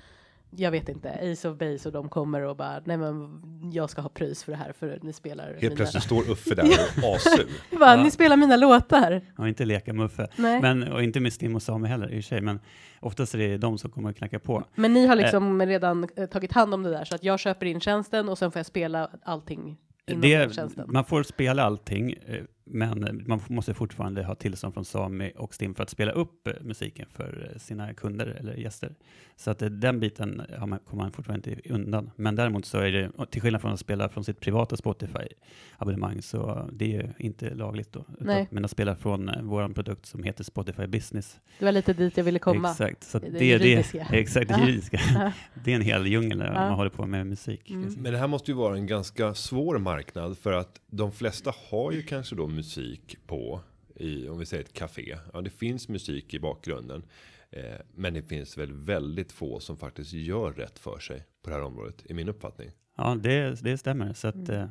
jag 0.50 0.72
vet 0.72 0.90
inte, 0.90 1.10
Ace 1.32 1.50
of 1.50 1.58
Base 1.58 1.90
och 1.90 1.94
de 1.94 2.10
kommer 2.10 2.42
och 2.42 2.56
bara, 2.58 2.82
nej 2.86 2.98
men 2.98 3.42
jag 3.74 3.90
ska 3.90 4.02
ha 4.02 4.10
pris 4.10 4.44
för 4.44 4.52
det 4.52 4.58
här 4.58 4.72
för 4.72 5.00
ni 5.04 5.14
spelar 5.14 5.44
helt 5.48 5.62
mina... 5.62 5.76
plötsligt 5.76 6.04
står 6.04 6.30
Uffe 6.32 6.56
där 6.56 6.64
och 7.04 7.04
är 7.04 7.16
assur. 7.16 7.48
bara, 7.80 7.96
Ja. 7.98 8.04
Ni 8.04 8.12
spelar 8.12 8.38
mina 8.38 8.56
låtar. 8.56 9.22
Och 9.38 9.48
inte 9.48 9.66
leka 9.66 9.94
muffe. 9.94 10.28
Nej. 10.36 10.62
Men, 10.62 10.80
Men, 10.80 10.92
och 10.92 11.04
inte 11.04 11.20
med 11.20 11.34
Stim 11.34 11.56
och 11.56 11.62
Sami 11.62 11.88
heller 11.88 12.12
i 12.14 12.20
och 12.20 12.24
sig, 12.24 12.42
men 12.42 12.60
oftast 13.00 13.34
är 13.34 13.38
det 13.38 13.58
de 13.58 13.78
som 13.78 13.92
kommer 13.92 14.10
att 14.10 14.18
knacka 14.18 14.40
på. 14.40 14.64
ni 14.94 15.08
har 15.08 15.16
liksom 15.16 15.62
redan 15.62 16.08
eh, 16.16 16.26
tagit 16.26 16.52
hand 16.54 16.74
om 16.74 16.84
det 16.84 16.90
där 16.90 17.06
så 17.06 17.16
att 17.16 17.24
jag 17.24 17.40
köper 17.40 17.66
in 17.66 17.80
tjänsten 17.80 18.30
och 18.30 18.38
sen 18.38 18.52
får 18.52 18.60
jag 18.60 18.66
spela 18.66 19.10
allting 19.24 19.78
inom 20.08 20.22
den 20.22 20.48
Det, 20.48 20.56
tjänsten. 20.56 20.86
man 20.88 21.06
får 21.06 21.24
spela 21.24 21.64
allting, 21.64 22.12
eh, 22.28 22.36
men 22.70 23.24
man 23.28 23.42
måste 23.48 23.74
fortfarande 23.74 24.24
ha 24.24 24.36
tillstånd 24.36 24.74
från 24.74 24.86
Sami 24.86 25.32
och 25.36 25.54
Stim 25.54 25.76
för 25.76 25.84
att 25.84 25.90
spela 25.90 26.12
upp 26.12 26.48
eh, 26.48 26.54
musiken 26.62 27.08
för 27.14 27.50
eh, 27.54 27.60
sina 27.60 27.94
kunder 27.94 28.26
eller 28.26 28.54
gäster. 28.54 28.96
Så 29.36 29.52
att 29.52 29.62
eh, 29.62 29.70
den 29.70 30.00
biten 30.00 30.42
har 30.58 30.68
man, 30.68 30.80
kommer 30.80 31.04
man 31.04 31.12
fortfarande 31.12 31.50
inte 31.50 31.74
undan. 31.74 32.12
Men 32.16 32.36
däremot 32.36 32.66
så 32.66 32.78
är 32.78 32.92
det, 32.92 33.12
till 33.30 33.42
skillnad 33.42 33.62
från 33.62 33.74
att 33.74 33.80
spela 33.80 34.10
från 34.10 34.24
sitt 34.24 34.40
privata 34.40 34.76
Spotify-abonnemang, 34.76 36.22
så 36.22 36.70
det 36.74 36.86
är 36.86 37.02
ju 37.02 37.10
inte 37.18 37.54
lagligt 37.54 37.94
då. 37.94 38.00
Utan- 38.00 38.28
Nej. 38.28 38.48
Men 38.52 38.66
att 38.66 38.72
spela 38.72 38.96
från 38.96 39.32
vår 39.42 39.70
produkt 39.74 40.06
som 40.06 40.24
heter 40.24 40.44
Spotify 40.44 40.88
Business. 40.88 41.40
Det 41.60 41.66
var 41.66 41.72
lite 41.72 41.94
dit 41.94 42.18
jag 42.18 42.24
ville 42.24 42.40
komma. 42.40 42.72
Exakt, 42.72 43.04
så 43.04 43.20
Det 43.20 43.30
det, 43.30 43.36
är 43.38 43.60
det, 43.60 43.66
juridiska. 43.68 44.08
exakt, 44.12 44.48
det 44.48 44.60
juridiska. 44.60 45.00
det 45.64 45.72
är 45.72 45.76
en 45.76 45.82
hel 45.82 46.08
djungel 46.08 46.38
när 46.38 46.54
man 46.54 46.74
håller 46.74 46.90
på 46.90 47.06
med 47.06 47.28
musik. 47.28 47.70
Mm. 47.70 47.94
Men 47.98 48.14
det 48.14 48.20
här 48.20 48.28
måste 48.28 48.52
ju 48.52 48.58
vara 48.58 48.76
en 48.76 48.88
ganska 48.88 49.34
svår 49.34 49.78
marknad 49.78 50.38
för 50.38 50.54
att 50.54 50.82
de 50.90 51.12
flesta 51.12 51.54
har 51.70 51.92
ju 51.92 52.02
kanske 52.02 52.36
då 52.36 52.48
musik 52.58 53.18
på 53.28 53.62
i 53.96 54.28
om 54.30 54.40
vi 54.40 54.46
säger 54.46 54.64
ett 54.64 54.74
café. 54.74 55.18
Ja, 55.34 55.42
det 55.42 55.50
finns 55.50 55.88
musik 55.90 56.34
i 56.34 56.40
bakgrunden, 56.40 57.04
eh, 57.52 57.64
men 57.96 58.14
det 58.14 58.22
finns 58.22 58.58
väl 58.58 58.74
väldigt 58.74 59.32
få 59.32 59.60
som 59.60 59.78
faktiskt 59.78 60.14
gör 60.14 60.52
rätt 60.54 60.80
för 60.80 61.00
sig 61.00 61.24
på 61.44 61.50
det 61.50 61.56
här 61.56 61.64
området 61.64 62.06
i 62.06 62.14
min 62.14 62.30
uppfattning. 62.30 62.72
Ja, 62.98 63.16
det, 63.16 63.64
det 63.64 63.78
stämmer. 63.78 64.14
Så 64.14 64.28
att, 64.28 64.36
Mm. 64.36 64.62
eh, 64.62 64.68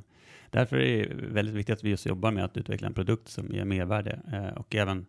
därför 0.50 0.76
är 0.78 1.08
det 1.08 1.14
väldigt 1.14 1.54
viktigt 1.54 1.72
att 1.72 1.84
vi 1.84 1.90
just 1.90 2.06
jobbar 2.06 2.30
med 2.32 2.44
att 2.44 2.56
utveckla 2.56 2.86
en 2.86 2.94
produkt 2.94 3.28
som 3.28 3.54
ger 3.54 3.64
mervärde 3.64 4.20
eh, 4.32 4.58
och 4.60 4.74
även 4.74 5.06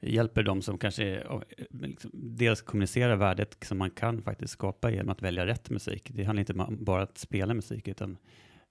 hjälper 0.00 0.42
dem 0.42 0.62
som 0.62 0.78
kanske 0.78 1.26
liksom, 1.70 2.10
dels 2.14 2.62
kommunicerar 2.62 3.16
värdet 3.16 3.56
som 3.64 3.78
man 3.78 3.90
kan 3.90 4.22
faktiskt 4.22 4.52
skapa 4.52 4.90
genom 4.90 5.08
att 5.08 5.22
välja 5.22 5.46
rätt 5.46 5.70
musik. 5.70 6.10
Det 6.14 6.24
handlar 6.24 6.40
inte 6.40 6.52
om 6.52 6.84
bara 6.84 7.02
att 7.02 7.18
spela 7.18 7.54
musik, 7.54 7.88
utan 7.88 8.16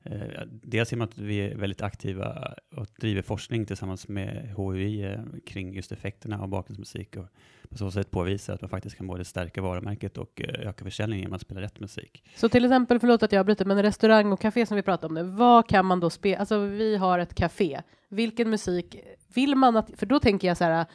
Eh, 0.04 0.44
dels 0.48 0.92
genom 0.92 1.08
att 1.08 1.18
vi 1.18 1.38
är 1.38 1.56
väldigt 1.56 1.82
aktiva 1.82 2.54
och 2.76 2.88
driver 3.00 3.22
forskning 3.22 3.66
tillsammans 3.66 4.08
med 4.08 4.54
HUI 4.58 5.04
eh, 5.04 5.20
kring 5.46 5.74
just 5.74 5.92
effekterna 5.92 6.42
av 6.42 6.48
bakgrundsmusik 6.48 7.16
och 7.16 7.26
på 7.70 7.78
så 7.78 7.92
sätt 7.92 8.12
påvisa 8.12 8.54
att 8.54 8.62
man 8.62 8.70
faktiskt 8.70 8.96
kan 8.96 9.08
både 9.08 9.26
stärka 9.26 9.62
varumärket 9.62 10.18
och 10.18 10.42
eh, 10.42 10.68
öka 10.68 10.86
försäljningen 10.86 11.24
genom 11.24 11.36
att 11.36 11.42
spela 11.42 11.62
rätt 11.62 11.80
musik. 11.80 12.24
Så 12.36 12.50
till 12.50 12.66
exempel, 12.66 13.00
förlåt 13.00 13.24
att 13.24 13.32
jag 13.32 13.46
bryter, 13.46 13.66
men 13.66 13.84
restaurang 13.84 14.32
och 14.32 14.40
café 14.40 14.66
som 14.66 14.76
vi 14.76 14.84
pratade 14.84 15.08
om 15.08 15.14
nu, 15.14 15.24
vad 15.38 15.68
kan 15.68 15.86
man 15.86 16.00
då 16.00 16.10
spela? 16.10 16.38
Alltså 16.38 16.60
vi 16.60 16.98
har 16.98 17.20
ett 17.20 17.34
café. 17.34 17.82
Vilken 18.10 18.50
musik 18.50 18.96
vill 19.34 19.56
man 19.56 19.78
att, 19.78 19.92
för 19.98 20.06
då 20.06 20.20
tänker 20.20 20.48
jag 20.48 20.58
så 20.58 20.64
här, 20.64 20.86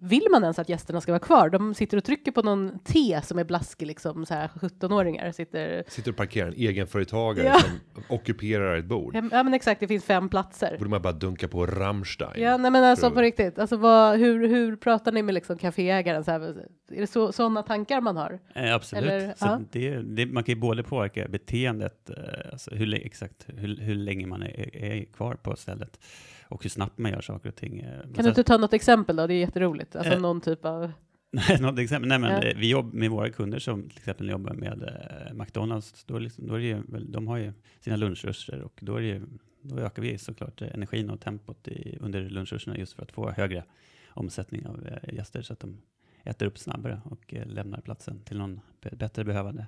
vill 0.00 0.26
man 0.30 0.42
ens 0.42 0.58
att 0.58 0.68
gästerna 0.68 1.00
ska 1.00 1.12
vara 1.12 1.20
kvar? 1.20 1.50
De 1.50 1.74
sitter 1.74 1.96
och 1.96 2.04
trycker 2.04 2.32
på 2.32 2.42
någon 2.42 2.78
te 2.78 3.20
som 3.24 3.38
är 3.38 3.44
blaskig, 3.44 3.86
liksom 3.86 4.26
så 4.26 4.34
här 4.34 4.48
17-åringar 4.48 5.32
sitter. 5.32 5.84
Sitter 5.88 6.10
och 6.10 6.16
parkerar 6.16 6.48
en 6.48 6.54
egenföretagare 6.54 7.46
Ja. 7.46 7.58
som 7.60 8.02
ockuperar 8.08 8.76
ett 8.76 8.84
bord. 8.84 9.14
Ja 9.14 9.42
men 9.42 9.54
exakt, 9.54 9.80
det 9.80 9.88
finns 9.88 10.04
fem 10.04 10.28
platser. 10.28 10.76
Borde 10.78 10.90
man 10.90 11.02
bara 11.02 11.12
dunka 11.12 11.48
på 11.48 11.66
Rammstein. 11.66 12.42
Ja, 12.42 12.56
nej 12.56 12.70
men 12.70 12.84
alltså 12.84 13.10
på 13.10 13.20
riktigt, 13.20 13.58
alltså 13.58 13.76
vad, 13.76 14.18
hur, 14.18 14.48
hur 14.48 14.76
pratar 14.76 15.12
ni 15.12 15.22
med 15.22 15.34
liksom 15.34 15.58
kaféägaren? 15.58 16.24
Så 16.24 16.30
här, 16.30 16.40
är 16.40 17.00
det 17.00 17.06
så, 17.06 17.32
sådana 17.32 17.62
tankar 17.62 18.00
man 18.00 18.16
har? 18.16 18.38
Eh, 18.54 18.74
absolut. 18.74 19.04
Eller, 19.10 19.34
så 19.36 19.64
det, 19.70 19.96
det, 20.02 20.26
man 20.26 20.44
kan 20.44 20.54
ju 20.54 20.60
både 20.60 20.82
påverka 20.82 21.28
beteendet, 21.28 22.10
eh, 22.10 22.16
alltså 22.52 22.74
hur, 22.74 22.94
exakt 22.94 23.46
hur, 23.46 23.76
hur 23.80 23.94
länge 23.94 24.26
man 24.26 24.42
är, 24.42 24.76
är 24.76 25.04
kvar 25.04 25.34
på 25.34 25.56
stället 25.56 26.00
och 26.48 26.62
hur 26.62 26.70
snabbt 26.70 26.98
man 26.98 27.10
gör 27.12 27.20
saker 27.20 27.48
och 27.48 27.56
ting. 27.56 27.80
eh. 27.80 28.00
Kan 28.14 28.24
du 28.24 28.28
inte 28.28 28.44
ta 28.44 28.56
något 28.56 28.72
exempel 28.72 29.16
då? 29.16 29.26
Det 29.26 29.34
är 29.34 29.38
jätteroligt. 29.38 29.96
Alltså 29.96 30.12
Eh, 30.12 30.20
någon 30.20 30.40
typ 30.40 30.64
av... 30.64 30.92
Nej, 31.30 31.60
något 31.60 31.78
exempel. 31.78 32.08
Nej, 32.08 32.18
men 32.18 32.30
Ja. 32.30 32.42
eh, 32.42 32.56
vi 32.56 32.70
jobbar 32.70 32.98
med 32.98 33.10
våra 33.10 33.30
kunder 33.30 33.58
som 33.58 33.88
till 33.88 33.98
exempel 33.98 34.28
jobbar 34.30 34.52
med 34.54 34.82
eh, 34.82 35.34
McDonalds. 35.34 36.04
Då, 36.04 36.18
liksom, 36.18 36.46
då 36.46 36.54
är 36.54 36.58
ju, 36.58 36.82
de 37.08 37.26
har 37.26 37.36
ju 37.36 37.52
sina 37.80 37.96
lunchruscher 37.96 38.62
och 38.62 38.78
då, 38.82 38.96
är 38.96 39.00
ju, 39.00 39.22
då 39.62 39.78
ökar 39.78 40.02
vi 40.02 40.18
såklart 40.18 40.62
energin 40.62 41.10
och 41.10 41.20
tempot 41.20 41.68
i, 41.68 41.98
under 42.00 42.22
lunchruscherna 42.30 42.78
just 42.78 42.92
för 42.92 43.02
att 43.02 43.12
få 43.12 43.30
högre 43.30 43.64
omsättning 44.08 44.66
av 44.66 44.86
eh, 44.86 45.14
gäster 45.14 45.42
så 45.42 45.52
att 45.52 45.60
de 45.60 45.76
äter 46.24 46.46
upp 46.46 46.58
snabbare 46.58 47.00
och 47.04 47.34
lämnar 47.46 47.80
platsen 47.80 48.20
till 48.24 48.38
någon 48.38 48.60
bättre 48.92 49.24
behövande. 49.24 49.66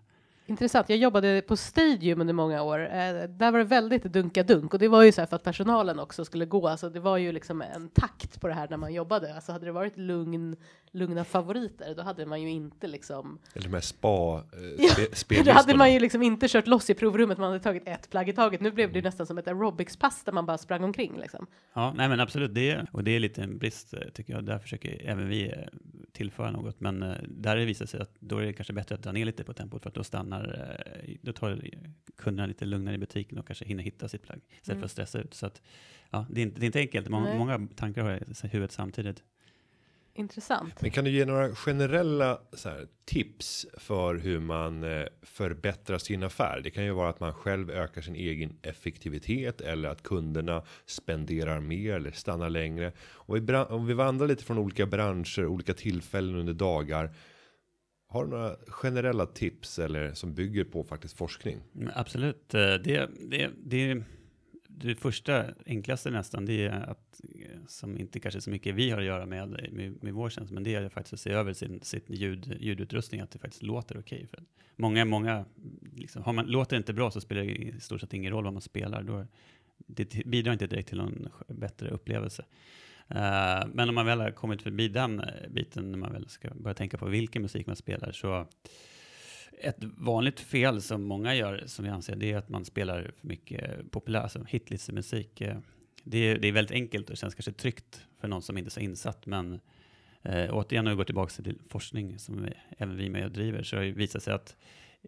Intressant. 0.48 0.88
Jag 0.88 0.98
jobbade 0.98 1.42
på 1.42 1.56
Stadium 1.56 2.20
under 2.20 2.34
många 2.34 2.62
år. 2.62 2.80
Eh, 2.80 3.28
där 3.28 3.50
var 3.50 3.58
det 3.58 3.64
väldigt 3.64 4.02
dunka-dunk 4.02 4.72
och 4.74 4.78
det 4.78 4.88
var 4.88 5.02
ju 5.02 5.12
så 5.12 5.20
här 5.20 5.26
för 5.26 5.36
att 5.36 5.42
personalen 5.42 5.98
också 5.98 6.24
skulle 6.24 6.46
gå. 6.46 6.68
Alltså 6.68 6.90
det 6.90 7.00
var 7.00 7.16
ju 7.16 7.32
liksom 7.32 7.62
en 7.62 7.88
takt 7.88 8.40
på 8.40 8.48
det 8.48 8.54
här 8.54 8.66
när 8.70 8.76
man 8.76 8.94
jobbade. 8.94 9.34
Alltså 9.34 9.52
hade 9.52 9.66
det 9.66 9.72
varit 9.72 9.96
lugn, 9.96 10.56
lugna 10.90 11.24
favoriter, 11.24 11.94
då 11.94 12.02
hade 12.02 12.26
man 12.26 12.42
ju 12.42 12.50
inte 12.50 12.86
liksom. 12.86 13.38
Eller 13.54 13.68
här 13.68 13.80
spa 13.80 14.42
eh, 14.52 14.84
Ja, 14.98 15.06
spe, 15.12 15.42
Då 15.42 15.52
hade 15.52 15.76
man 15.76 15.92
ju 15.92 16.00
liksom 16.00 16.22
inte 16.22 16.48
kört 16.48 16.66
loss 16.66 16.90
i 16.90 16.94
provrummet. 16.94 17.38
Man 17.38 17.46
hade 17.46 17.64
tagit 17.64 17.88
ett 17.88 18.10
plagg 18.10 18.28
i 18.28 18.32
taget. 18.32 18.60
Nu 18.60 18.70
blev 18.70 18.92
det 18.92 18.98
ju 18.98 19.02
nästan 19.02 19.26
som 19.26 19.38
ett 19.38 19.48
aerobicspass 19.48 20.24
där 20.24 20.32
man 20.32 20.46
bara 20.46 20.58
sprang 20.58 20.84
omkring 20.84 21.18
liksom. 21.20 21.46
Ja, 21.74 21.94
nej 21.96 22.08
men 22.08 22.20
absolut, 22.20 22.54
det, 22.54 22.86
och 22.92 23.04
det 23.04 23.10
är 23.10 23.20
lite 23.20 23.42
en 23.42 23.58
brist 23.58 23.94
eh, 23.94 24.00
tycker 24.14 24.32
jag. 24.32 24.44
Där 24.44 24.58
försöker 24.58 25.08
även 25.08 25.28
vi 25.28 25.48
eh, 25.48 25.56
tillföra 26.18 26.50
något, 26.50 26.80
men 26.80 27.02
eh, 27.02 27.16
där 27.28 27.50
har 27.50 27.56
det 27.56 27.64
visat 27.64 27.90
sig 27.90 28.00
att 28.00 28.10
då 28.20 28.38
är 28.38 28.46
det 28.46 28.52
kanske 28.52 28.72
bättre 28.72 28.94
att 28.94 29.02
dra 29.02 29.12
ner 29.12 29.24
lite 29.24 29.44
på 29.44 29.52
tempot 29.52 29.82
för 29.82 29.88
att 29.90 29.94
då 29.94 30.04
stannar, 30.04 30.44
eh, 31.04 31.14
då 31.22 31.32
tar 31.32 31.60
kunderna 32.16 32.46
lite 32.46 32.64
lugnare 32.64 32.94
i 32.94 32.98
butiken 32.98 33.38
och 33.38 33.46
kanske 33.46 33.64
hinner 33.64 33.82
hitta 33.82 34.08
sitt 34.08 34.22
plagg 34.22 34.40
istället 34.50 34.68
Mm. 34.68 34.80
för 34.80 34.84
att 34.84 34.90
stressa 34.90 35.18
ut. 35.20 35.34
Så 35.34 35.46
att, 35.46 35.62
ja, 36.10 36.26
det 36.30 36.40
är 36.40 36.42
inte, 36.42 36.60
det 36.60 36.64
är 36.64 36.66
inte 36.66 36.78
enkelt, 36.78 37.08
många, 37.08 37.24
Nej. 37.24 37.38
många 37.38 37.68
tankar 37.76 38.02
har 38.02 38.10
jag 38.10 38.20
i 38.20 38.48
huvudet 38.48 38.72
samtidigt. 38.72 39.22
Intressant. 40.18 40.82
Men 40.82 40.90
kan 40.90 41.04
du 41.04 41.10
ge 41.10 41.24
några 41.24 41.54
generella 41.54 42.40
så 42.52 42.68
här, 42.68 42.86
tips 43.04 43.66
för 43.76 44.14
hur 44.14 44.40
man 44.40 44.84
eh, 44.84 45.06
förbättrar 45.22 45.98
sin 45.98 46.22
affär? 46.22 46.60
Det 46.64 46.70
kan 46.70 46.84
ju 46.84 46.90
vara 46.92 47.08
att 47.08 47.20
man 47.20 47.32
själv 47.32 47.70
ökar 47.70 48.00
sin 48.00 48.14
egen 48.14 48.58
effektivitet 48.62 49.60
eller 49.60 49.88
att 49.88 50.02
kunderna 50.02 50.62
spenderar 50.86 51.60
mer 51.60 51.94
eller 51.94 52.10
stannar 52.10 52.50
längre. 52.50 52.92
Och 53.00 53.42
bra- 53.42 53.64
om 53.64 53.86
vi 53.86 53.94
vandrar 53.94 54.26
lite 54.28 54.44
från 54.44 54.58
olika 54.58 54.86
branscher, 54.86 55.46
olika 55.46 55.74
tillfällen 55.74 56.36
under 56.36 56.54
dagar. 56.54 57.10
Har 58.08 58.24
du 58.24 58.30
några 58.30 58.56
generella 58.68 59.26
tips 59.26 59.78
eller 59.78 60.14
som 60.14 60.34
bygger 60.34 60.64
på 60.64 60.84
faktiskt 60.84 61.16
forskning? 61.16 61.58
Absolut, 61.94 62.54
eh, 62.54 62.60
det, 62.60 63.10
det, 63.30 63.50
det, 63.64 64.02
det 64.80 64.94
första 64.94 65.44
enklaste 65.66 66.10
nästan, 66.10 66.46
det 66.46 66.66
är 66.66 66.90
att, 66.90 67.20
som 67.66 67.98
inte 67.98 68.20
kanske 68.20 68.40
så 68.40 68.50
mycket 68.50 68.74
vi 68.74 68.90
har 68.90 68.98
att 68.98 69.04
göra 69.04 69.26
med, 69.26 69.48
med, 69.72 70.02
med 70.02 70.14
vår 70.14 70.30
tjänst, 70.30 70.52
men 70.52 70.62
det 70.62 70.74
är 70.74 70.88
faktiskt 70.88 71.12
att 71.12 71.20
se 71.20 71.30
över 71.30 71.52
sin 71.52 71.80
sin 71.82 72.00
ljud, 72.08 72.56
ljudutrustning, 72.60 73.20
att 73.20 73.30
det 73.30 73.38
faktiskt 73.38 73.62
låter 73.62 73.98
okej. 73.98 74.26
För 74.30 74.42
många, 74.76 75.04
många, 75.04 75.44
liksom, 75.96 76.22
har 76.22 76.32
man, 76.32 76.46
låter 76.46 76.76
det 76.76 76.78
inte 76.78 76.92
bra 76.92 77.10
så 77.10 77.20
spelar 77.20 77.42
det 77.42 77.48
i 77.48 77.80
stort 77.80 78.00
sett 78.00 78.14
ingen 78.14 78.32
roll 78.32 78.44
vad 78.44 78.52
man 78.52 78.62
spelar. 78.62 79.02
Då, 79.02 79.26
det 79.76 80.26
bidrar 80.26 80.52
inte 80.52 80.66
direkt 80.66 80.88
till 80.88 80.98
någon 80.98 81.28
bättre 81.48 81.88
upplevelse. 81.88 82.44
Uh, 83.10 83.68
men 83.72 83.88
om 83.88 83.94
man 83.94 84.06
väl 84.06 84.20
har 84.20 84.30
kommit 84.30 84.62
förbi 84.62 84.88
den 84.88 85.22
biten, 85.50 85.90
när 85.90 85.98
man 85.98 86.12
väl 86.12 86.28
ska 86.28 86.48
börja 86.54 86.74
tänka 86.74 86.98
på 86.98 87.06
vilken 87.06 87.42
musik 87.42 87.66
man 87.66 87.76
spelar, 87.76 88.12
så 88.12 88.46
ett 89.60 89.84
vanligt 89.96 90.40
fel 90.40 90.82
som 90.82 91.02
många 91.02 91.34
gör, 91.34 91.62
som 91.66 91.84
vi 91.84 91.90
anser, 91.90 92.16
det 92.16 92.32
är 92.32 92.36
att 92.36 92.48
man 92.48 92.64
spelar 92.64 93.12
för 93.20 93.28
mycket 93.28 93.90
populär, 93.90 94.20
alltså 94.20 94.44
hitlistemusik. 94.48 95.40
Eh, 95.40 95.56
det 96.04 96.18
är, 96.18 96.38
det 96.38 96.48
är 96.48 96.52
väldigt 96.52 96.74
enkelt 96.74 97.10
och 97.10 97.16
känns 97.16 97.34
kanske 97.34 97.52
tryggt 97.52 98.06
för 98.20 98.28
någon 98.28 98.42
som 98.42 98.58
inte 98.58 98.68
är 98.68 98.70
så 98.70 98.80
insatt, 98.80 99.26
men 99.26 99.60
eh, 100.22 100.54
återigen, 100.56 100.84
när 100.84 100.90
vi 100.92 100.96
går 100.96 101.04
tillbaka 101.04 101.42
till 101.42 101.58
forskning 101.68 102.18
som 102.18 102.42
vi, 102.42 102.52
även 102.78 102.96
vi 102.96 103.06
är 103.06 103.10
med 103.10 103.24
och 103.24 103.32
driver, 103.32 103.62
så 103.62 103.76
har 103.76 103.82
det 103.82 103.92
visat 103.92 104.22
sig 104.22 104.34
att 104.34 104.56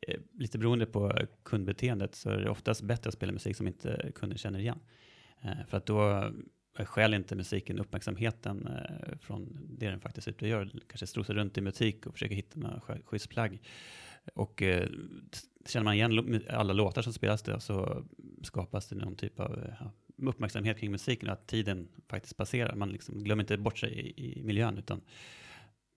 eh, 0.02 0.20
lite 0.38 0.58
beroende 0.58 0.86
på 0.86 1.12
kundbeteendet 1.42 2.14
så 2.14 2.30
är 2.30 2.36
det 2.36 2.50
oftast 2.50 2.82
bättre 2.82 3.08
att 3.08 3.14
spela 3.14 3.32
musik 3.32 3.56
som 3.56 3.66
inte 3.66 4.12
kunden 4.14 4.38
känner 4.38 4.58
igen. 4.58 4.78
Eh, 5.42 5.66
för 5.68 5.76
att 5.76 5.86
då 5.86 6.30
stjäl 6.84 7.14
inte 7.14 7.36
musiken 7.36 7.78
uppmärksamheten 7.78 8.66
eh, 8.66 9.18
från 9.18 9.58
det 9.78 9.90
den 9.90 10.00
faktiskt 10.00 10.26
är 10.26 10.32
ute 10.32 10.44
och 10.44 10.48
gör. 10.48 10.70
Kanske 10.88 11.06
strosar 11.06 11.34
runt 11.34 11.58
i 11.58 11.60
butik 11.60 12.06
och 12.06 12.12
försöker 12.12 12.34
hitta 12.34 12.60
några 12.60 12.80
schysst 13.04 13.28
plagg. 13.28 13.60
Och 14.34 14.62
eh, 14.62 14.88
känner 15.66 15.84
man 15.84 15.94
igen 15.94 16.42
alla 16.48 16.72
låtar 16.72 17.02
som 17.02 17.12
spelas 17.12 17.42
där 17.42 17.58
så 17.58 18.04
skapas 18.42 18.88
det 18.88 18.96
någon 18.96 19.16
typ 19.16 19.40
av 19.40 19.58
eh, 19.58 19.74
ja, 19.80 19.92
uppmärksamhet 20.28 20.78
kring 20.78 20.90
musiken 20.90 21.28
och 21.28 21.32
att 21.32 21.46
tiden 21.46 21.88
faktiskt 22.08 22.36
passerar. 22.36 22.74
Man 22.74 22.88
liksom 22.88 23.24
glömmer 23.24 23.42
inte 23.42 23.56
bort 23.56 23.78
sig 23.78 23.92
i, 23.92 24.40
i 24.40 24.42
miljön 24.42 24.78
utan 24.78 25.00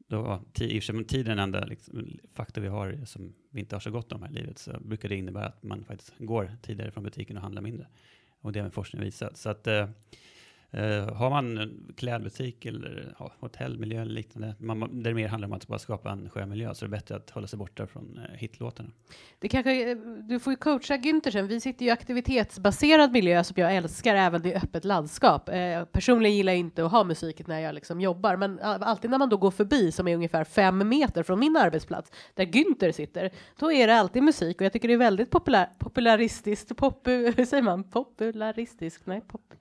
då, 0.07 0.41
i 0.59 0.79
och 0.79 0.83
för 0.83 0.93
sig, 0.93 1.05
tiden 1.05 1.31
är 1.31 1.35
den 1.35 1.43
enda 1.43 1.65
liksom, 1.65 2.19
faktor 2.33 2.61
vi 2.61 2.67
har 2.67 3.05
som 3.05 3.33
vi 3.49 3.59
inte 3.59 3.75
har 3.75 3.79
så 3.79 3.91
gott 3.91 4.11
om 4.11 4.23
här 4.23 4.29
i 4.29 4.33
livet 4.33 4.57
så 4.57 4.79
brukar 4.79 5.09
det 5.09 5.15
innebära 5.15 5.45
att 5.45 5.63
man 5.63 5.85
faktiskt 5.85 6.13
går 6.17 6.51
tidigare 6.61 6.91
från 6.91 7.03
butiken 7.03 7.37
och 7.37 7.43
handlar 7.43 7.61
mindre. 7.61 7.87
Och 8.41 8.51
det 8.51 8.59
har 8.59 8.69
forskningen 8.69 9.05
visat. 9.05 9.37
Så 9.37 9.49
att 9.49 9.67
eh, 9.67 9.89
Eh, 10.73 11.15
har 11.15 11.29
man 11.29 11.57
en 11.57 11.93
klädbutik 11.97 12.65
eller 12.65 13.15
ja, 13.19 13.31
hotellmiljö 13.39 14.01
eller 14.01 14.13
liknande, 14.13 14.55
man, 14.59 14.79
där 14.79 15.11
det 15.11 15.13
mer 15.13 15.27
handlar 15.27 15.47
om 15.47 15.53
att 15.53 15.67
bara 15.67 15.79
skapa 15.79 16.11
en 16.11 16.29
skön 16.29 16.49
miljö, 16.49 16.75
så 16.75 16.85
är 16.85 16.89
det 16.89 16.91
bättre 16.91 17.15
att 17.15 17.29
hålla 17.29 17.47
sig 17.47 17.59
borta 17.59 17.87
från 17.87 18.17
eh, 18.17 18.37
hitlåtarna. 18.37 18.89
Det 19.39 19.47
kanske, 19.49 19.91
eh, 19.91 19.97
du 20.29 20.39
får 20.39 20.53
ju 20.53 20.57
coacha 20.57 20.97
Günther 20.97 21.31
sen. 21.31 21.47
Vi 21.47 21.59
sitter 21.59 21.85
ju 21.85 21.89
i 21.89 21.91
aktivitetsbaserad 21.91 23.11
miljö 23.11 23.43
som 23.43 23.53
jag 23.57 23.75
älskar, 23.75 24.15
även 24.15 24.45
i 24.45 24.53
öppet 24.53 24.85
landskap. 24.85 25.49
Eh, 25.49 25.85
personligen 25.85 26.37
gillar 26.37 26.53
jag 26.53 26.59
inte 26.59 26.85
att 26.85 26.91
ha 26.91 27.03
musik 27.03 27.47
när 27.47 27.59
jag 27.59 27.75
liksom 27.75 28.01
jobbar, 28.01 28.35
men 28.35 28.59
eh, 28.59 28.77
alltid 28.81 29.11
när 29.11 29.17
man 29.17 29.29
då 29.29 29.37
går 29.37 29.51
förbi, 29.51 29.91
som 29.91 30.07
är 30.07 30.15
ungefär 30.15 30.43
fem 30.43 30.89
meter 30.89 31.23
från 31.23 31.39
min 31.39 31.57
arbetsplats, 31.57 32.11
där 32.33 32.45
Günther 32.45 32.91
sitter, 32.91 33.31
då 33.59 33.71
är 33.71 33.87
det 33.87 33.95
alltid 33.95 34.23
musik 34.23 34.61
och 34.61 34.65
jag 34.65 34.73
tycker 34.73 34.87
det 34.87 34.93
är 34.93 34.97
väldigt 34.97 35.31
populär, 35.31 35.69
popularistiskt, 35.79 36.75
popu, 36.77 37.31
hur 37.37 37.45
säger 37.45 37.63
man, 37.63 37.83
popularistiskt, 37.83 39.05
nej, 39.05 39.21
pop, 39.21 39.53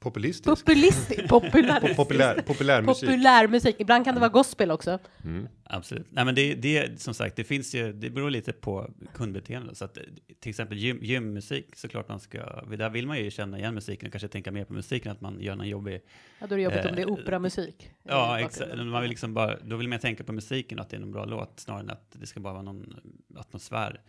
Populistisk? 0.00 0.44
populistiskt, 0.44 1.28
popularistiskt. 1.28 1.96
Populär, 1.96 2.42
populärmusik. 2.42 3.08
Populärmusik. 3.08 3.76
Ibland 3.78 4.04
kan 4.04 4.14
det 4.14 4.20
vara 4.20 4.30
gospel 4.30 4.70
också. 4.70 4.98
Mm. 5.24 5.48
Absolut. 5.64 6.06
Nej, 6.10 6.24
men 6.24 6.34
det, 6.34 6.54
det, 6.54 7.00
som 7.00 7.14
sagt, 7.14 7.36
det 7.36 7.44
finns 7.44 7.74
ju, 7.74 7.92
det 7.92 8.10
beror 8.10 8.30
lite 8.30 8.52
på 8.52 8.90
kundbeteende. 9.14 9.74
Så 9.74 9.84
att, 9.84 9.96
eh, 9.96 10.02
till 10.40 10.50
exempel 10.50 10.78
gym, 10.78 10.98
gymmusik, 11.02 11.76
såklart 11.76 12.08
man 12.08 12.20
ska, 12.20 12.38
där 12.76 12.90
vill 12.90 13.06
man 13.06 13.18
ju 13.18 13.30
känna 13.30 13.58
igen 13.58 13.74
musiken 13.74 14.06
och 14.06 14.12
kanske 14.12 14.28
tänka 14.28 14.50
mer 14.52 14.64
på 14.64 14.72
musiken, 14.72 15.12
att 15.12 15.20
man 15.20 15.40
gör 15.40 15.56
någon 15.56 15.68
jobbig 15.68 16.00
Ja, 16.38 16.46
då 16.46 16.54
är 16.54 16.56
det 16.56 16.62
jobbigt 16.62 16.86
om 16.86 16.96
det 16.96 17.02
är 17.02 17.06
Eh, 17.06 17.12
operamusik. 17.12 17.90
Ja, 18.02 18.40
exakt. 18.40 18.76
Man 18.76 19.02
vill 19.02 19.10
liksom 19.10 19.34
bara, 19.34 19.58
då 19.64 19.76
vill 19.76 19.88
man 19.88 19.98
tänka 19.98 20.24
på 20.24 20.32
musiken 20.32 20.78
och 20.78 20.84
att 20.84 20.90
det 20.90 20.96
är 20.96 21.00
en 21.00 21.12
bra 21.12 21.24
låt 21.24 21.60
snarare 21.60 21.82
än 21.82 21.90
att 21.90 22.06
det 22.12 22.26
ska 22.26 22.40
bara 22.40 22.52
vara 22.52 22.62
någon 22.62 22.94
atmosfär. 23.36 24.00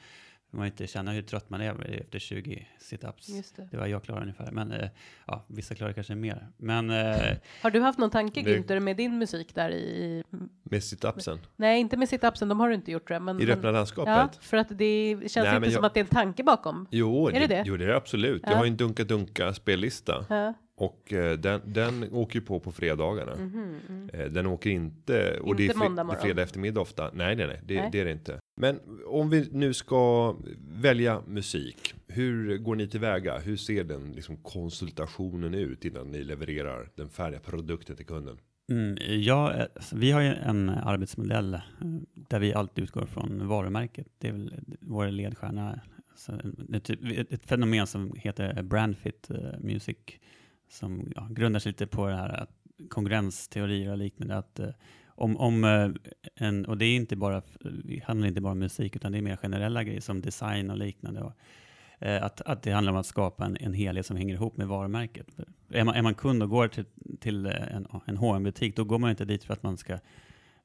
Man 0.54 0.66
inte 0.66 0.88
känna 0.88 1.12
hur 1.12 1.22
trött 1.22 1.50
man 1.50 1.62
är 1.62 2.00
efter 2.02 2.20
20 2.20 2.68
situps. 2.80 3.28
Det. 3.56 3.68
Det 3.72 3.78
var 3.78 3.88
jag 3.88 4.04
klarar 4.04 4.22
ungefär, 4.22 4.52
men 4.52 4.72
eh, 4.72 4.90
ja, 5.28 5.46
vissa 5.48 5.76
klarar 5.76 5.94
kanske 5.94 6.16
mer. 6.16 6.48
Men 6.58 6.90
eh, 6.90 7.16
Har 7.62 7.72
du 7.72 7.80
haft 7.80 8.00
någon 8.00 8.10
tanke 8.10 8.42
Det- 8.42 8.58
Günther 8.58 8.80
med 8.80 8.98
din 8.98 9.18
musik 9.18 9.56
där 9.56 9.70
i? 9.72 10.24
Med 10.64 10.84
situpsen? 10.84 11.40
Nej, 11.56 11.80
inte 11.80 11.98
med 11.98 12.10
situpsen, 12.10 12.50
de 12.50 12.60
har 12.60 12.70
du 12.70 12.76
inte 12.76 12.92
gjort 12.92 13.08
det. 13.08 13.20
Men, 13.20 13.42
I 13.42 13.46
det 13.46 13.54
öppna 13.54 13.72
landskapet? 13.72 14.14
Ja, 14.14 14.30
för 14.42 14.58
att 14.58 14.78
det 14.78 15.18
känns 15.20 15.36
Nej, 15.36 15.48
inte 15.48 15.60
men 15.60 15.72
som 15.72 15.84
jag- 15.84 15.86
att 15.86 15.94
det 15.94 16.00
är 16.00 16.04
en 16.04 16.08
tanke 16.10 16.44
bakom. 16.44 16.88
Jo, 16.92 17.28
Är 17.28 17.40
det 17.40 17.48
det? 17.48 17.64
Jo, 17.66 17.78
det 17.78 17.84
är 17.84 17.88
det 17.88 17.96
absolut. 17.98 18.42
Jag 18.44 18.52
Ja. 18.52 18.58
har 18.58 18.66
ju 18.66 18.70
en 18.72 18.78
Dunka 18.78 19.04
Dunka 19.04 19.54
spellista. 19.54 20.26
Ja. 20.30 20.54
Och 20.76 21.14
eh, 21.14 21.38
den, 21.38 21.62
den 21.66 22.14
åker 22.14 22.36
ju 22.40 22.46
på 22.46 22.60
på 22.60 22.72
fredagarna. 22.72 23.36
Mhm, 23.36 23.80
mm. 23.90 24.10
Eh, 24.14 24.26
den 24.26 24.46
åker 24.48 24.70
inte, 24.70 25.40
och 25.40 25.56
det 25.56 25.64
är, 25.64 25.66
Inte 25.66 25.78
måndag 25.78 25.96
det 25.96 26.02
är 26.02 26.06
morgon. 26.06 26.22
fredag 26.22 26.42
eftermiddag 26.42 26.82
ofta. 26.82 27.10
Nej, 27.14 27.36
nej, 27.36 27.48
nej, 27.48 27.60
det, 27.66 27.82
Nej. 27.82 27.90
det 27.92 28.00
är 28.00 28.06
det 28.06 28.12
inte. 28.12 28.40
Men 28.62 28.80
om 29.06 29.30
vi 29.30 29.50
nu 29.52 29.74
ska 29.74 30.36
välja 30.82 31.22
musik. 31.28 31.94
Hur 32.08 32.58
går 32.58 32.76
ni 32.76 32.88
tillväga? 32.88 33.40
Hur 33.40 33.58
ser 33.58 33.84
den 33.84 34.12
liksom 34.12 34.38
konsultationen 34.38 35.54
ut 35.54 35.86
innan 35.86 36.12
ni 36.12 36.24
levererar 36.24 36.90
den 36.96 37.10
färdiga 37.10 37.40
produkten 37.40 37.96
till 37.96 38.06
kunden? 38.06 38.38
Mm, 38.72 38.98
ja, 39.22 39.54
eh, 39.54 39.66
vi 39.94 40.12
har 40.12 40.22
ju 40.22 40.28
en 40.34 40.70
arbetsmodell 40.70 41.54
eh, 41.54 41.60
där 42.14 42.40
vi 42.40 42.54
alltid 42.54 42.84
utgår 42.84 43.06
från 43.06 43.48
varumärket. 43.48 44.08
Det 44.18 44.28
är 44.28 44.32
väl 44.32 44.54
vår 44.82 45.08
ledstjärna. 45.08 45.82
Eh, 46.30 46.80
typ 46.80 47.00
ett, 47.04 47.32
ett 47.32 47.46
fenomen 47.46 47.88
som 47.88 48.14
heter 48.16 48.64
brandfit 48.64 49.28
Fit 49.28 49.62
music 49.64 49.98
som 50.70 51.12
ja, 51.16 51.28
grundar 51.32 51.60
sig 51.60 51.70
lite 51.70 51.88
på 51.88 52.08
det 52.08 52.16
här 52.16 52.30
att 52.30 52.52
konkurrensteorier 52.90 53.92
och 53.92 53.98
liknande. 53.98 54.38
Att, 54.38 54.60
om, 55.22 55.38
om 55.38 55.64
eh, 55.64 55.90
en, 56.36 56.66
och 56.66 56.78
det 56.78 56.86
är 56.86 56.96
inte 56.96 57.16
bara, 57.16 57.42
det 57.84 58.04
handlar 58.04 58.28
inte 58.28 58.42
bara 58.42 58.52
om 58.52 58.60
musik, 58.60 58.96
utan 58.96 59.12
det 59.12 59.18
är 59.18 59.22
mer 59.22 59.36
generella 59.36 59.84
grejer 59.84 60.02
som 60.02 60.22
design 60.22 60.70
och 60.70 60.78
liknande. 60.78 61.22
Och, 61.22 61.34
eh, 62.00 62.24
att, 62.24 62.42
att 62.42 62.64
det 62.64 62.72
handlar 62.72 62.94
om 62.94 63.00
att 63.00 63.06
skapa 63.06 63.46
en, 63.46 63.58
en 63.58 63.74
helhet 63.74 64.06
som 64.06 64.18
hänger 64.18 64.34
ihop 64.34 64.58
med 64.58 64.68
varumärket. 64.68 65.28
Är 65.70 65.84
man, 65.84 65.96
är 65.96 66.02
man 66.02 66.16
kund 66.16 66.44
och 66.44 66.50
går 66.50 66.68
till, 66.68 66.86
till 67.20 67.46
en, 67.46 67.88
en 68.06 68.18
hm 68.18 68.44
butik 68.44 68.76
då 68.76 68.84
går 68.84 69.00
man 69.00 69.10
inte 69.10 69.26
dit 69.26 69.44
för 69.44 69.54
att 69.54 69.64
man 69.64 69.78
ska 69.78 70.00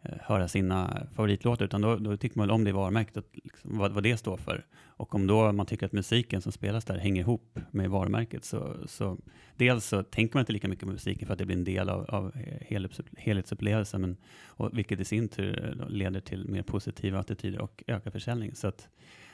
Eh, 0.08 0.18
höra 0.20 0.48
sina 0.48 1.06
favoritlåtar, 1.12 1.64
utan 1.64 1.80
då, 1.80 1.96
då 1.96 2.16
tycker 2.16 2.38
man 2.38 2.50
om 2.50 2.64
det 2.64 2.72
varumärket, 2.72 3.24
liksom, 3.32 3.78
vad, 3.78 3.92
vad 3.92 4.02
det 4.02 4.16
står 4.16 4.36
för. 4.36 4.64
Och 4.84 5.14
om 5.14 5.26
då 5.26 5.52
man 5.52 5.66
tycker 5.66 5.86
att 5.86 5.92
musiken 5.92 6.42
som 6.42 6.52
spelas 6.52 6.84
där 6.84 6.98
hänger 6.98 7.20
ihop 7.20 7.58
med 7.70 7.90
varumärket, 7.90 8.44
så, 8.44 8.76
så 8.86 9.18
dels 9.56 9.86
så 9.86 10.02
tänker 10.02 10.36
man 10.36 10.40
inte 10.40 10.52
lika 10.52 10.68
mycket 10.68 10.84
på 10.84 10.92
musiken 10.92 11.26
för 11.26 11.32
att 11.32 11.38
det 11.38 11.46
blir 11.46 11.56
en 11.56 11.64
del 11.64 11.88
av, 11.88 12.04
av 12.08 12.32
helhetsupplevelsen, 13.16 14.00
men, 14.00 14.16
och, 14.46 14.78
vilket 14.78 15.00
i 15.00 15.04
sin 15.04 15.28
tur 15.28 15.84
leder 15.88 16.20
till 16.20 16.48
mer 16.48 16.62
positiva 16.62 17.18
attityder 17.18 17.60
och 17.60 17.84
ökad 17.86 18.12
försäljning. 18.12 18.54
Så 18.54 18.68
att, 18.68 18.88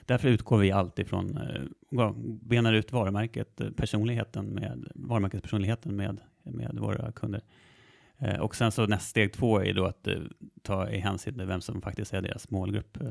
därför 0.06 0.28
utgår 0.28 0.58
vi 0.58 0.72
alltid 0.72 1.06
från, 1.06 1.36
eh, 1.36 2.12
benar 2.42 2.72
ut 2.72 2.92
varumärket, 2.92 3.60
eh, 3.60 3.70
personligheten 3.70 4.46
med, 4.46 4.88
varumärkespersonligheten 4.94 5.96
med, 5.96 6.20
med 6.42 6.78
våra 6.78 7.12
kunder. 7.12 7.42
Eh, 8.22 8.40
och 8.40 8.56
sen 8.56 8.72
så 8.72 8.86
nästa 8.86 9.08
steg 9.10 9.32
två 9.32 9.62
är 9.62 9.74
då 9.74 9.84
att 9.84 10.06
eh, 10.06 10.20
ta 10.62 10.90
i 10.90 10.98
hänsyn 10.98 11.34
till 11.34 11.46
vem 11.46 11.60
som 11.60 11.82
faktiskt 11.82 12.14
är 12.14 12.22
deras 12.22 12.50
målgrupp. 12.50 12.96
Eh, 12.96 13.10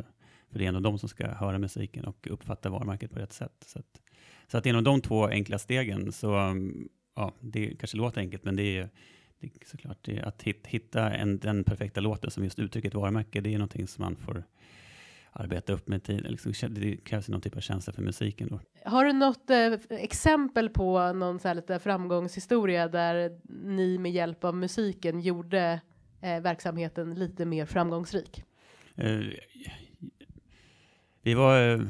för 0.52 0.60
det 0.60 0.66
är 0.66 0.68
ändå 0.68 0.80
de 0.80 1.00
som 1.00 1.10
ska 1.10 1.28
höra 1.28 1.60
musiken 1.60 2.06
och 2.06 2.28
uppfatta 2.32 2.70
varumärket 2.70 3.12
på 3.12 3.20
rätt 3.20 3.34
sätt. 3.34 3.64
Så 3.66 3.80
att, 3.80 4.02
så 4.48 4.58
att 4.58 4.66
genom 4.66 4.84
de 4.84 5.02
två 5.02 5.28
enkla 5.28 5.60
stegen 5.60 6.12
så, 6.12 6.36
mm, 6.36 6.90
ja, 7.16 7.34
det 7.40 7.76
kanske 7.80 7.98
låter 7.98 8.22
enkelt, 8.22 8.44
men 8.44 8.56
det 8.56 8.78
är, 8.78 8.90
det 9.40 9.48
är 9.48 9.52
såklart 9.66 9.98
det 10.02 10.18
är 10.18 10.26
att 10.26 10.44
hitta 10.68 11.12
en, 11.14 11.40
den 11.40 11.64
perfekta 11.64 12.02
låten 12.02 12.32
som 12.32 12.44
just 12.44 12.60
uttrycker 12.60 12.88
ett 12.88 12.96
varumärke. 12.96 13.42
Det 13.42 13.54
är 13.54 13.58
någonting 13.58 13.88
som 13.88 14.04
man 14.04 14.16
får 14.16 14.44
arbeta 15.32 15.74
upp 15.74 15.88
med 15.88 16.04
tid. 16.04 16.26
Liksom, 16.30 16.74
det 16.74 16.98
krävs 16.98 17.30
någon 17.30 17.42
typ 17.42 17.56
av 17.56 17.62
känsla 17.62 17.94
för 17.94 18.02
musiken. 18.02 18.48
Då. 18.48 18.60
Har 18.90 19.06
du 19.06 19.14
något 19.14 19.50
eh, 19.50 19.74
exempel 19.90 20.70
på 20.70 21.14
någon 21.14 21.40
så 21.40 21.48
här 21.48 21.56
lite 21.56 21.80
framgångshistoria 21.80 22.88
där 22.88 23.40
ni 23.66 23.98
med 23.98 24.12
hjälp 24.12 24.44
av 24.44 24.56
musiken 24.56 25.22
gjorde 25.22 25.82
eh, 26.22 26.42
verksamheten 26.42 27.16
lite 27.16 27.46
mer 27.46 27.66
framgångsrik? 27.66 28.44
Uh, 29.04 29.34
vi 31.24 31.34
var, 31.34 31.74
eh, 31.74 31.82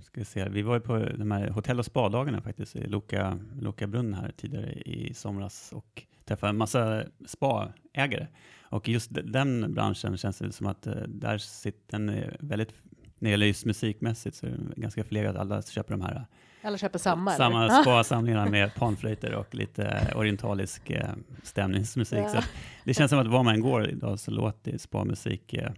ska 0.00 0.24
se, 0.24 0.48
vi 0.48 0.62
var 0.62 0.80
på 0.80 0.98
de 0.98 1.30
här 1.30 1.48
hotell 1.48 1.78
och 1.78 1.84
spadagarna 1.84 2.40
faktiskt 2.40 2.76
i 2.76 2.86
Loka, 2.86 3.38
Loka 3.60 3.86
brunn 3.86 4.14
här 4.14 4.32
tidigare 4.36 4.72
i 4.72 5.14
somras 5.14 5.72
och 5.72 6.02
träffade 6.24 6.50
en 6.50 6.56
massa 6.56 7.04
spaägare. 7.26 8.26
Och 8.70 8.88
just 8.88 9.10
den 9.10 9.74
branschen 9.74 10.16
känns 10.16 10.38
det 10.38 10.52
som 10.52 10.66
att 10.66 10.86
eh, 10.86 10.94
där 10.94 11.38
sitter 11.38 11.98
den 11.98 12.22
väldigt 12.40 12.74
när 13.18 13.28
det 13.28 13.30
gäller 13.30 13.46
just 13.46 13.64
musikmässigt 13.64 14.36
så 14.36 14.46
är 14.46 14.50
det 14.50 14.80
ganska 14.80 15.04
förlegat 15.04 15.36
alla 15.36 15.62
köper 15.62 15.90
de 15.90 16.00
här 16.00 16.26
alla 16.62 16.78
köper 16.78 16.98
samma? 16.98 17.30
Samma 17.30 17.82
spa-samlingar 17.82 18.48
med 18.48 18.74
panflöjter 18.74 19.34
och 19.34 19.54
lite 19.54 20.12
orientalisk 20.16 20.90
eh, 20.90 21.08
stämningsmusik. 21.42 22.18
Ja. 22.18 22.28
Så 22.28 22.38
det 22.84 22.94
känns 22.94 23.10
som 23.10 23.18
att 23.18 23.26
var 23.26 23.42
man 23.42 23.54
än 23.54 23.60
går 23.60 23.88
idag 23.88 24.20
så 24.20 24.30
låter 24.30 24.78
spa-musik 24.78 25.54
eh, 25.54 25.70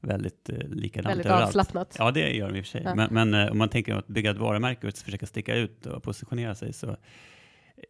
väldigt 0.00 0.48
eh, 0.48 0.56
likadant 0.68 1.10
Väldigt 1.12 1.26
överallt. 1.26 1.46
avslappnat. 1.46 1.96
Ja, 1.98 2.10
det 2.10 2.30
gör 2.30 2.48
de 2.48 2.56
i 2.58 2.60
och 2.60 2.64
för 2.64 2.70
sig. 2.70 2.82
Ja. 2.84 2.94
Men, 2.94 3.08
men 3.14 3.34
eh, 3.34 3.52
om 3.52 3.58
man 3.58 3.68
tänker 3.68 3.94
att 3.94 4.06
bygga 4.06 4.30
ett 4.30 4.36
varumärke 4.36 4.86
och 4.86 4.94
försöka 4.94 5.26
sticka 5.26 5.54
ut 5.54 5.86
och 5.86 6.02
positionera 6.02 6.54
sig 6.54 6.72
så 6.72 6.96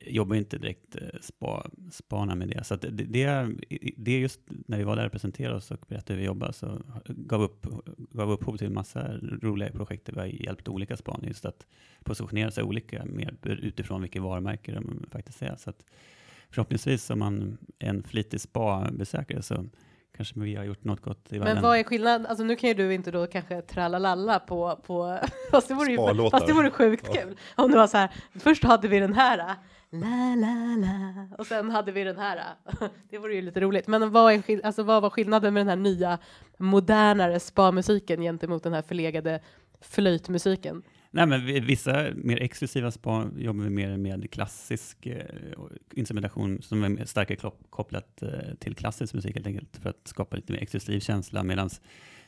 jobbar 0.01 0.37
inte 0.37 0.59
direkt 0.59 0.97
eh, 0.97 1.21
spa, 1.21 1.71
spana 1.91 2.35
med 2.35 2.49
det. 2.49 2.65
Så 2.65 2.77
det, 2.77 2.91
det, 2.91 3.23
är, 3.23 3.55
det 3.97 4.13
är 4.13 4.19
just 4.19 4.41
när 4.49 4.79
vi 4.79 4.85
var 4.85 4.97
där 4.97 5.07
och 5.07 5.13
presenterade 5.13 5.57
oss 5.57 5.71
och 5.71 5.85
berättade 5.89 6.13
hur 6.13 6.21
vi 6.21 6.27
jobbar 6.27 6.53
så 6.53 6.81
gav 7.07 7.43
upp, 7.43 7.67
gav 7.97 8.31
upphov 8.31 8.57
till 8.57 8.67
en 8.67 8.75
massa 8.75 9.13
roliga 9.43 9.71
projekt 9.73 10.07
där 10.07 10.13
vi 10.13 10.21
har 10.21 10.27
hjälpt 10.27 10.69
olika 10.69 10.97
span 10.97 11.21
just 11.27 11.45
att 11.45 11.67
positionera 12.05 12.51
sig 12.51 12.65
olika 12.65 13.05
mer 13.05 13.35
utifrån 13.43 14.01
vilket 14.01 14.23
varumärke 14.23 14.73
de 14.73 15.07
faktiskt 15.11 15.43
är. 15.43 15.57
Så 15.57 15.71
att 15.71 15.85
förhoppningsvis 16.51 17.11
om 17.11 17.19
man 17.19 17.59
är 17.79 17.89
en 17.89 18.03
flitig 18.03 18.41
spa-besökare 18.41 19.43
så 19.43 19.67
kanske 20.17 20.41
vi 20.41 20.55
har 20.55 20.65
gjort 20.65 20.85
något 20.85 21.01
gott 21.01 21.33
i 21.33 21.39
världen. 21.39 21.55
Men 21.55 21.63
vad 21.63 21.79
är 21.79 21.85
skillnaden? 21.85 22.27
Alltså 22.27 22.45
nu 22.45 22.57
kan 22.57 22.69
ju 22.69 22.75
du 22.75 22.95
inte 22.95 23.11
då 23.11 23.27
kanske 23.27 23.63
tralalalla 23.63 24.39
på, 24.39 24.81
på 24.87 25.19
fast, 25.51 25.69
det 25.69 25.75
vore 25.75 25.93
ju, 25.93 26.31
fast 26.31 26.47
det 26.47 26.53
vore 26.53 26.71
sjukt 26.71 27.07
ja. 27.09 27.21
kul. 27.21 27.37
Om 27.57 27.71
det 27.71 27.77
var 27.77 27.87
så 27.87 27.97
här, 27.97 28.11
först 28.35 28.65
hade 28.65 28.89
vi 28.89 29.01
den 29.01 29.15
här 29.15 29.57
la 29.91 30.35
la 30.35 30.77
la 30.77 31.27
och 31.39 31.47
sen 31.47 31.71
hade 31.71 31.93
vi 31.93 32.05
den 32.05 32.19
här. 32.19 32.41
Det 33.11 33.19
vore 33.19 33.35
ju 33.35 33.43
lite 33.43 33.61
roligt. 33.61 33.87
Men 33.87 34.11
vad, 34.11 34.33
är, 34.33 34.67
alltså, 34.67 34.83
vad 34.83 35.03
var 35.03 35.11
skillnaden 35.11 35.55
med 35.55 35.61
den 35.61 35.69
här 35.69 35.77
nya 35.77 36.19
modernare 36.59 37.41
spa-musiken 37.41 38.21
gentemot 38.21 38.63
den 38.63 38.73
här 38.73 38.83
förlegade 38.83 39.41
flöjtmusiken? 39.81 40.83
Nej, 41.11 41.27
men 41.27 41.45
vissa 41.67 42.07
mer 42.15 42.43
exklusiva 42.43 42.91
spa 42.91 43.31
jobbar 43.37 43.65
vi 43.65 43.71
mer 43.71 43.97
med 43.97 44.31
klassisk 44.31 45.07
eh, 45.07 45.25
instrumentation 45.95 46.63
som 46.63 46.85
är 46.85 47.05
starkare 47.05 47.51
kopplat 47.71 48.23
eh, 48.23 48.55
till 48.59 48.75
klassisk 48.75 49.15
musik 49.15 49.35
helt 49.35 49.47
enkelt 49.47 49.77
för 49.77 49.91
att 49.91 50.09
skapa 50.09 50.37
lite 50.37 50.53
mer 50.53 50.61
exklusiv 50.61 51.01
känsla 51.01 51.43
medan 51.43 51.71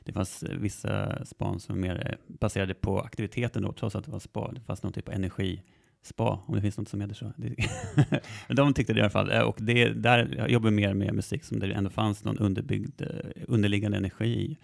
det 0.04 0.12
fanns 0.12 0.42
eh, 0.42 0.56
vissa 0.56 1.24
span 1.26 1.60
som 1.60 1.80
mer 1.80 2.08
eh, 2.08 2.34
baserade 2.38 2.74
på 2.74 3.00
aktiviteten 3.00 3.62
då, 3.62 3.72
trots 3.72 3.96
att 3.96 4.04
det 4.04 4.10
var 4.10 4.18
spa. 4.18 4.52
Det 4.52 4.60
fanns 4.60 4.82
någon 4.82 4.92
typ 4.92 5.08
av 5.08 5.14
energi 5.14 5.62
spa, 6.02 6.42
om 6.46 6.54
det 6.54 6.60
finns 6.60 6.78
något 6.78 6.88
som 6.88 7.00
heter 7.00 7.14
så. 7.14 7.32
Men 8.48 8.56
de 8.56 8.74
tyckte 8.74 8.92
det 8.92 8.98
i 8.98 9.02
alla 9.02 9.10
fall. 9.10 9.30
Eh, 9.30 9.40
och 9.40 9.56
det, 9.60 9.88
där 9.88 10.46
jobbar 10.48 10.70
mer 10.70 10.94
med 10.94 11.14
musik 11.14 11.44
som 11.44 11.58
det 11.58 11.72
ändå 11.72 11.90
fanns 11.90 12.24
någon 12.24 12.38
underbyggd, 12.38 13.02
eh, 13.02 13.08
underliggande 13.48 13.96
energi 13.96 14.26
i. 14.26 14.58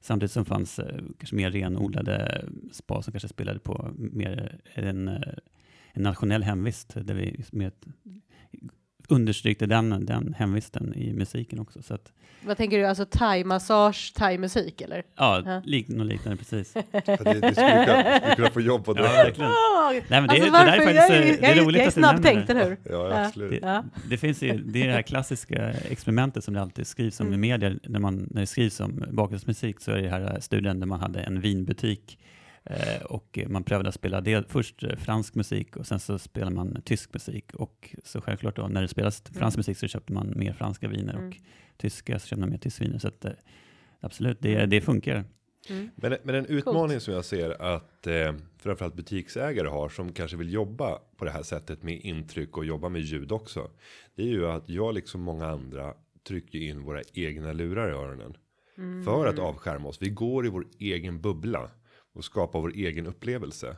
Samtidigt 0.00 0.32
som 0.32 0.44
fanns 0.44 0.78
eh, 0.78 1.02
kanske 1.18 1.36
mer 1.36 1.50
renodlade 1.50 2.44
spa 2.72 3.02
som 3.02 3.12
kanske 3.12 3.28
spelade 3.28 3.58
på 3.58 3.90
mer 3.96 4.58
en, 4.74 5.08
en 5.08 6.02
nationell 6.02 6.42
hemvist, 6.42 6.94
där 6.94 7.14
vi 7.14 7.44
med 7.52 7.72
understrykte 9.08 9.66
den, 9.66 10.06
den 10.06 10.34
hemvisten 10.38 10.94
i 10.94 11.12
musiken 11.12 11.58
också. 11.58 11.82
Så 11.82 11.94
att, 11.94 12.12
Vad 12.40 12.56
tänker 12.56 12.78
du, 12.78 12.84
alltså 12.84 13.04
thai-massage, 13.04 14.14
thai-musik 14.14 14.80
eller? 14.80 15.02
Ja, 15.16 15.42
ja. 15.46 15.62
Lik, 15.64 15.88
något 15.88 16.06
liknande 16.06 16.36
precis. 16.36 16.72
det, 16.74 16.82
det 16.92 17.54
skulle, 17.54 17.84
kunna, 17.84 18.34
kunna 18.36 18.50
få 18.50 18.60
jobb 18.60 18.84
på 18.84 18.92
det. 18.92 19.02
Ja, 19.02 19.08
verkligen. 19.12 19.50
Nej, 19.50 20.02
men 20.08 20.26
det, 20.26 20.34
alltså, 20.34 20.44
det 20.44 20.50
där 20.50 20.66
är 20.66 20.80
faktiskt 20.80 21.08
jag, 21.08 21.18
är, 21.18 21.40
det 21.40 21.46
är 21.46 21.64
roligt 21.64 21.78
jag 21.78 21.86
är 21.86 21.90
snabbtänkt, 21.90 22.50
eller 22.50 22.64
hur? 22.64 22.78
Ja, 22.90 23.24
absolut. 23.26 23.62
Det, 23.62 23.84
det, 24.10 24.16
finns 24.16 24.42
ju, 24.42 24.58
det 24.58 24.82
är 24.82 24.86
det 24.86 24.92
här 24.92 25.02
klassiska 25.02 25.72
experimentet 25.72 26.44
som 26.44 26.54
det 26.54 26.60
alltid 26.60 26.86
skrivs 26.86 27.20
om 27.20 27.26
mm. 27.26 27.44
i 27.44 27.48
media, 27.48 27.78
när, 27.82 28.00
man, 28.00 28.28
när 28.30 28.40
det 28.40 28.46
skrivs 28.46 28.80
om 28.80 29.04
bakgrundsmusik 29.10 29.80
så 29.80 29.92
är 29.92 30.02
det 30.02 30.08
här 30.08 30.40
studien 30.40 30.80
där 30.80 30.86
man 30.86 31.00
hade 31.00 31.20
en 31.20 31.40
vinbutik 31.40 32.18
Eh, 32.18 32.33
och 33.04 33.38
man 33.46 33.64
prövade 33.64 33.88
att 33.88 33.94
spela 33.94 34.20
del, 34.20 34.44
först 34.48 34.82
eh, 34.82 34.96
fransk 34.96 35.34
musik 35.34 35.76
och 35.76 35.86
sen 35.86 36.00
så 36.00 36.18
spelar 36.18 36.50
man 36.50 36.82
tysk 36.84 37.14
musik. 37.14 37.54
Och 37.54 37.94
så 38.04 38.20
självklart 38.20 38.56
då, 38.56 38.68
när 38.68 38.82
det 38.82 38.88
spelas 38.88 39.22
mm. 39.26 39.38
fransk 39.38 39.56
musik 39.56 39.78
så 39.78 39.88
köpte 39.88 40.12
man 40.12 40.32
mer 40.36 40.52
franska 40.52 40.88
viner 40.88 41.14
mm. 41.14 41.28
och 41.28 41.34
tyska 41.76 42.18
så 42.18 42.26
köpte 42.26 42.40
man 42.40 42.50
mer 42.50 42.58
tysk 42.58 42.80
viner. 42.80 42.98
Så 42.98 43.08
att, 43.08 43.24
eh, 43.24 43.32
absolut, 44.00 44.38
det, 44.40 44.54
mm. 44.54 44.70
det 44.70 44.80
funkar. 44.80 45.24
Mm. 45.70 45.90
Men, 45.96 46.16
men 46.22 46.34
en 46.34 46.46
utmaning 46.46 46.88
Coolt. 46.88 47.02
som 47.02 47.14
jag 47.14 47.24
ser 47.24 47.62
att 47.62 48.06
eh, 48.06 48.34
framförallt 48.58 48.94
butiksägare 48.94 49.68
har 49.68 49.88
som 49.88 50.12
kanske 50.12 50.36
vill 50.36 50.52
jobba 50.52 50.98
på 51.16 51.24
det 51.24 51.30
här 51.30 51.42
sättet 51.42 51.82
med 51.82 52.00
intryck 52.00 52.56
och 52.56 52.64
jobba 52.64 52.88
med 52.88 53.00
ljud 53.00 53.32
också. 53.32 53.70
Det 54.14 54.22
är 54.22 54.28
ju 54.28 54.46
att 54.46 54.68
jag 54.68 54.94
liksom 54.94 55.20
många 55.20 55.46
andra 55.46 55.94
trycker 56.28 56.58
in 56.58 56.82
våra 56.82 57.02
egna 57.12 57.52
lurar 57.52 57.88
i 57.88 57.92
öronen. 57.92 58.36
Mm. 58.78 59.04
För 59.04 59.26
att 59.26 59.38
avskärma 59.38 59.88
oss. 59.88 60.02
Vi 60.02 60.08
går 60.08 60.46
i 60.46 60.48
vår 60.48 60.66
egen 60.78 61.20
bubbla 61.20 61.70
och 62.14 62.24
skapa 62.24 62.60
vår 62.60 62.72
egen 62.74 63.06
upplevelse. 63.06 63.76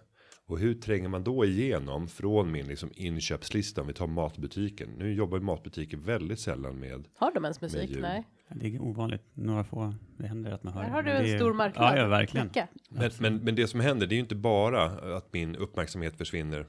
Och 0.49 0.59
hur 0.59 0.75
tränger 0.75 1.09
man 1.09 1.25
då 1.25 1.45
igenom 1.45 2.09
från 2.09 2.53
min 2.53 2.67
liksom 2.67 2.91
inköpslista 2.95 3.81
om 3.81 3.87
vi 3.87 3.93
tar 3.93 4.07
matbutiken. 4.07 4.89
Nu 4.99 5.15
jobbar 5.15 5.39
matbutiker 5.39 5.97
väldigt 5.97 6.41
sällan 6.41 6.79
med. 6.79 7.05
Har 7.17 7.35
de 7.35 7.45
ens 7.45 7.61
musik? 7.61 7.97
Nej. 8.01 8.25
Det 8.55 8.67
är 8.67 8.83
ovanligt. 8.83 9.23
Några 9.35 9.65
få. 9.65 9.95
Det 10.19 10.27
händer 10.27 10.51
att 10.51 10.63
man 10.63 10.73
hör. 10.73 10.83
Här 10.83 10.91
har 10.91 11.03
du 11.03 11.11
en 11.11 11.25
är, 11.25 11.39
stor 11.39 11.53
marknad. 11.53 11.99
Ja, 11.99 12.03
ja 12.03 12.09
verkligen. 12.09 12.51
Men, 12.91 13.11
men, 13.19 13.37
men, 13.37 13.55
det 13.55 13.67
som 13.67 13.81
händer 13.81 14.07
det 14.07 14.13
är 14.13 14.17
ju 14.17 14.23
inte 14.23 14.35
bara 14.35 14.83
att 15.17 15.33
min 15.33 15.57
uppmärksamhet 15.57 16.17
försvinner. 16.17 16.67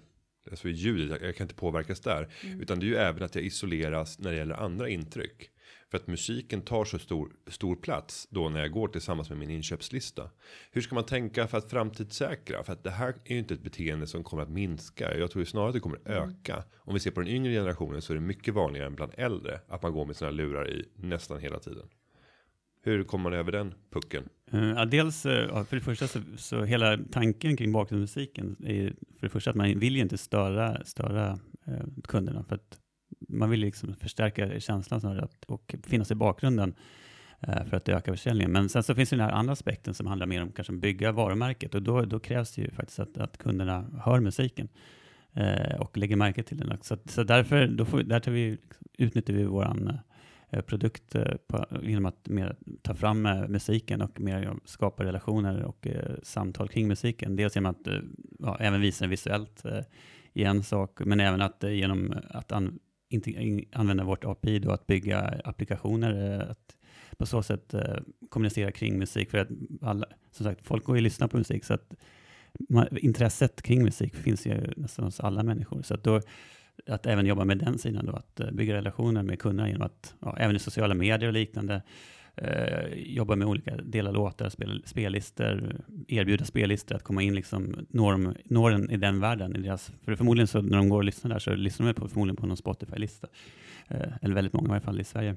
Alltså 0.49 0.69
ljudet, 0.69 1.21
jag 1.21 1.35
kan 1.35 1.45
inte 1.45 1.55
påverkas 1.55 1.99
där. 1.99 2.29
Mm. 2.43 2.61
Utan 2.61 2.79
det 2.79 2.85
är 2.85 2.87
ju 2.87 2.95
även 2.95 3.23
att 3.23 3.35
jag 3.35 3.43
isoleras 3.43 4.19
när 4.19 4.31
det 4.31 4.37
gäller 4.37 4.55
andra 4.55 4.89
intryck. 4.89 5.49
För 5.89 5.97
att 5.97 6.07
musiken 6.07 6.61
tar 6.61 6.85
så 6.85 6.99
stor, 6.99 7.31
stor 7.47 7.75
plats 7.75 8.27
då 8.29 8.49
när 8.49 8.59
jag 8.59 8.71
går 8.71 8.87
tillsammans 8.87 9.29
med 9.29 9.39
min 9.39 9.49
inköpslista. 9.49 10.29
Hur 10.71 10.81
ska 10.81 10.95
man 10.95 11.05
tänka 11.05 11.47
för 11.47 11.57
att 11.57 11.69
framtidssäkra? 11.69 12.63
För 12.63 12.73
att 12.73 12.83
det 12.83 12.91
här 12.91 13.15
är 13.25 13.33
ju 13.33 13.39
inte 13.39 13.53
ett 13.53 13.63
beteende 13.63 14.07
som 14.07 14.23
kommer 14.23 14.43
att 14.43 14.49
minska. 14.49 15.17
Jag 15.17 15.31
tror 15.31 15.43
snarare 15.43 15.67
att 15.69 15.73
det 15.73 15.79
kommer 15.79 15.97
att 15.97 16.07
öka. 16.07 16.63
Om 16.77 16.93
vi 16.93 16.99
ser 16.99 17.11
på 17.11 17.19
den 17.19 17.29
yngre 17.29 17.53
generationen 17.53 18.01
så 18.01 18.13
är 18.13 18.15
det 18.15 18.21
mycket 18.21 18.53
vanligare 18.53 18.87
än 18.87 18.95
bland 18.95 19.11
äldre. 19.17 19.59
Att 19.67 19.81
man 19.81 19.93
går 19.93 20.05
med 20.05 20.15
sina 20.15 20.31
lurar 20.31 20.69
i 20.69 20.85
nästan 20.95 21.39
hela 21.39 21.59
tiden. 21.59 21.87
Hur 22.83 23.03
kommer 23.03 23.23
man 23.23 23.39
över 23.39 23.51
den 23.51 23.73
pucken? 23.89 24.29
Eh, 24.51 24.59
Ja, 24.69 24.85
dels, 24.85 25.25
eh, 25.25 25.63
för 25.65 25.75
det 25.75 25.81
första 25.81 26.07
så, 26.07 26.19
så 26.37 26.63
hela 26.63 26.97
tanken 27.11 27.57
kring 27.57 27.71
bakgrundsmusiken 27.71 28.55
är 28.65 28.73
ju 28.73 28.89
för 28.89 29.21
det 29.21 29.29
första 29.29 29.49
att 29.49 29.55
man 29.55 29.79
vill 29.79 29.95
ju 29.95 30.01
inte 30.01 30.17
störa, 30.17 30.85
störa 30.85 31.39
eh, 31.67 31.85
kunderna 32.03 32.43
för 32.43 32.55
att 32.55 32.79
man 33.19 33.49
vill 33.49 33.59
liksom 33.59 33.95
förstärka 33.95 34.59
känslan 34.59 35.01
snarare 35.01 35.27
och 35.47 35.75
finnas 35.83 36.11
i 36.11 36.15
bakgrunden 36.15 36.73
eh, 37.39 37.65
för 37.65 37.77
att 37.77 37.89
öka 37.89 38.11
försäljningen. 38.11 38.51
Men 38.51 38.69
sen 38.69 38.83
så 38.83 38.95
finns 38.95 39.09
det 39.09 39.15
den 39.15 39.25
här 39.25 39.31
andra 39.31 39.53
aspekten 39.53 39.93
som 39.93 40.07
handlar 40.07 40.27
mer 40.27 40.41
om 40.41 40.51
kanske 40.51 40.73
bygga 40.73 41.11
varumärket 41.11 41.75
och 41.75 41.81
då, 41.81 42.01
då 42.01 42.19
krävs 42.19 42.55
det 42.55 42.61
ju 42.61 42.71
faktiskt 42.71 42.99
att, 42.99 43.17
att 43.17 43.37
kunderna 43.37 43.85
hör 44.03 44.19
musiken 44.19 44.69
eh, 45.33 45.75
och 45.79 45.97
lägger 45.97 46.15
märke 46.15 46.43
till 46.43 46.57
den. 46.57 46.77
Så, 46.81 46.97
så 47.05 47.23
därför 47.23 47.67
då 47.67 47.85
får, 47.85 48.03
där 48.03 48.19
tar 48.19 48.31
vi, 48.31 48.57
utnyttjar 48.97 49.33
vi 49.33 49.43
våran 49.43 49.99
eh, 50.49 50.61
produkt 50.61 51.15
eh, 51.15 51.33
på, 51.47 51.65
genom 51.83 52.05
att 52.05 52.27
mer 52.27 52.55
ta 52.81 52.95
fram 52.95 53.25
eh, 53.25 53.47
musiken 53.47 54.01
och 54.01 54.19
mer 54.19 54.55
skapa 54.65 55.03
relationer 55.03 55.63
och 55.63 55.87
eh, 55.87 56.15
samtal 56.23 56.67
kring 56.69 56.87
musiken. 56.87 57.35
Dels 57.35 57.55
genom 57.55 57.71
att 57.71 57.87
ja, 58.39 58.57
även 58.59 58.81
visa 58.81 59.03
den 59.03 59.09
visuellt 59.09 59.63
i 60.33 60.43
en 60.43 60.63
sak, 60.63 60.99
men 61.05 61.19
även 61.19 61.41
att 61.41 61.63
genom 61.63 62.13
att 62.29 62.51
an, 62.51 62.79
använda 63.71 64.03
vårt 64.03 64.25
API 64.25 64.59
då 64.59 64.71
att 64.71 64.87
bygga 64.87 65.19
applikationer, 65.43 66.41
eh, 66.41 66.49
att 66.51 66.75
på 67.17 67.25
så 67.25 67.43
sätt 67.43 67.73
eh, 67.73 67.95
kommunicera 68.29 68.71
kring 68.71 68.99
musik. 68.99 69.31
För 69.31 69.37
att 69.37 69.47
alla, 69.81 70.05
som 70.31 70.45
sagt, 70.45 70.67
folk 70.67 70.83
går 70.83 70.95
ju 70.95 70.99
och 70.99 71.03
lyssnar 71.03 71.27
på 71.27 71.37
musik, 71.37 71.65
så 71.65 71.73
att 71.73 71.93
man, 72.69 72.97
intresset 72.97 73.61
kring 73.61 73.83
musik 73.83 74.15
finns 74.15 74.45
ju 74.45 74.73
nästan 74.77 75.05
hos 75.05 75.19
alla 75.19 75.43
människor. 75.43 75.81
Så 75.81 75.93
att 75.93 76.03
då, 76.03 76.21
att 76.87 77.05
även 77.05 77.25
jobba 77.25 77.45
med 77.45 77.57
den 77.57 77.77
sidan 77.77 78.05
då, 78.05 78.13
att 78.13 78.39
eh, 78.39 78.51
bygga 78.51 78.73
relationer 78.73 79.23
med 79.23 79.39
kunderna 79.39 79.69
genom 79.69 79.85
att, 79.85 80.15
ja, 80.19 80.37
även 80.37 80.55
i 80.55 80.59
sociala 80.59 80.93
medier 80.93 81.27
och 81.27 81.33
liknande, 81.33 81.73
eh, 81.75 81.81
jobba 82.95 83.35
med 83.35 83.47
olika 83.47 83.75
delar 83.77 84.11
låtar, 84.11 84.49
spel, 84.49 84.83
spellistor, 84.85 85.75
erbjuda 86.07 86.45
spellistor, 86.45 86.95
att 86.95 87.03
komma 87.03 87.21
in 87.21 87.35
liksom, 87.35 87.85
norm, 87.89 88.35
når 88.43 88.71
den 88.71 88.91
i 88.91 88.97
den 88.97 89.19
världen. 89.19 89.55
I 89.55 89.59
deras, 89.59 89.91
för 90.05 90.15
förmodligen 90.15 90.47
så 90.47 90.61
när 90.61 90.77
de 90.77 90.89
går 90.89 90.97
och 90.97 91.03
lyssnar 91.03 91.31
där 91.31 91.39
så 91.39 91.55
lyssnar 91.55 91.87
de 91.87 91.93
på, 91.93 92.07
förmodligen 92.07 92.35
på 92.35 92.45
någon 92.47 92.57
Spotify-lista. 92.57 93.27
Eh, 93.87 94.01
eller 94.21 94.35
väldigt 94.35 94.53
många 94.53 94.65
i 94.65 94.69
varje 94.69 94.81
fall 94.81 94.99
i 95.01 95.03
Sverige. 95.03 95.35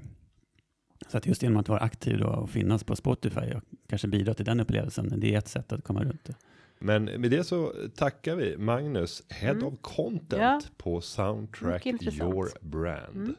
Så 1.09 1.17
att 1.17 1.27
just 1.27 1.43
genom 1.43 1.57
att 1.61 1.69
vara 1.69 1.81
aktiv 1.81 2.19
då 2.19 2.27
och 2.27 2.51
finnas 2.51 2.85
på 2.85 2.97
Spotify 2.97 3.41
och 3.55 3.63
kanske 3.89 4.09
bidra 4.09 4.35
till 4.35 4.45
den 4.45 4.61
upplevelsen, 4.61 5.13
det 5.21 5.35
är 5.35 5.39
ett 5.39 5.49
sätt 5.49 5.73
att 5.73 5.85
komma 5.85 6.05
runt 6.05 6.25
det. 6.25 6.35
Men 6.79 7.05
med 7.05 7.31
det 7.31 7.45
så 7.45 7.73
tackar 7.97 8.37
vi 8.37 8.57
Magnus, 8.59 9.23
Head 9.29 9.51
Mm. 9.53 9.65
of 9.67 9.75
Content 9.81 10.33
Ja. 10.43 10.61
på 10.77 11.01
Soundtrack. 11.01 11.87
Your 11.87 12.49
Brand. 12.69 13.17
Mm. 13.17 13.35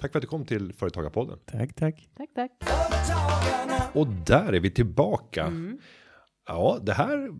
Tack 0.00 0.12
för 0.12 0.18
att 0.18 0.22
du 0.22 0.28
kom 0.28 0.44
till 0.44 0.72
Företagarpodden. 0.72 1.38
Tack, 1.46 1.74
tack. 1.74 2.08
Tack, 2.16 2.30
tack. 2.34 2.52
Och 3.94 4.06
där 4.06 4.52
är 4.52 4.60
vi 4.60 4.70
tillbaka. 4.70 5.44
Mm. 5.44 5.78
Ja, 6.46 6.78
det 6.82 6.92
här, 6.92 7.30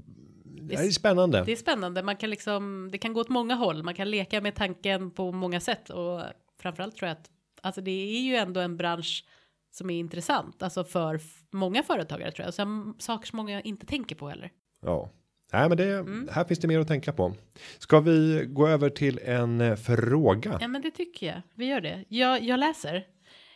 det 0.44 0.76
här 0.76 0.86
är 0.86 0.90
spännande. 0.90 1.44
Det 1.44 1.52
är 1.52 1.56
spännande. 1.56 2.02
Man 2.02 2.16
kan 2.16 2.30
liksom, 2.30 2.88
det 2.92 2.98
kan 2.98 3.12
gå 3.12 3.20
åt 3.20 3.28
många 3.28 3.54
håll. 3.54 3.82
Man 3.82 3.94
kan 3.94 4.10
leka 4.10 4.40
med 4.40 4.54
tanken 4.54 5.10
på 5.10 5.32
många 5.32 5.60
sätt 5.60 5.90
och 5.90 6.22
framförallt 6.60 6.96
tror 6.96 7.08
jag 7.08 7.16
att 7.16 7.30
alltså 7.62 7.80
det 7.80 7.90
är 7.90 8.20
ju 8.20 8.34
ändå 8.36 8.60
en 8.60 8.76
bransch 8.76 9.24
som 9.70 9.90
är 9.90 9.98
intressant, 9.98 10.62
alltså 10.62 10.84
för 10.84 11.20
många 11.50 11.82
företagare 11.82 12.32
tror 12.32 12.46
jag. 12.48 12.60
M- 12.66 12.94
saker 12.98 13.26
som 13.26 13.36
många 13.36 13.60
inte 13.60 13.86
tänker 13.86 14.16
på 14.16 14.28
heller. 14.28 14.50
Ja, 14.82 15.10
nej, 15.52 15.68
men 15.68 15.76
det 15.76 15.84
Mm. 15.92 16.28
här 16.32 16.44
finns 16.44 16.58
det 16.60 16.68
mer 16.68 16.78
att 16.80 16.88
tänka 16.88 17.12
på. 17.12 17.34
Ska 17.78 18.00
vi 18.00 18.44
gå 18.48 18.68
över 18.68 18.90
till 18.90 19.20
en 19.24 19.60
eh, 19.60 19.76
fråga? 19.76 20.58
Ja, 20.60 20.68
men 20.68 20.82
det 20.82 20.90
tycker 20.90 21.26
jag. 21.26 21.42
Vi 21.54 21.66
gör 21.66 21.80
det. 21.80 22.04
Jag, 22.08 22.42
jag 22.42 22.60
läser. 22.60 22.94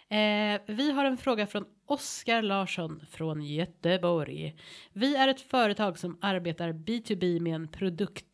Eh, 0.09 0.61
vi 0.67 0.91
har 0.93 1.05
en 1.05 1.17
fråga 1.19 1.47
från 1.47 1.65
Oskar 1.87 2.43
Larsson 2.43 3.03
från 3.11 3.43
Göteborg. 3.43 4.57
Vi 4.93 5.17
är 5.17 5.29
ett 5.29 5.41
företag 5.41 5.99
som 5.99 6.19
arbetar 6.21 6.73
B2B 6.73 7.41
med 7.41 7.55
en 7.55 7.69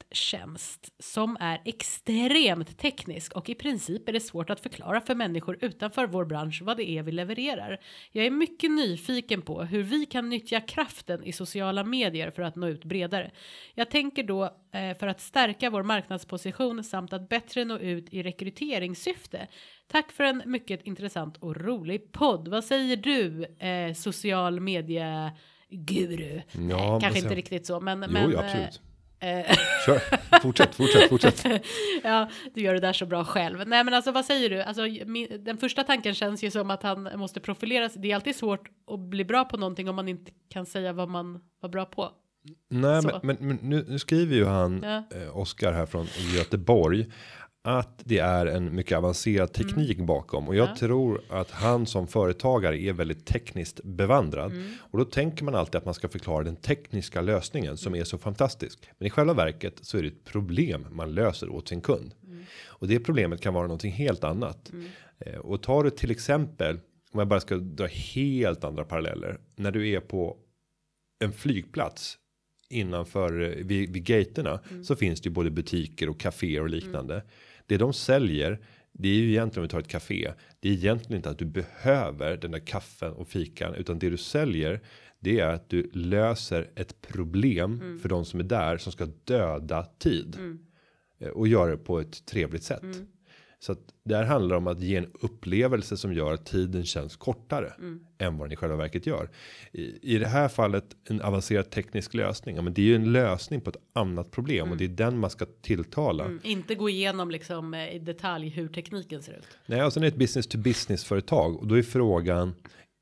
produkttjänst 0.09 0.93
som 0.99 1.37
är 1.41 1.61
extremt 1.65 2.79
teknisk 2.79 3.33
och 3.33 3.49
i 3.49 3.55
princip 3.55 4.09
är 4.09 4.13
det 4.13 4.21
svårt 4.21 4.51
att 4.51 4.61
förklara 4.61 5.01
för 5.01 5.15
människor 5.15 5.59
utanför 5.61 6.07
vår 6.07 6.25
bransch 6.25 6.63
vad 6.63 6.77
det 6.77 6.91
är 6.91 7.03
vi 7.03 7.13
levererar. 7.13 7.81
Jag 8.13 8.27
är 8.27 8.31
mycket 8.31 8.71
nyfiken 8.71 9.43
på 9.43 9.63
hur 9.63 9.83
vi 9.83 10.07
kan 10.07 10.29
nyttja 10.29 10.61
kraften 10.61 11.25
i 11.25 11.33
sociala 11.33 11.85
medier 11.85 12.31
för 12.31 12.43
att 12.43 12.57
nå 12.57 12.69
ut 12.69 12.85
bredare. 12.85 13.31
Jag 13.75 13.91
tänker 13.91 14.23
då 14.23 14.45
eh, 14.45 14.97
för 14.99 15.07
att 15.07 15.21
stärka 15.21 15.71
vår 15.71 15.83
marknadsposition 15.83 16.85
samt 16.85 17.13
att 17.13 17.29
bättre 17.29 17.65
nå 17.65 17.79
ut 17.79 18.15
i 18.15 18.23
rekryteringssyfte. 18.23 19.49
Tack 19.87 20.13
för 20.13 20.25
en 20.25 20.43
mycket 20.47 20.87
intressant 20.87 21.37
och 21.37 21.57
rolig 21.57 22.13
podd. 22.13 22.49
Vad 22.49 22.65
säger 22.65 22.97
du, 22.97 23.45
eh, 23.45 23.95
social 23.95 24.61
media 24.61 25.33
guru? 25.71 26.41
Ja, 26.71 26.95
eh, 26.95 27.01
kanske 27.01 27.19
inte 27.19 27.35
riktigt 27.35 27.67
så, 27.67 27.81
men. 27.81 28.05
Jo, 28.07 28.13
men 28.13 28.31
ja, 28.31 28.39
absolut. 28.45 28.81
Kör, 29.87 30.01
fortsätt, 30.43 30.75
fortsätt, 30.75 31.09
fortsätt. 31.09 31.45
ja, 32.05 32.29
du 32.55 32.61
gör 32.61 32.75
det 32.75 32.81
där 32.81 32.93
så 32.93 33.07
bra 33.07 33.25
själv. 33.25 33.59
Nej, 33.67 33.85
men 33.85 33.95
alltså 33.95 34.13
vad 34.13 34.25
säger 34.25 34.51
du? 34.51 34.63
Alltså, 34.63 34.83
min, 35.07 35.45
den 35.45 35.59
första 35.59 35.85
tanken 35.85 36.15
känns 36.15 36.45
ju 36.45 36.51
som 36.51 36.71
att 36.71 36.83
han 36.83 37.09
måste 37.19 37.41
profilera 37.41 37.89
sig. 37.89 38.03
Det 38.03 38.11
är 38.11 38.15
alltid 38.15 38.37
svårt 38.37 38.69
att 38.93 39.01
bli 39.01 39.25
bra 39.25 39.45
på 39.45 39.57
någonting 39.57 39.89
om 39.89 39.97
man 39.97 40.09
inte 40.09 40.31
kan 40.49 40.67
säga 40.67 40.93
vad 40.93 41.09
man 41.09 41.41
var 41.61 41.69
bra 41.69 41.85
på. 41.85 42.11
Nej, 42.71 43.03
men, 43.03 43.21
men, 43.23 43.37
men 43.41 43.57
nu, 43.63 43.85
nu 43.89 43.99
skriver 43.99 44.37
ju 44.37 44.45
han, 44.45 44.81
Ja. 44.83 45.17
eh, 45.19 45.37
Oskar 45.39 45.73
här 45.73 45.87
från 45.87 46.07
Göteborg, 46.37 47.07
att 47.69 48.03
det 48.05 48.19
är 48.19 48.47
en 48.47 48.75
mycket 48.75 48.99
avancerad 48.99 49.53
teknik 49.53 49.99
bakom 49.99 50.49
och 50.49 50.57
jag 50.57 50.65
Mm. 50.65 50.75
Ja. 50.75 50.79
tror 50.87 51.21
att 51.31 51.51
han 51.51 51.87
som 51.87 52.07
företagare 52.07 52.81
är 52.83 52.93
väldigt 52.93 53.27
tekniskt 53.27 53.81
bevandrad 53.85 54.53
Mm. 54.53 54.73
och 54.81 54.99
då 54.99 55.05
tänker 55.05 55.45
man 55.45 55.55
alltid 55.55 55.75
att 55.77 55.85
man 55.85 55.95
ska 55.95 56.09
förklara 56.09 56.45
den 56.45 56.57
tekniska 56.57 57.21
lösningen 57.21 57.77
som 57.77 57.91
Mm. 57.93 58.01
är 58.01 58.05
så 58.05 58.19
fantastisk. 58.19 58.79
Men 58.99 59.07
i 59.07 59.11
själva 59.11 59.35
verket 59.35 59.75
så 59.83 59.99
är 59.99 60.03
det 60.03 60.09
ett 60.09 60.25
problem 60.25 60.87
man 60.91 61.15
löser 61.15 61.49
åt 61.49 61.69
sin 61.69 61.81
kund 61.81 62.15
Mm. 62.27 62.45
och 62.67 62.89
det 62.89 63.01
problemet 63.01 63.41
kan 63.41 63.55
vara 63.55 63.67
någonting 63.67 63.93
helt 63.93 64.25
annat. 64.25 64.71
Eh, 65.19 65.39
och 65.39 65.63
tar 65.63 65.85
du 65.85 65.91
till 65.91 66.11
exempel 66.11 66.81
om 67.13 67.19
jag 67.19 67.29
bara 67.29 67.41
ska 67.41 67.57
dra 67.57 67.87
helt 67.87 68.65
andra 68.65 68.85
paralleller 68.85 69.39
när 69.57 69.71
du 69.71 69.89
är 69.89 70.01
på 70.01 70.37
en 71.25 71.33
flygplats 71.33 72.19
innanför 72.71 73.41
eh, 73.43 73.49
vid, 73.65 73.91
vid 73.93 74.05
gaterna 74.05 74.61
så 74.85 74.97
finns 74.97 75.21
det 75.21 75.29
ju 75.29 75.33
både 75.33 75.51
butiker 75.51 76.09
och 76.09 76.21
kaféer 76.21 76.61
och 76.63 76.69
liknande. 76.71 77.23
Det 77.69 77.77
de 77.77 77.93
säljer 77.93 78.61
det 78.93 79.09
är 79.09 79.15
ju 79.15 79.29
egentligen 79.29 79.61
om 79.61 79.63
vi 79.63 79.69
tar 79.69 79.81
ett 79.81 79.89
café. 79.89 80.33
Det 80.61 80.69
är 80.69 80.73
egentligen 80.73 81.17
inte 81.17 81.31
att 81.31 81.39
du 81.39 81.45
behöver 81.45 82.37
den 82.37 82.51
där 82.51 82.67
kaffen 82.67 83.13
och 83.13 83.29
fikan 83.29 83.75
utan 83.75 83.99
det 83.99 84.11
du 84.11 84.17
säljer 84.17 84.81
det 85.21 85.41
är 85.41 85.47
att 85.47 85.69
du 85.69 85.91
löser 85.93 86.71
ett 86.75 87.01
problem 87.01 87.99
för 88.03 88.09
de 88.09 88.25
som 88.25 88.41
är 88.41 88.45
där 88.45 88.79
som 88.79 88.93
ska 88.93 89.07
döda 89.25 89.85
tid 89.99 90.59
Eh, 91.21 91.29
och 91.29 91.49
göra 91.49 91.71
det 91.71 91.77
på 91.77 92.01
ett 92.01 92.27
trevligt 92.27 92.63
sätt. 92.63 92.83
Så 93.61 93.73
att 93.73 93.79
det 94.05 94.17
här 94.17 94.25
handlar 94.25 94.57
om 94.57 94.67
att 94.67 94.81
ge 94.81 94.97
en 94.97 95.11
upplevelse 95.21 95.97
som 95.97 96.13
gör 96.13 96.33
att 96.33 96.47
tiden 96.47 96.85
känns 96.85 97.17
kortare 97.17 97.73
än 98.19 98.39
vad 98.39 98.49
den 98.49 98.53
i 98.53 98.57
själva 98.57 98.77
verket 98.77 99.07
gör. 99.07 99.31
I, 99.73 100.15
I 100.15 100.19
det 100.19 100.29
här 100.29 100.49
fallet 100.49 100.85
en 101.09 101.21
avancerad 101.21 101.71
teknisk 101.71 102.15
lösning. 102.15 102.57
Ja, 102.57 102.63
men 102.63 102.75
det 102.75 102.83
är 102.83 102.87
ju 102.87 102.95
en 102.95 103.13
lösning 103.13 103.61
på 103.61 103.71
ett 103.71 103.77
annat 103.93 104.31
problem 104.31 104.71
och 104.71 104.77
det 104.77 104.85
är 104.85 104.89
den 104.89 105.19
man 105.19 105.31
ska 105.31 105.47
tilltala. 105.63 106.25
Mm, 106.25 106.41
inte 106.43 106.75
gå 106.75 106.89
igenom 106.89 107.31
liksom 107.31 107.75
eh, 107.75 107.95
i 107.95 107.99
detalj 107.99 108.49
hur 108.49 108.69
tekniken 108.69 109.23
ser 109.23 109.33
ut. 109.33 109.47
Nej, 109.67 109.85
och 109.85 109.93
sen 109.93 110.03
är 110.03 110.07
det 110.07 110.13
ett 110.13 110.19
business 110.19 110.47
to 110.47 110.59
business 110.59 111.05
företag 111.05 111.57
och 111.57 111.67
då 111.67 111.79
är 111.79 111.83
frågan. 111.83 112.55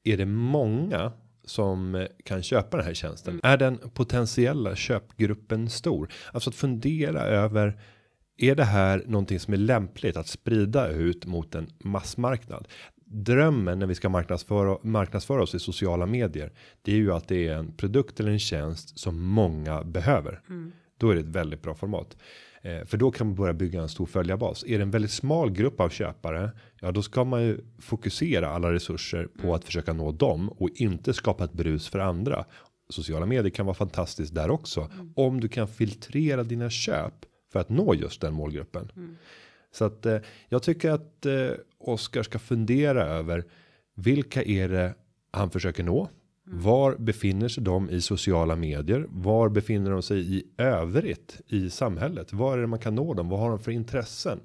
Är 0.04 0.16
det 0.16 0.26
många 0.26 1.12
som 1.44 1.94
eh, 1.94 2.06
kan 2.24 2.42
köpa 2.42 2.76
den 2.76 2.86
här 2.86 2.94
tjänsten? 2.94 3.40
Är 3.42 3.56
den 3.56 3.78
potentiella 3.78 4.76
köpgruppen 4.76 5.70
stor? 5.70 6.12
Alltså 6.32 6.50
att 6.50 6.56
fundera 6.56 7.20
över. 7.20 7.78
Är 8.38 8.54
det 8.54 8.64
här 8.64 9.02
någonting 9.06 9.40
som 9.40 9.54
är 9.54 9.58
lämpligt 9.58 10.16
att 10.16 10.26
sprida 10.26 10.88
ut 10.88 11.26
mot 11.26 11.54
en 11.54 11.66
massmarknad? 11.78 12.68
Drömmen 13.04 13.78
när 13.78 13.86
vi 13.86 13.94
ska 13.94 14.08
marknadsföra, 14.08 14.78
marknadsföra 14.82 15.42
oss 15.42 15.54
i 15.54 15.58
sociala 15.58 16.06
medier. 16.06 16.52
Det 16.82 16.92
är 16.92 16.96
ju 16.96 17.12
att 17.12 17.28
det 17.28 17.48
är 17.48 17.54
en 17.54 17.72
produkt 17.72 18.20
eller 18.20 18.30
en 18.30 18.38
tjänst 18.38 18.98
som 18.98 19.22
många 19.22 19.82
behöver. 19.82 20.40
Då 20.98 21.10
är 21.10 21.14
det 21.14 21.20
ett 21.20 21.26
väldigt 21.26 21.62
bra 21.62 21.74
format. 21.74 22.16
Eh, 22.62 22.84
för 22.84 22.96
då 22.96 23.10
kan 23.10 23.26
man 23.26 23.36
börja 23.36 23.52
bygga 23.52 23.82
en 23.82 23.88
stor 23.88 24.06
följarbas. 24.06 24.64
Är 24.66 24.78
det 24.78 24.82
en 24.82 24.90
väldigt 24.90 25.10
smal 25.10 25.50
grupp 25.50 25.80
av 25.80 25.88
köpare. 25.88 26.50
Ja, 26.80 26.92
då 26.92 27.02
ska 27.02 27.24
man 27.24 27.42
ju 27.42 27.60
fokusera 27.78 28.48
alla 28.48 28.72
resurser 28.72 29.28
på 29.42 29.54
att 29.54 29.64
försöka 29.64 29.92
nå 29.92 30.12
dem 30.12 30.48
och 30.48 30.68
inte 30.74 31.12
skapa 31.12 31.44
ett 31.44 31.52
brus 31.52 31.88
för 31.88 31.98
andra. 31.98 32.44
Sociala 32.88 33.26
medier 33.26 33.50
kan 33.50 33.66
vara 33.66 33.74
fantastiskt 33.74 34.34
där 34.34 34.50
också. 34.50 34.90
Om 35.14 35.40
du 35.40 35.48
kan 35.48 35.68
filtrera 35.68 36.42
dina 36.42 36.70
köp 36.70 37.14
för 37.52 37.60
att 37.60 37.68
nå 37.68 37.94
just 37.94 38.20
den 38.20 38.34
målgruppen. 38.34 38.90
Så 39.72 39.84
att 39.84 40.06
eh, 40.06 40.18
jag 40.48 40.62
tycker 40.62 40.90
att 40.90 41.26
eh, 41.26 41.50
Oskar 41.78 42.22
ska 42.22 42.38
fundera 42.38 43.04
över 43.04 43.44
Vilka 43.94 44.42
är 44.42 44.68
det 44.68 44.94
han 45.30 45.50
försöker 45.50 45.82
nå? 45.82 46.08
Var 46.48 46.96
befinner 46.96 47.48
sig 47.48 47.64
de 47.64 47.90
i 47.90 48.00
sociala 48.00 48.56
medier? 48.56 49.06
Var 49.08 49.48
befinner 49.48 49.90
de 49.90 50.02
sig 50.02 50.36
i 50.36 50.44
övrigt 50.58 51.40
i 51.46 51.70
samhället? 51.70 52.32
Var 52.32 52.58
är 52.58 52.60
det 52.60 52.66
man 52.66 52.78
kan 52.78 52.94
nå 52.94 53.14
dem? 53.14 53.28
Vad 53.28 53.40
har 53.40 53.50
de 53.50 53.58
för 53.58 53.72
intressen? 53.72 54.40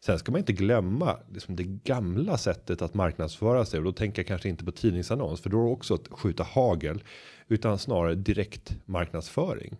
Sen 0.00 0.18
ska 0.18 0.32
man 0.32 0.38
inte 0.38 0.52
glömma 0.52 1.16
liksom 1.32 1.56
det 1.56 1.64
gamla 1.64 2.38
sättet 2.38 2.82
att 2.82 2.94
marknadsföra 2.94 3.64
sig 3.64 3.78
och 3.78 3.84
då 3.84 3.92
tänker 3.92 4.22
jag 4.22 4.26
kanske 4.26 4.48
inte 4.48 4.64
på 4.64 4.72
tidningsannons 4.72 5.40
för 5.40 5.50
då 5.50 5.60
är 5.60 5.64
det 5.64 5.70
också 5.70 5.94
att 5.94 6.08
skjuta 6.10 6.42
hagel 6.42 7.02
utan 7.48 7.78
snarare 7.78 8.14
direkt 8.14 8.76
marknadsföring. 8.84 9.76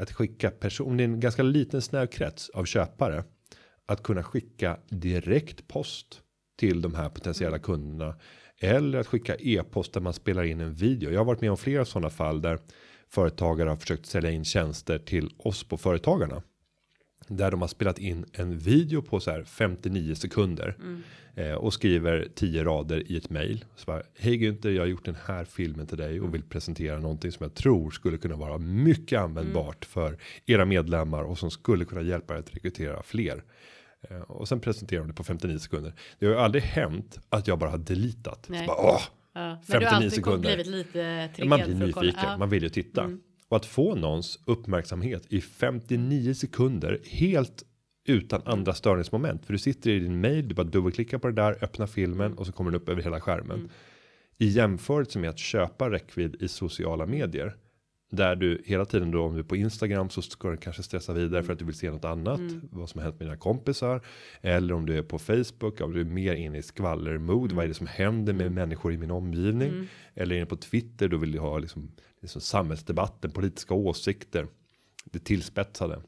Att 0.00 0.12
skicka 0.12 0.50
person, 0.50 0.96
det 0.96 1.02
är 1.02 1.04
en 1.04 1.20
ganska 1.20 1.42
liten 1.42 1.82
snäv 1.82 2.06
krets 2.06 2.48
av 2.50 2.64
köpare 2.64 3.24
att 3.86 4.02
kunna 4.02 4.22
skicka 4.22 4.78
direkt 4.88 5.68
post 5.68 6.20
till 6.58 6.82
de 6.82 6.94
här 6.94 7.08
potentiella 7.08 7.58
kunderna 7.58 8.14
eller 8.60 8.98
att 8.98 9.06
skicka 9.06 9.36
e-post 9.38 9.92
där 9.92 10.00
man 10.00 10.12
spelar 10.12 10.42
in 10.44 10.60
en 10.60 10.74
video. 10.74 11.10
Jag 11.10 11.20
har 11.20 11.24
varit 11.24 11.40
med 11.40 11.50
om 11.50 11.56
flera 11.56 11.84
sådana 11.84 12.10
fall 12.10 12.42
där 12.42 12.58
företagare 13.08 13.68
har 13.68 13.76
försökt 13.76 14.06
sälja 14.06 14.30
in 14.30 14.44
tjänster 14.44 14.98
till 14.98 15.30
oss 15.38 15.64
på 15.64 15.76
företagarna 15.76 16.42
där 17.30 17.50
de 17.50 17.60
har 17.60 17.68
spelat 17.68 17.98
in 17.98 18.24
en 18.32 18.58
video 18.58 19.02
på 19.02 19.20
så 19.20 19.30
här 19.30 19.44
59 19.44 20.14
sekunder 20.14 20.76
eh, 21.34 21.52
och 21.52 21.72
skriver 21.74 22.28
10 22.34 22.64
rader 22.64 23.12
i 23.12 23.16
ett 23.16 23.30
mejl. 23.30 23.64
Hej 24.18 24.36
Günther, 24.38 24.70
jag 24.70 24.82
har 24.82 24.86
gjort 24.86 25.04
den 25.04 25.16
här 25.26 25.44
filmen 25.44 25.86
till 25.86 25.98
dig 25.98 26.20
och 26.20 26.34
vill 26.34 26.42
presentera 26.42 26.98
någonting 26.98 27.32
som 27.32 27.44
jag 27.44 27.54
tror 27.54 27.90
skulle 27.90 28.18
kunna 28.18 28.36
vara 28.36 28.58
mycket 28.58 29.20
användbart 29.20 29.84
för 29.84 30.18
era 30.46 30.64
medlemmar 30.64 31.22
och 31.22 31.38
som 31.38 31.50
skulle 31.50 31.84
kunna 31.84 32.02
hjälpa 32.02 32.34
er 32.34 32.38
att 32.38 32.54
rekrytera 32.54 33.02
fler. 33.02 33.44
Eh, 34.10 34.20
och 34.20 34.48
sen 34.48 34.60
presenterar 34.60 35.00
de 35.00 35.08
det 35.08 35.14
på 35.14 35.24
59 35.24 35.58
sekunder. 35.58 35.92
Det 36.18 36.26
har 36.26 36.32
ju 36.32 36.38
aldrig 36.40 36.62
hänt 36.64 37.18
att 37.28 37.46
jag 37.48 37.58
bara 37.58 37.70
har 37.70 37.78
deletat. 37.78 38.46
Så 38.46 38.52
Nej. 38.52 38.66
bara, 38.66 38.76
åh, 38.80 39.00
Ja. 39.34 39.40
Men 39.68 39.80
59 39.80 39.80
du 39.80 39.86
har 39.86 39.94
alltid 39.96 40.12
sekunder. 40.12 40.40
blivit 40.48 40.66
lite 40.66 41.28
triggad 41.36 41.48
man 41.48 41.60
blir 41.66 41.74
nyfiken, 41.86 42.20
Ja. 42.22 42.36
man 42.38 42.48
vill 42.48 42.62
ju 42.62 42.68
titta. 42.68 43.10
Och 43.50 43.56
att 43.56 43.66
få 43.66 43.94
någons 43.94 44.38
uppmärksamhet 44.44 45.26
i 45.28 45.40
59 45.40 46.34
sekunder 46.34 47.00
helt 47.04 47.64
utan 48.08 48.42
andra 48.44 48.74
störningsmoment. 48.74 49.46
För 49.46 49.52
du 49.52 49.58
sitter 49.58 49.90
i 49.90 49.98
din 49.98 50.20
mail, 50.20 50.48
du 50.48 50.54
bara 50.54 50.66
dubbelklickar 50.66 51.18
på 51.18 51.26
det 51.26 51.32
där, 51.32 51.64
öppnar 51.64 51.86
filmen 51.86 52.34
och 52.34 52.46
så 52.46 52.52
kommer 52.52 52.70
den 52.70 52.80
upp 52.80 52.88
över 52.88 53.02
hela 53.02 53.20
skärmen. 53.20 53.70
I 54.38 54.46
jämförelse 54.46 55.18
med 55.18 55.30
att 55.30 55.38
köpa 55.38 55.90
räckvidd 55.90 56.36
i 56.42 56.48
sociala 56.48 57.06
medier. 57.06 57.56
Där 58.10 58.36
du 58.36 58.62
hela 58.64 58.84
tiden 58.84 59.10
då 59.10 59.22
om 59.22 59.34
du 59.34 59.38
är 59.38 59.44
på 59.44 59.56
Instagram 59.56 60.10
så 60.10 60.22
ska 60.22 60.50
du 60.50 60.56
kanske 60.56 60.82
stressa 60.82 61.12
vidare 61.12 61.42
för 61.42 61.52
att 61.52 61.58
du 61.58 61.64
vill 61.64 61.74
se 61.74 61.90
något 61.90 62.04
annat. 62.04 62.40
Vad 62.70 62.88
som 62.88 62.98
har 62.98 63.04
hänt 63.04 63.18
med 63.20 63.28
dina 63.28 63.36
kompisar. 63.36 64.00
Eller 64.40 64.74
om 64.74 64.86
du 64.86 64.98
är 64.98 65.02
på 65.02 65.18
Facebook, 65.18 65.80
om 65.80 65.92
du 65.92 66.00
är 66.00 66.04
mer 66.04 66.34
inne 66.34 66.58
i 66.58 66.62
skvallermode. 66.62 67.54
Vad 67.54 67.64
är 67.64 67.68
det 67.68 67.74
som 67.74 67.86
händer 67.86 68.32
med 68.32 68.52
människor 68.52 68.92
i 68.92 68.98
min 68.98 69.10
omgivning? 69.10 69.88
Eller 70.14 70.36
inne 70.36 70.46
på 70.46 70.56
Twitter, 70.56 71.08
då 71.08 71.16
vill 71.16 71.32
du 71.32 71.38
ha 71.38 71.58
liksom, 71.58 71.92
liksom 72.20 72.40
samhällsdebatten, 72.40 73.30
politiska 73.30 73.74
åsikter. 73.74 74.46
Det 75.04 75.18
tillspetsade. 75.18 76.02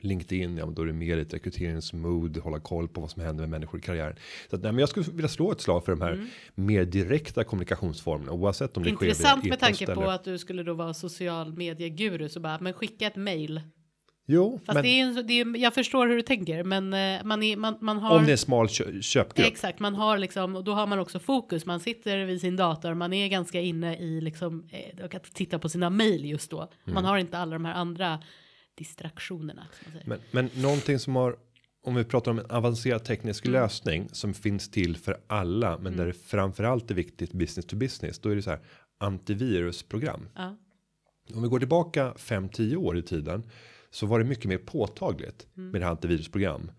LinkedIn, 0.00 0.56
ja 0.56 0.66
men 0.66 0.74
då 0.74 0.82
är 0.82 0.86
det 0.86 0.92
mer 0.92 1.16
i 1.16 1.20
ett 1.20 1.34
rekryteringsmode, 1.34 2.40
hålla 2.40 2.60
koll 2.60 2.88
på 2.88 3.00
vad 3.00 3.10
som 3.10 3.22
händer 3.22 3.42
med 3.42 3.50
människor 3.50 3.80
i 3.80 3.82
karriären. 3.82 4.16
Så 4.50 4.56
att, 4.56 4.62
nej, 4.62 4.72
men 4.72 4.78
jag 4.78 4.88
skulle 4.88 5.06
vilja 5.12 5.28
slå 5.28 5.52
ett 5.52 5.60
slag 5.60 5.84
för 5.84 5.92
de 5.92 6.00
här 6.00 6.26
mer 6.54 6.84
direkta 6.84 7.44
kommunikationsformerna 7.44 8.32
oavsett 8.32 8.76
om 8.76 8.82
det 8.82 8.90
sker 8.94 9.06
Intressant 9.06 9.44
via 9.44 9.50
med 9.50 9.60
tanke 9.60 9.94
på 9.94 10.02
att 10.02 10.24
du 10.24 10.38
skulle 10.38 10.62
då 10.62 10.74
vara 10.74 10.94
social 10.94 11.52
medieguru 11.52 12.28
så 12.28 12.40
bara 12.40 12.58
men 12.60 12.72
skicka 12.72 13.06
ett 13.06 13.16
mail. 13.16 13.60
Jo, 14.30 14.60
Fast 14.66 14.74
men 14.74 14.82
det 14.82 15.00
är, 15.00 15.22
det 15.22 15.40
är 15.40 15.62
jag 15.62 15.74
förstår 15.74 16.06
hur 16.06 16.16
du 16.16 16.22
tänker 16.22 16.64
men 16.64 16.94
eh, 16.94 17.24
man 17.24 17.42
är 17.42 17.56
man, 17.56 17.78
man 17.80 17.98
har 17.98 18.18
om 18.18 18.26
det 18.26 18.32
är 18.32 18.36
smal 18.36 18.68
kö- 18.68 19.02
köpgrupp. 19.02 19.46
Exakt, 19.46 19.78
man 19.78 19.94
har 19.94 20.18
liksom 20.18 20.56
och 20.56 20.64
då 20.64 20.72
har 20.72 20.86
man 20.86 20.98
också 20.98 21.18
fokus. 21.18 21.66
Man 21.66 21.80
sitter 21.80 22.24
vid 22.24 22.40
sin 22.40 22.56
dator, 22.56 22.94
man 22.94 23.12
är 23.12 23.28
ganska 23.28 23.60
inne 23.60 23.96
i 23.96 24.20
liksom 24.20 24.68
eh, 24.70 25.04
och 25.04 25.14
att 25.14 25.34
titta 25.34 25.58
på 25.58 25.68
sina 25.68 25.90
mejl 25.90 26.24
just 26.24 26.50
då. 26.50 26.58
Mm. 26.58 26.94
Man 26.94 27.04
har 27.04 27.18
inte 27.18 27.38
alla 27.38 27.52
de 27.52 27.64
här 27.64 27.74
andra 27.74 28.18
distraktionerna. 28.78 29.66
Men, 30.06 30.18
men 30.30 30.50
någonting 30.54 30.98
som 30.98 31.16
har 31.16 31.36
om 31.82 31.94
vi 31.94 32.04
pratar 32.04 32.30
om 32.30 32.38
en 32.38 32.50
avancerad 32.50 33.04
teknisk 33.04 33.44
Mm. 33.46 33.60
lösning 33.62 34.08
som 34.12 34.34
finns 34.34 34.70
till 34.70 34.96
för 34.96 35.20
alla, 35.26 35.78
men 35.78 35.96
där 35.96 36.06
det 36.06 36.12
framförallt 36.12 36.90
är 36.90 36.94
viktigt 36.94 37.32
business 37.32 37.66
to 37.66 37.76
business. 37.76 38.18
Då 38.18 38.28
är 38.28 38.36
det 38.36 38.42
så 38.42 38.50
här 38.50 38.60
antivirusprogram. 38.98 40.28
Ja. 40.34 40.56
Om 41.34 41.42
vi 41.42 41.48
går 41.48 41.58
tillbaka 41.58 42.12
5-10 42.16 42.76
år 42.76 42.98
i 42.98 43.02
tiden 43.02 43.42
så 43.90 44.06
var 44.06 44.18
det 44.18 44.24
mycket 44.24 44.44
mer 44.44 44.58
påtagligt 44.58 45.46
Mm. 45.56 45.70
med 45.70 45.80
det 45.80 45.84
här 45.84 45.90
antivirusprogram. 45.92 46.70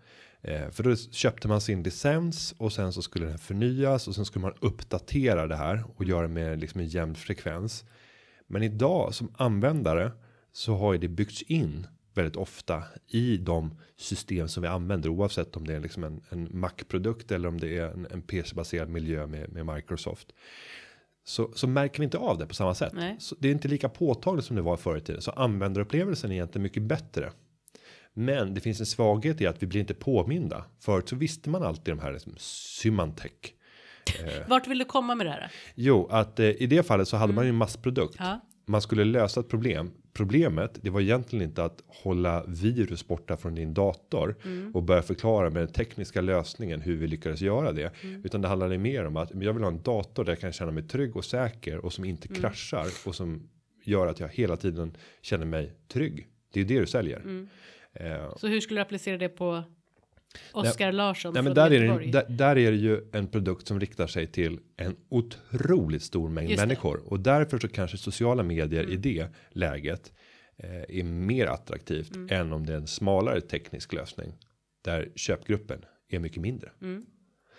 Eh, 0.42 0.70
för 0.70 0.82
då 0.82 0.96
köpte 0.96 1.48
man 1.48 1.60
sin 1.60 1.82
licens 1.82 2.54
och 2.58 2.72
sen 2.72 2.92
så 2.92 3.02
skulle 3.02 3.26
den 3.26 3.38
förnyas 3.38 4.08
och 4.08 4.14
sen 4.14 4.24
skulle 4.24 4.42
man 4.42 4.54
uppdatera 4.60 5.46
det 5.46 5.56
här 5.56 5.84
och 5.96 6.04
göra 6.04 6.28
med 6.28 6.60
liksom 6.60 6.80
en 6.80 6.86
jämn 6.86 7.14
frekvens. 7.14 7.84
Men 8.46 8.62
idag 8.62 9.14
som 9.14 9.34
användare 9.36 10.12
så 10.52 10.74
har 10.76 10.92
ju 10.92 10.98
det 10.98 11.08
byggts 11.08 11.42
in 11.42 11.86
väldigt 12.14 12.36
ofta 12.36 12.82
i 13.06 13.36
de 13.36 13.74
system 13.96 14.48
som 14.48 14.62
vi 14.62 14.68
använder 14.68 15.08
oavsett 15.08 15.56
om 15.56 15.66
det 15.66 15.74
är 15.74 15.80
liksom 15.80 16.04
en, 16.04 16.20
en 16.28 16.48
Mac-produkt 16.60 17.32
eller 17.32 17.48
om 17.48 17.60
det 17.60 17.78
är 17.78 17.90
en, 17.90 18.06
en 18.10 18.22
PC-baserad 18.22 18.88
miljö 18.88 19.26
med, 19.26 19.52
med 19.52 19.66
Microsoft. 19.66 20.32
Så, 21.24 21.50
så 21.54 21.68
märker 21.68 21.98
vi 21.98 22.04
inte 22.04 22.18
av 22.18 22.38
det 22.38 22.46
på 22.46 22.54
samma 22.54 22.74
sätt. 22.74 22.92
Så 23.18 23.36
det 23.38 23.48
är 23.48 23.52
inte 23.52 23.68
lika 23.68 23.88
påtagligt 23.88 24.46
som 24.46 24.56
det 24.56 24.62
var 24.62 24.76
förr 24.76 24.96
i 24.96 25.00
tiden. 25.00 25.22
Så 25.22 25.30
användarupplevelsen 25.30 26.30
är 26.30 26.34
egentligen 26.34 26.62
mycket 26.62 26.82
bättre. 26.82 27.32
Men 28.12 28.54
det 28.54 28.60
finns 28.60 28.80
en 28.80 28.86
svaghet 28.86 29.40
i 29.40 29.46
att 29.46 29.62
vi 29.62 29.66
blir 29.66 29.80
inte 29.80 29.94
påminda. 29.94 30.64
Förut 30.80 31.08
så 31.08 31.16
visste 31.16 31.50
man 31.50 31.62
alltid 31.62 31.94
de 31.94 32.00
här 32.00 32.12
liksom, 32.12 32.34
Symantec. 32.38 33.32
Vart 34.48 34.66
vill 34.66 34.78
du 34.78 34.84
komma 34.84 35.14
med 35.14 35.26
det 35.26 35.30
här? 35.30 35.52
Jo, 35.74 36.06
att 36.10 36.40
eh, 36.40 36.46
i 36.46 36.66
det 36.66 36.82
fallet 36.82 37.08
så 37.08 37.16
hade 37.16 37.32
man 37.32 37.44
ju 37.44 37.48
en 37.48 37.56
massprodukt. 37.56 38.16
Ja. 38.18 38.40
Man 38.66 38.82
skulle 38.82 39.04
lösa 39.04 39.40
ett 39.40 39.48
problem. 39.48 39.90
Problemet, 40.20 40.78
det 40.82 40.90
var 40.90 41.00
egentligen 41.00 41.44
inte 41.44 41.64
att 41.64 41.82
hålla 41.86 42.44
virus 42.46 43.06
borta 43.08 43.36
från 43.36 43.54
din 43.54 43.74
dator 43.74 44.34
och 44.74 44.82
börja 44.82 45.02
förklara 45.02 45.50
med 45.50 45.62
den 45.62 45.72
tekniska 45.72 46.20
lösningen 46.20 46.80
hur 46.80 46.96
vi 46.96 47.06
lyckades 47.06 47.40
göra 47.40 47.72
det, 47.72 47.92
utan 48.24 48.40
det 48.42 48.48
handlade 48.48 48.78
mer 48.78 49.04
om 49.04 49.16
att 49.16 49.30
jag 49.30 49.52
vill 49.52 49.62
ha 49.62 49.70
en 49.70 49.82
dator 49.82 50.24
där 50.24 50.32
jag 50.32 50.40
kan 50.40 50.52
känna 50.52 50.70
mig 50.72 50.82
trygg 50.88 51.16
och 51.16 51.24
säker 51.24 51.78
och 51.78 51.92
som 51.92 52.04
inte 52.04 52.28
kraschar 52.28 52.86
och 53.06 53.14
som 53.14 53.48
gör 53.84 54.06
att 54.06 54.20
jag 54.20 54.28
hela 54.28 54.56
tiden 54.56 54.96
känner 55.22 55.46
mig 55.46 55.72
trygg. 55.88 56.26
Det 56.52 56.60
är 56.60 56.64
det 56.64 56.80
du 56.80 56.86
säljer. 56.86 57.46
Eh, 57.92 58.36
Så 58.36 58.46
hur 58.46 58.60
skulle 58.60 58.80
du 58.80 58.82
applicera 58.82 59.18
det 59.18 59.28
på 59.28 59.62
Oskar 60.52 60.92
Larsson 60.92 61.34
Nej, 61.34 61.42
men 61.42 61.54
från 61.54 61.64
där 61.70 61.72
är, 61.72 61.98
det, 62.00 62.10
där, 62.12 62.24
där 62.28 62.58
är 62.58 62.70
det 62.70 62.76
ju 62.76 63.00
en 63.12 63.26
produkt 63.26 63.66
som 63.68 63.80
riktar 63.80 64.06
sig 64.06 64.26
till 64.26 64.58
en 64.76 64.96
otroligt 65.08 66.02
stor 66.02 66.28
mängd. 66.28 66.50
Mm. 66.50 66.60
människor 66.68 67.02
och 67.12 67.20
därför 67.20 67.58
så 67.58 67.68
kanske 67.68 67.96
sociala 67.96 68.42
medier 68.42 68.90
i 68.90 68.96
det 68.96 69.26
läget 69.50 70.12
eh, 70.56 70.98
är 70.98 71.02
mer 71.04 71.46
attraktivt 71.46 72.16
Mm. 72.16 72.28
än 72.40 72.52
om 72.52 72.66
det 72.66 72.72
är 72.72 72.76
en 72.76 72.86
smalare 72.86 73.40
teknisk 73.40 73.92
lösning 73.92 74.32
där 74.84 75.08
köpgruppen 75.16 75.84
är 76.08 76.18
mycket 76.18 76.42
mindre. 76.42 76.70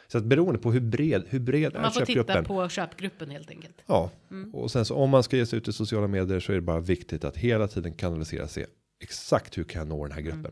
Så 0.08 0.18
att 0.18 0.24
beroende 0.24 0.60
på 0.60 0.72
hur 0.72 0.80
bred 0.82 1.24
hur 1.30 1.40
bred 1.40 1.64
är 1.66 1.70
Mm. 1.70 1.82
Man 1.82 1.92
får 1.92 2.00
titta 2.06 2.14
köpgruppen. 2.20 2.46
på 2.46 2.70
köpgruppen 2.70 3.30
helt 3.30 3.50
enkelt. 3.50 3.76
Ja, 3.86 4.12
Mm. 4.32 4.56
och 4.56 4.72
sen 4.72 4.86
så 4.86 4.96
om 4.96 5.10
man 5.10 5.24
ska 5.24 5.38
ge 5.38 5.46
sig 5.46 5.58
ut 5.58 5.68
i 5.68 5.74
sociala 5.74 6.08
medier 6.08 6.40
så 6.40 6.52
är 6.52 6.56
det 6.56 6.62
bara 6.62 6.80
viktigt 6.80 7.24
att 7.24 7.38
hela 7.38 7.68
tiden 7.68 7.94
kanalisera 7.94 8.48
sig 8.48 8.66
exakt 9.04 9.58
hur 9.58 9.64
kan 9.64 9.80
jag 9.80 9.88
nå 9.90 10.04
den 10.06 10.12
här 10.16 10.22
gruppen 10.22 10.46
eh, 10.46 10.52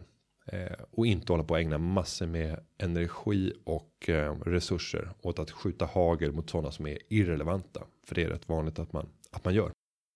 och 0.92 1.06
inte 1.08 1.34
hålla 1.34 1.44
på 1.44 1.56
att 1.56 1.62
ägna 1.62 1.78
massor 1.78 2.28
med 2.28 2.60
energi 2.78 3.54
och 3.64 4.10
eh, 4.10 4.36
resurser 4.46 5.12
åt 5.22 5.40
att 5.40 5.52
skjuta 5.52 5.86
hagel 5.86 6.32
mot 6.32 6.50
sådana 6.50 6.72
som 6.72 6.88
är 6.88 6.98
irrelevanta. 7.10 7.82
För 8.08 8.16
det 8.16 8.24
är 8.24 8.30
rätt 8.30 8.50
vanligt 8.50 8.80
att 8.80 8.94
man 8.94 9.10
att 9.32 9.46
man 9.46 9.54
gör. 9.54 9.72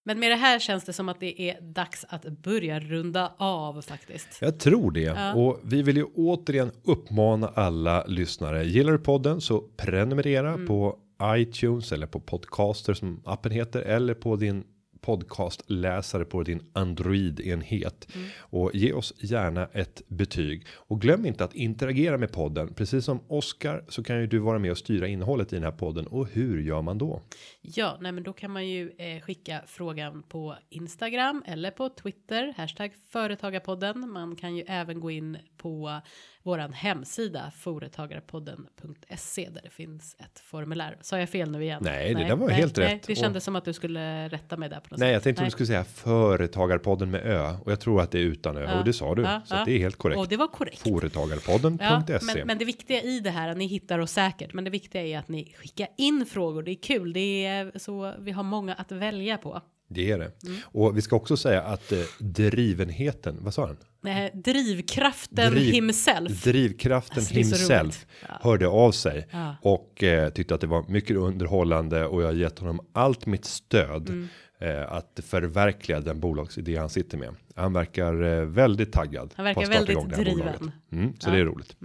Men 0.06 0.20
med 0.20 0.32
det 0.32 0.36
här 0.36 0.60
känns 0.60 0.84
det 0.86 0.94
som 0.94 1.10
att 1.10 1.20
det 1.20 1.42
är 1.42 1.62
dags 1.62 2.06
att 2.10 2.26
börja 2.26 2.80
runda 2.80 3.34
av 3.38 3.82
faktiskt. 3.82 4.38
Jag 4.42 4.60
tror 4.60 4.92
det 4.92 5.02
Ja. 5.02 5.34
och 5.34 5.60
vi 5.64 5.82
vill 5.82 5.98
ju 5.98 6.04
återigen 6.04 6.72
uppmana 6.84 7.48
alla 7.48 8.06
lyssnare. 8.06 8.64
Gillar 8.66 8.92
du 8.92 8.98
podden 9.00 9.42
så 9.42 9.62
prenumerera 9.62 10.58
på 10.68 11.00
iTunes 11.24 11.92
eller 11.92 12.08
på 12.08 12.20
podcaster 12.20 12.94
som 12.94 13.22
appen 13.26 13.52
heter 13.52 13.82
eller 13.82 14.14
på 14.14 14.36
din 14.36 14.64
podcastläsare 15.04 16.26
på 16.26 16.44
din 16.44 16.64
Android 16.74 17.40
enhet 17.40 18.08
och 18.38 18.72
ge 18.74 18.94
oss 18.94 19.14
gärna 19.18 19.66
ett 19.74 20.02
betyg 20.08 20.66
och 20.70 21.02
glöm 21.02 21.26
inte 21.26 21.44
att 21.44 21.56
interagera 21.56 22.18
med 22.18 22.32
podden. 22.32 22.74
Precis 22.74 23.06
som 23.06 23.20
Oskar 23.28 23.86
så 23.90 24.04
kan 24.04 24.20
ju 24.20 24.28
du 24.28 24.40
vara 24.40 24.60
med 24.60 24.72
och 24.72 24.78
styra 24.78 25.08
innehållet 25.08 25.54
i 25.54 25.56
den 25.56 25.64
här 25.64 25.72
podden 25.72 26.08
och 26.08 26.28
hur 26.28 26.62
gör 26.62 26.82
man 26.82 26.98
då? 26.98 27.22
Ja, 27.62 27.98
nej, 28.02 28.12
men 28.12 28.24
då 28.24 28.34
kan 28.34 28.52
man 28.52 28.68
ju 28.68 28.92
eh, 28.98 29.22
skicka 29.22 29.62
frågan 29.68 30.24
på 30.24 30.56
Instagram 30.70 31.44
eller 31.46 31.72
på 31.72 31.90
Twitter 31.90 32.54
hashtag 32.58 32.92
företagarpodden. 33.10 34.10
Man 34.10 34.36
kan 34.36 34.56
ju 34.56 34.64
även 34.68 35.00
gå 35.00 35.12
in 35.12 35.38
på 35.58 36.02
våran 36.44 36.74
hemsida 36.74 37.52
företagarpodden.se 37.58 39.50
där 39.50 39.62
det 39.64 39.70
finns 39.70 40.16
ett 40.20 40.40
formulär. 40.40 40.98
Sa 41.02 41.20
jag 41.20 41.30
fel 41.30 41.52
nu 41.52 41.64
igen? 41.64 41.80
Nej, 41.86 42.14
det 42.14 42.24
där 42.24 42.36
var 42.36 42.50
helt 42.50 42.78
rätt. 42.78 43.04
Det 43.08 43.14
Och- 43.14 43.18
kändes 43.18 43.44
som 43.44 43.56
att 43.56 43.66
du 43.66 43.74
skulle 43.74 44.28
rätta 44.30 44.58
mig 44.58 44.70
där 44.70 44.80
på 44.80 44.88
något 44.90 45.00
Nej, 45.00 45.08
sätt. 45.08 45.14
jag 45.14 45.24
tänkte 45.24 45.44
du 45.44 45.52
skulle 45.52 45.68
säga 45.68 45.84
företagarpodden 45.84 47.12
med 47.12 47.22
ö 47.26 47.56
och 47.66 47.72
jag 47.72 47.80
tror 47.80 48.02
att 48.02 48.12
det 48.12 48.18
är 48.20 48.24
utan 48.24 48.58
ö 48.58 48.64
Ja. 48.64 48.80
och 48.80 48.86
det 48.86 48.94
sa 48.94 49.16
du 49.16 49.22
Ja, 49.22 49.42
så 49.46 49.56
ja. 49.56 49.64
det 49.66 49.72
är 49.72 49.80
helt 49.80 49.96
korrekt. 49.98 50.20
Och 50.20 50.28
det 50.28 50.38
var 50.38 50.48
korrekt. 50.48 50.80
Företagarpodden.se. 50.80 52.20
men, 52.36 52.48
men 52.48 52.58
det 52.58 52.66
viktiga 52.66 53.02
i 53.02 53.20
det 53.20 53.30
här, 53.30 53.56
ni 53.56 53.66
hittar 53.68 54.00
oss 54.00 54.12
säkert, 54.12 54.54
men 54.54 54.64
det 54.64 54.70
viktiga 54.70 55.02
är 55.02 55.20
att 55.20 55.28
ni 55.28 55.54
skickar 55.58 55.88
in 55.98 56.26
frågor. 56.26 56.64
Det 56.64 56.72
är 56.72 56.82
kul, 56.84 57.14
det 57.14 57.46
är 57.46 57.72
så 57.80 58.14
vi 58.20 58.32
har 58.32 58.44
många 58.44 58.74
att 58.74 58.92
välja 58.92 59.38
på. 59.38 59.62
Det 59.94 60.12
är 60.12 60.18
det. 60.20 60.32
Mm. 60.48 60.58
Och 60.66 60.98
vi 60.98 61.02
ska 61.02 61.16
också 61.16 61.38
säga 61.38 61.62
att 61.62 61.92
eh, 61.92 62.00
drivenheten, 62.20 63.38
vad 63.42 63.54
sa 63.54 63.66
han? 63.68 63.78
Eh, 64.12 64.32
drivkraften 64.40 65.52
Driv- 65.54 65.72
himself. 65.74 66.44
Drivkraften 66.44 67.18
Alltså, 67.18 67.34
himself. 67.34 68.06
Ja. 68.22 68.28
hörde 68.42 68.68
av 68.68 68.92
sig 68.92 69.28
Ja. 69.32 69.56
och 69.62 70.04
eh, 70.04 70.30
tyckte 70.30 70.56
att 70.56 70.62
det 70.62 70.68
var 70.68 70.86
mycket 70.90 71.18
underhållande 71.18 72.06
och 72.06 72.22
jag 72.22 72.28
har 72.28 72.34
gett 72.34 72.60
honom 72.60 72.80
allt 72.94 73.26
mitt 73.26 73.46
stöd 73.46 74.10
Mm. 74.10 74.28
eh, 74.60 74.92
att 74.92 75.20
förverkliga 75.24 76.00
den 76.00 76.20
bolagsidé 76.20 76.76
han 76.78 76.90
sitter 76.90 77.18
med. 77.18 77.36
Han 77.56 77.74
verkar 77.74 78.24
eh, 78.24 78.46
väldigt 78.46 78.92
taggad. 78.94 79.34
Han 79.36 79.46
verkar 79.46 79.68
väldigt 79.68 80.10
driven. 80.10 80.72
Mm, 80.92 81.14
så 81.20 81.30
Ja. 81.30 81.34
det 81.34 81.40
är 81.40 81.46
roligt. 81.46 81.76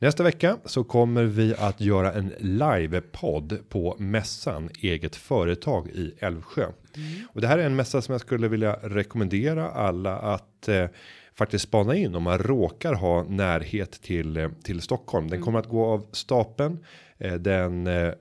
Nästa 0.00 0.22
vecka 0.22 0.56
så 0.64 0.84
kommer 0.84 1.24
vi 1.24 1.54
att 1.58 1.80
göra 1.80 2.12
en 2.12 2.32
livepodd 2.38 3.58
på 3.68 3.96
mässan 3.98 4.70
eget 4.80 5.16
företag 5.16 5.88
i 5.88 6.12
Älvsjö. 6.18 6.66
Och 7.32 7.40
det 7.40 7.46
här 7.46 7.58
är 7.58 7.66
en 7.66 7.76
mässa 7.76 8.02
som 8.02 8.12
jag 8.12 8.20
skulle 8.20 8.48
vilja 8.48 8.72
rekommendera 8.82 9.70
alla 9.70 10.18
att 10.18 10.68
eh, 10.68 10.86
faktiskt 11.34 11.64
spana 11.64 11.94
in 11.94 12.14
om 12.14 12.22
man 12.22 12.38
råkar 12.38 12.94
ha 12.94 13.22
närhet 13.22 14.02
till 14.02 14.36
eh, 14.36 14.48
till 14.62 14.80
Stockholm. 14.80 15.30
Den 15.30 15.42
kommer 15.42 15.58
att 15.58 15.68
gå 15.68 15.84
av 15.86 16.06
stapeln 16.12 16.84
eh, 17.18 17.34
den 17.34 17.86
eh, 17.86 18.12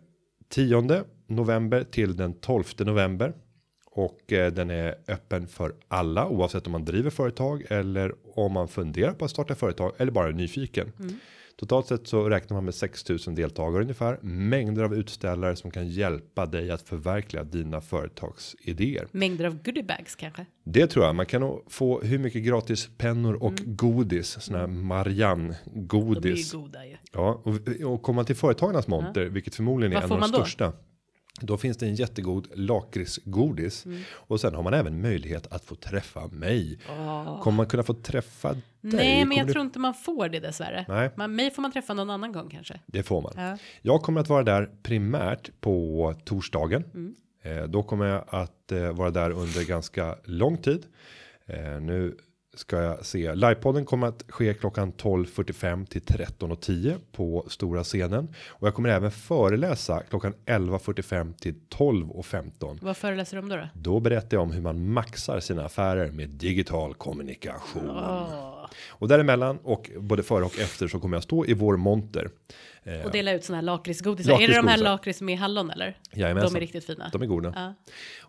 10 0.49 1.03
november 1.27 1.83
till 1.83 2.15
den 2.15 2.33
12 2.33 2.63
november 2.79 3.33
och 3.85 4.33
eh, 4.33 4.51
den 4.51 4.69
är 4.69 4.95
öppen 5.07 5.47
för 5.47 5.73
alla 5.87 6.27
oavsett 6.27 6.65
om 6.65 6.71
man 6.71 6.85
driver 6.85 7.09
företag 7.09 7.65
eller 7.69 8.13
om 8.35 8.53
man 8.53 8.67
funderar 8.67 9.13
på 9.13 9.25
att 9.25 9.31
starta 9.31 9.55
företag 9.55 9.91
eller 9.97 10.11
bara 10.11 10.27
är 10.27 10.33
nyfiken. 10.33 10.91
Totalt 11.59 11.87
sett 11.87 12.07
så 12.07 12.29
räknar 12.29 12.55
man 12.55 12.65
med 12.65 12.75
6000 12.75 13.35
deltagare 13.35 13.81
ungefär. 13.81 14.19
Mängder 14.21 14.83
av 14.83 14.95
utställare 14.95 15.55
som 15.55 15.71
kan 15.71 15.87
hjälpa 15.87 16.45
dig 16.45 16.71
att 16.71 16.81
förverkliga 16.81 17.43
dina 17.43 17.81
företagsidéer. 17.81 19.07
Mängder 19.11 19.45
av 19.45 19.63
goodiebags 19.63 20.15
kanske. 20.15 20.45
Det 20.63 20.87
tror 20.87 21.05
jag 21.05 21.15
man 21.15 21.25
kan 21.25 21.41
nog 21.41 21.63
få 21.67 22.01
hur 22.01 22.19
mycket 22.19 22.43
gratis 22.43 22.89
pennor 22.97 23.43
och 23.43 23.53
godis 23.65 24.37
såna 24.41 24.59
här 24.59 24.67
Marianne 24.67 25.57
De 25.65 25.71
är 25.71 25.81
ju 25.81 25.87
godis. 25.87 26.51
goda 26.53 26.85
ju. 26.85 26.97
Ja, 27.13 27.41
och, 27.43 27.85
och 27.93 28.01
komma 28.01 28.23
till 28.23 28.35
företagarnas 28.35 28.87
monter, 28.87 29.25
vilket 29.25 29.55
förmodligen 29.55 29.91
är 29.91 29.95
Vad 29.95 30.03
en 30.03 30.11
av 30.11 30.31
de 30.31 30.31
man 30.31 30.71
då? 30.71 30.73
Då 31.41 31.57
finns 31.57 31.77
det 31.77 31.85
en 31.85 31.95
jättegod 31.95 32.47
lakritsgodis 32.53 33.85
Mm. 33.85 34.01
och 34.11 34.39
sen 34.41 34.55
har 34.55 34.63
man 34.63 34.73
även 34.73 35.01
möjlighet 35.01 35.47
att 35.53 35.65
få 35.65 35.75
träffa 35.75 36.27
mig. 36.27 36.79
Kommer 37.41 37.51
man 37.51 37.65
kunna 37.67 37.83
få 37.83 37.93
träffa 37.93 38.53
dig? 38.53 38.61
Nej, 38.81 39.25
men 39.25 39.37
jag 39.37 39.47
du- 39.47 39.53
tror 39.53 39.65
inte 39.65 39.79
man 39.79 39.93
får 39.93 40.29
det 40.29 40.39
dessvärre. 40.39 40.85
Nej. 40.87 41.09
Man, 41.15 41.35
mig 41.35 41.51
får 41.51 41.61
man 41.61 41.71
träffa 41.71 41.93
någon 41.93 42.09
annan 42.09 42.31
gång 42.31 42.49
kanske. 42.49 42.79
Det 42.85 43.03
får 43.03 43.21
man. 43.21 43.33
Ja. 43.37 43.57
Jag 43.81 44.01
kommer 44.01 44.21
att 44.21 44.29
vara 44.29 44.43
där 44.43 44.69
primärt 44.83 45.51
på 45.61 46.15
torsdagen. 46.25 46.83
Mm. 46.93 47.15
Eh, 47.43 47.63
då 47.63 47.83
kommer 47.83 48.05
jag 48.05 48.23
att 48.27 48.71
eh, 48.71 48.91
vara 48.91 49.09
där 49.11 49.31
under 49.31 49.65
ganska 49.67 50.15
lång 50.23 50.57
tid. 50.57 50.85
Eh, 51.45 51.81
nu 51.81 52.17
ska 52.55 52.81
jag 52.81 53.05
se. 53.05 53.35
Livepodden 53.35 53.85
kommer 53.85 54.07
att 54.07 54.23
ske 54.27 54.53
klockan 54.53 54.93
12.45 54.93 55.85
till 55.85 56.01
13.10 56.01 56.95
på 57.11 57.45
stora 57.49 57.83
scenen. 57.83 58.33
Och 58.47 58.67
jag 58.67 58.75
kommer 58.75 58.89
även 58.89 59.11
föreläsa 59.11 60.03
klockan 60.09 60.33
11.45 60.45 61.33
till 61.33 61.55
12.15. 61.69 62.77
Vad 62.81 62.97
föreläser 62.97 63.37
de 63.37 63.49
då? 63.49 63.55
då? 63.55 63.67
Då 63.73 63.99
berättar 63.99 64.37
jag 64.37 64.41
om 64.43 64.51
hur 64.51 64.61
man 64.61 64.91
maxar 64.93 65.39
sina 65.39 65.65
affärer 65.65 66.11
med 66.11 66.29
digital 66.29 66.93
kommunikation. 66.93 67.89
Åh. 67.89 68.65
Och 68.89 69.07
däremellan 69.07 69.57
och 69.63 69.91
både 69.99 70.23
före 70.23 70.45
och 70.45 70.59
efter 70.59 70.87
så 70.87 70.99
kommer 70.99 71.17
jag 71.17 71.23
stå 71.23 71.45
i 71.45 71.53
vår 71.53 71.77
monter. 71.77 72.29
Eh, 72.83 73.05
Och 73.05 73.11
dela 73.11 73.31
ut 73.31 73.43
såna 73.43 73.57
här 73.57 73.63
lakritsgodisar. 73.63 74.41
Är 74.41 74.47
det 74.47 74.55
de 74.55 74.67
här 74.67 74.77
lakrits 74.77 75.21
i 75.21 75.33
hallon 75.33 75.71
eller? 75.71 75.97
Jajamensan. 76.13 76.53
De 76.53 76.57
är 76.57 76.61
riktigt 76.61 76.85
fina. 76.85 77.09
De 77.11 77.21
är 77.21 77.25
goda. 77.25 77.53
Ja. 77.55 77.73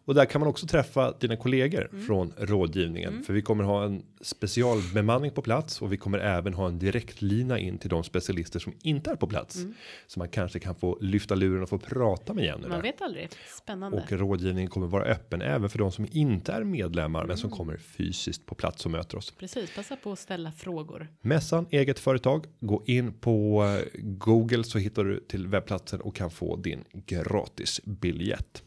Och 0.05 0.14
där 0.14 0.24
kan 0.24 0.40
man 0.40 0.48
också 0.48 0.66
träffa 0.66 1.12
dina 1.20 1.36
kollegor 1.36 1.88
Mm. 1.92 2.07
från 2.07 2.32
rådgivningen. 2.38 3.22
För 3.24 3.32
vi 3.32 3.42
kommer 3.42 3.64
ha 3.64 3.84
en 3.84 4.03
specialbemanning 4.20 5.30
på 5.30 5.42
plats 5.42 5.82
och 5.82 5.92
vi 5.92 5.96
kommer 5.96 6.18
även 6.18 6.55
ha 6.55 6.66
en 6.68 6.78
direktlina 6.78 7.59
in 7.59 7.78
till 7.78 7.90
de 7.90 8.05
specialister 8.05 8.59
som 8.59 8.72
inte 8.82 9.11
är 9.11 9.16
på 9.16 9.26
plats. 9.26 9.59
Så 10.07 10.18
man 10.18 10.28
kanske 10.28 10.59
kan 10.59 10.74
få 10.74 10.98
lyfta 11.01 11.34
luren 11.34 11.62
och 11.62 11.68
få 11.68 11.78
prata 11.78 12.34
med 12.34 12.44
Jenny 12.44 12.59
Mm. 12.59 12.70
Man 12.70 12.78
där. 12.78 12.82
vet 12.82 13.03
aldrig. 13.03 13.28
Spännande. 13.62 13.96
Och 14.03 14.12
rådgivningen 14.12 14.70
kommer 14.70 14.86
vara 14.86 15.05
öppen 15.05 15.42
även 15.42 15.70
för 15.70 15.78
de 15.78 15.92
som 15.92 16.07
inte 16.12 16.53
är 16.53 16.64
medlemmar 16.64 17.20
men 17.20 17.24
Mm. 17.30 17.36
som 17.36 17.51
kommer 17.51 17.76
fysiskt 17.76 18.46
på 18.46 18.55
plats 18.55 18.84
och 18.84 18.90
möter 18.90 19.16
oss. 19.18 19.30
Precis, 19.38 19.74
passa 19.74 19.96
på 19.96 20.12
att 20.12 20.18
ställa 20.18 20.53
frågor. 20.53 21.09
Mässan 21.20 21.66
eget 21.70 21.98
företag. 21.98 22.46
Gå 22.61 22.82
in 22.86 23.12
på 23.12 23.64
eh, 23.64 24.01
Google 24.03 24.64
så 24.64 24.78
hittar 24.78 25.05
du 25.05 25.20
till 25.20 25.46
webbplatsen 25.46 26.01
och 26.01 26.14
kan 26.16 26.30
få 26.30 26.57
din 26.57 26.84
gratis 26.92 27.80
biljett. 27.84 28.62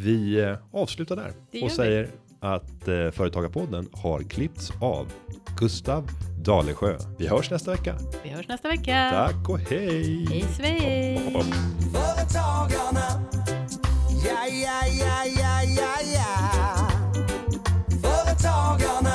Vi 0.00 0.40
eh, 0.40 0.56
avslutar 0.72 1.16
där 1.16 1.28
och 1.28 1.34
vi. 1.50 1.70
säger 1.70 2.10
att 2.40 2.88
eh, 2.88 3.10
Företagarpodden 3.10 3.88
har 3.92 4.22
klippts 4.22 4.72
av 4.80 5.12
Gustav 5.56 6.10
Dalesjö. 6.44 6.98
Vi 7.18 7.26
hörs 7.26 7.50
nästa 7.50 7.70
vecka. 7.70 7.94
Vi 8.22 8.30
hörs 8.30 8.48
nästa 8.48 8.68
vecka. 8.68 9.10
Tack 9.12 9.48
och 9.48 9.58
hej! 9.58 10.26
Hej 10.30 10.44
svej! 10.56 11.20
Företagarna. 11.92 13.24
Ja, 14.24 14.46
ja, 14.64 14.86
ja, 15.00 15.24
ja, 15.40 15.62
ja, 15.62 15.96
ja. 16.14 16.88
Företagarna. 18.02 19.07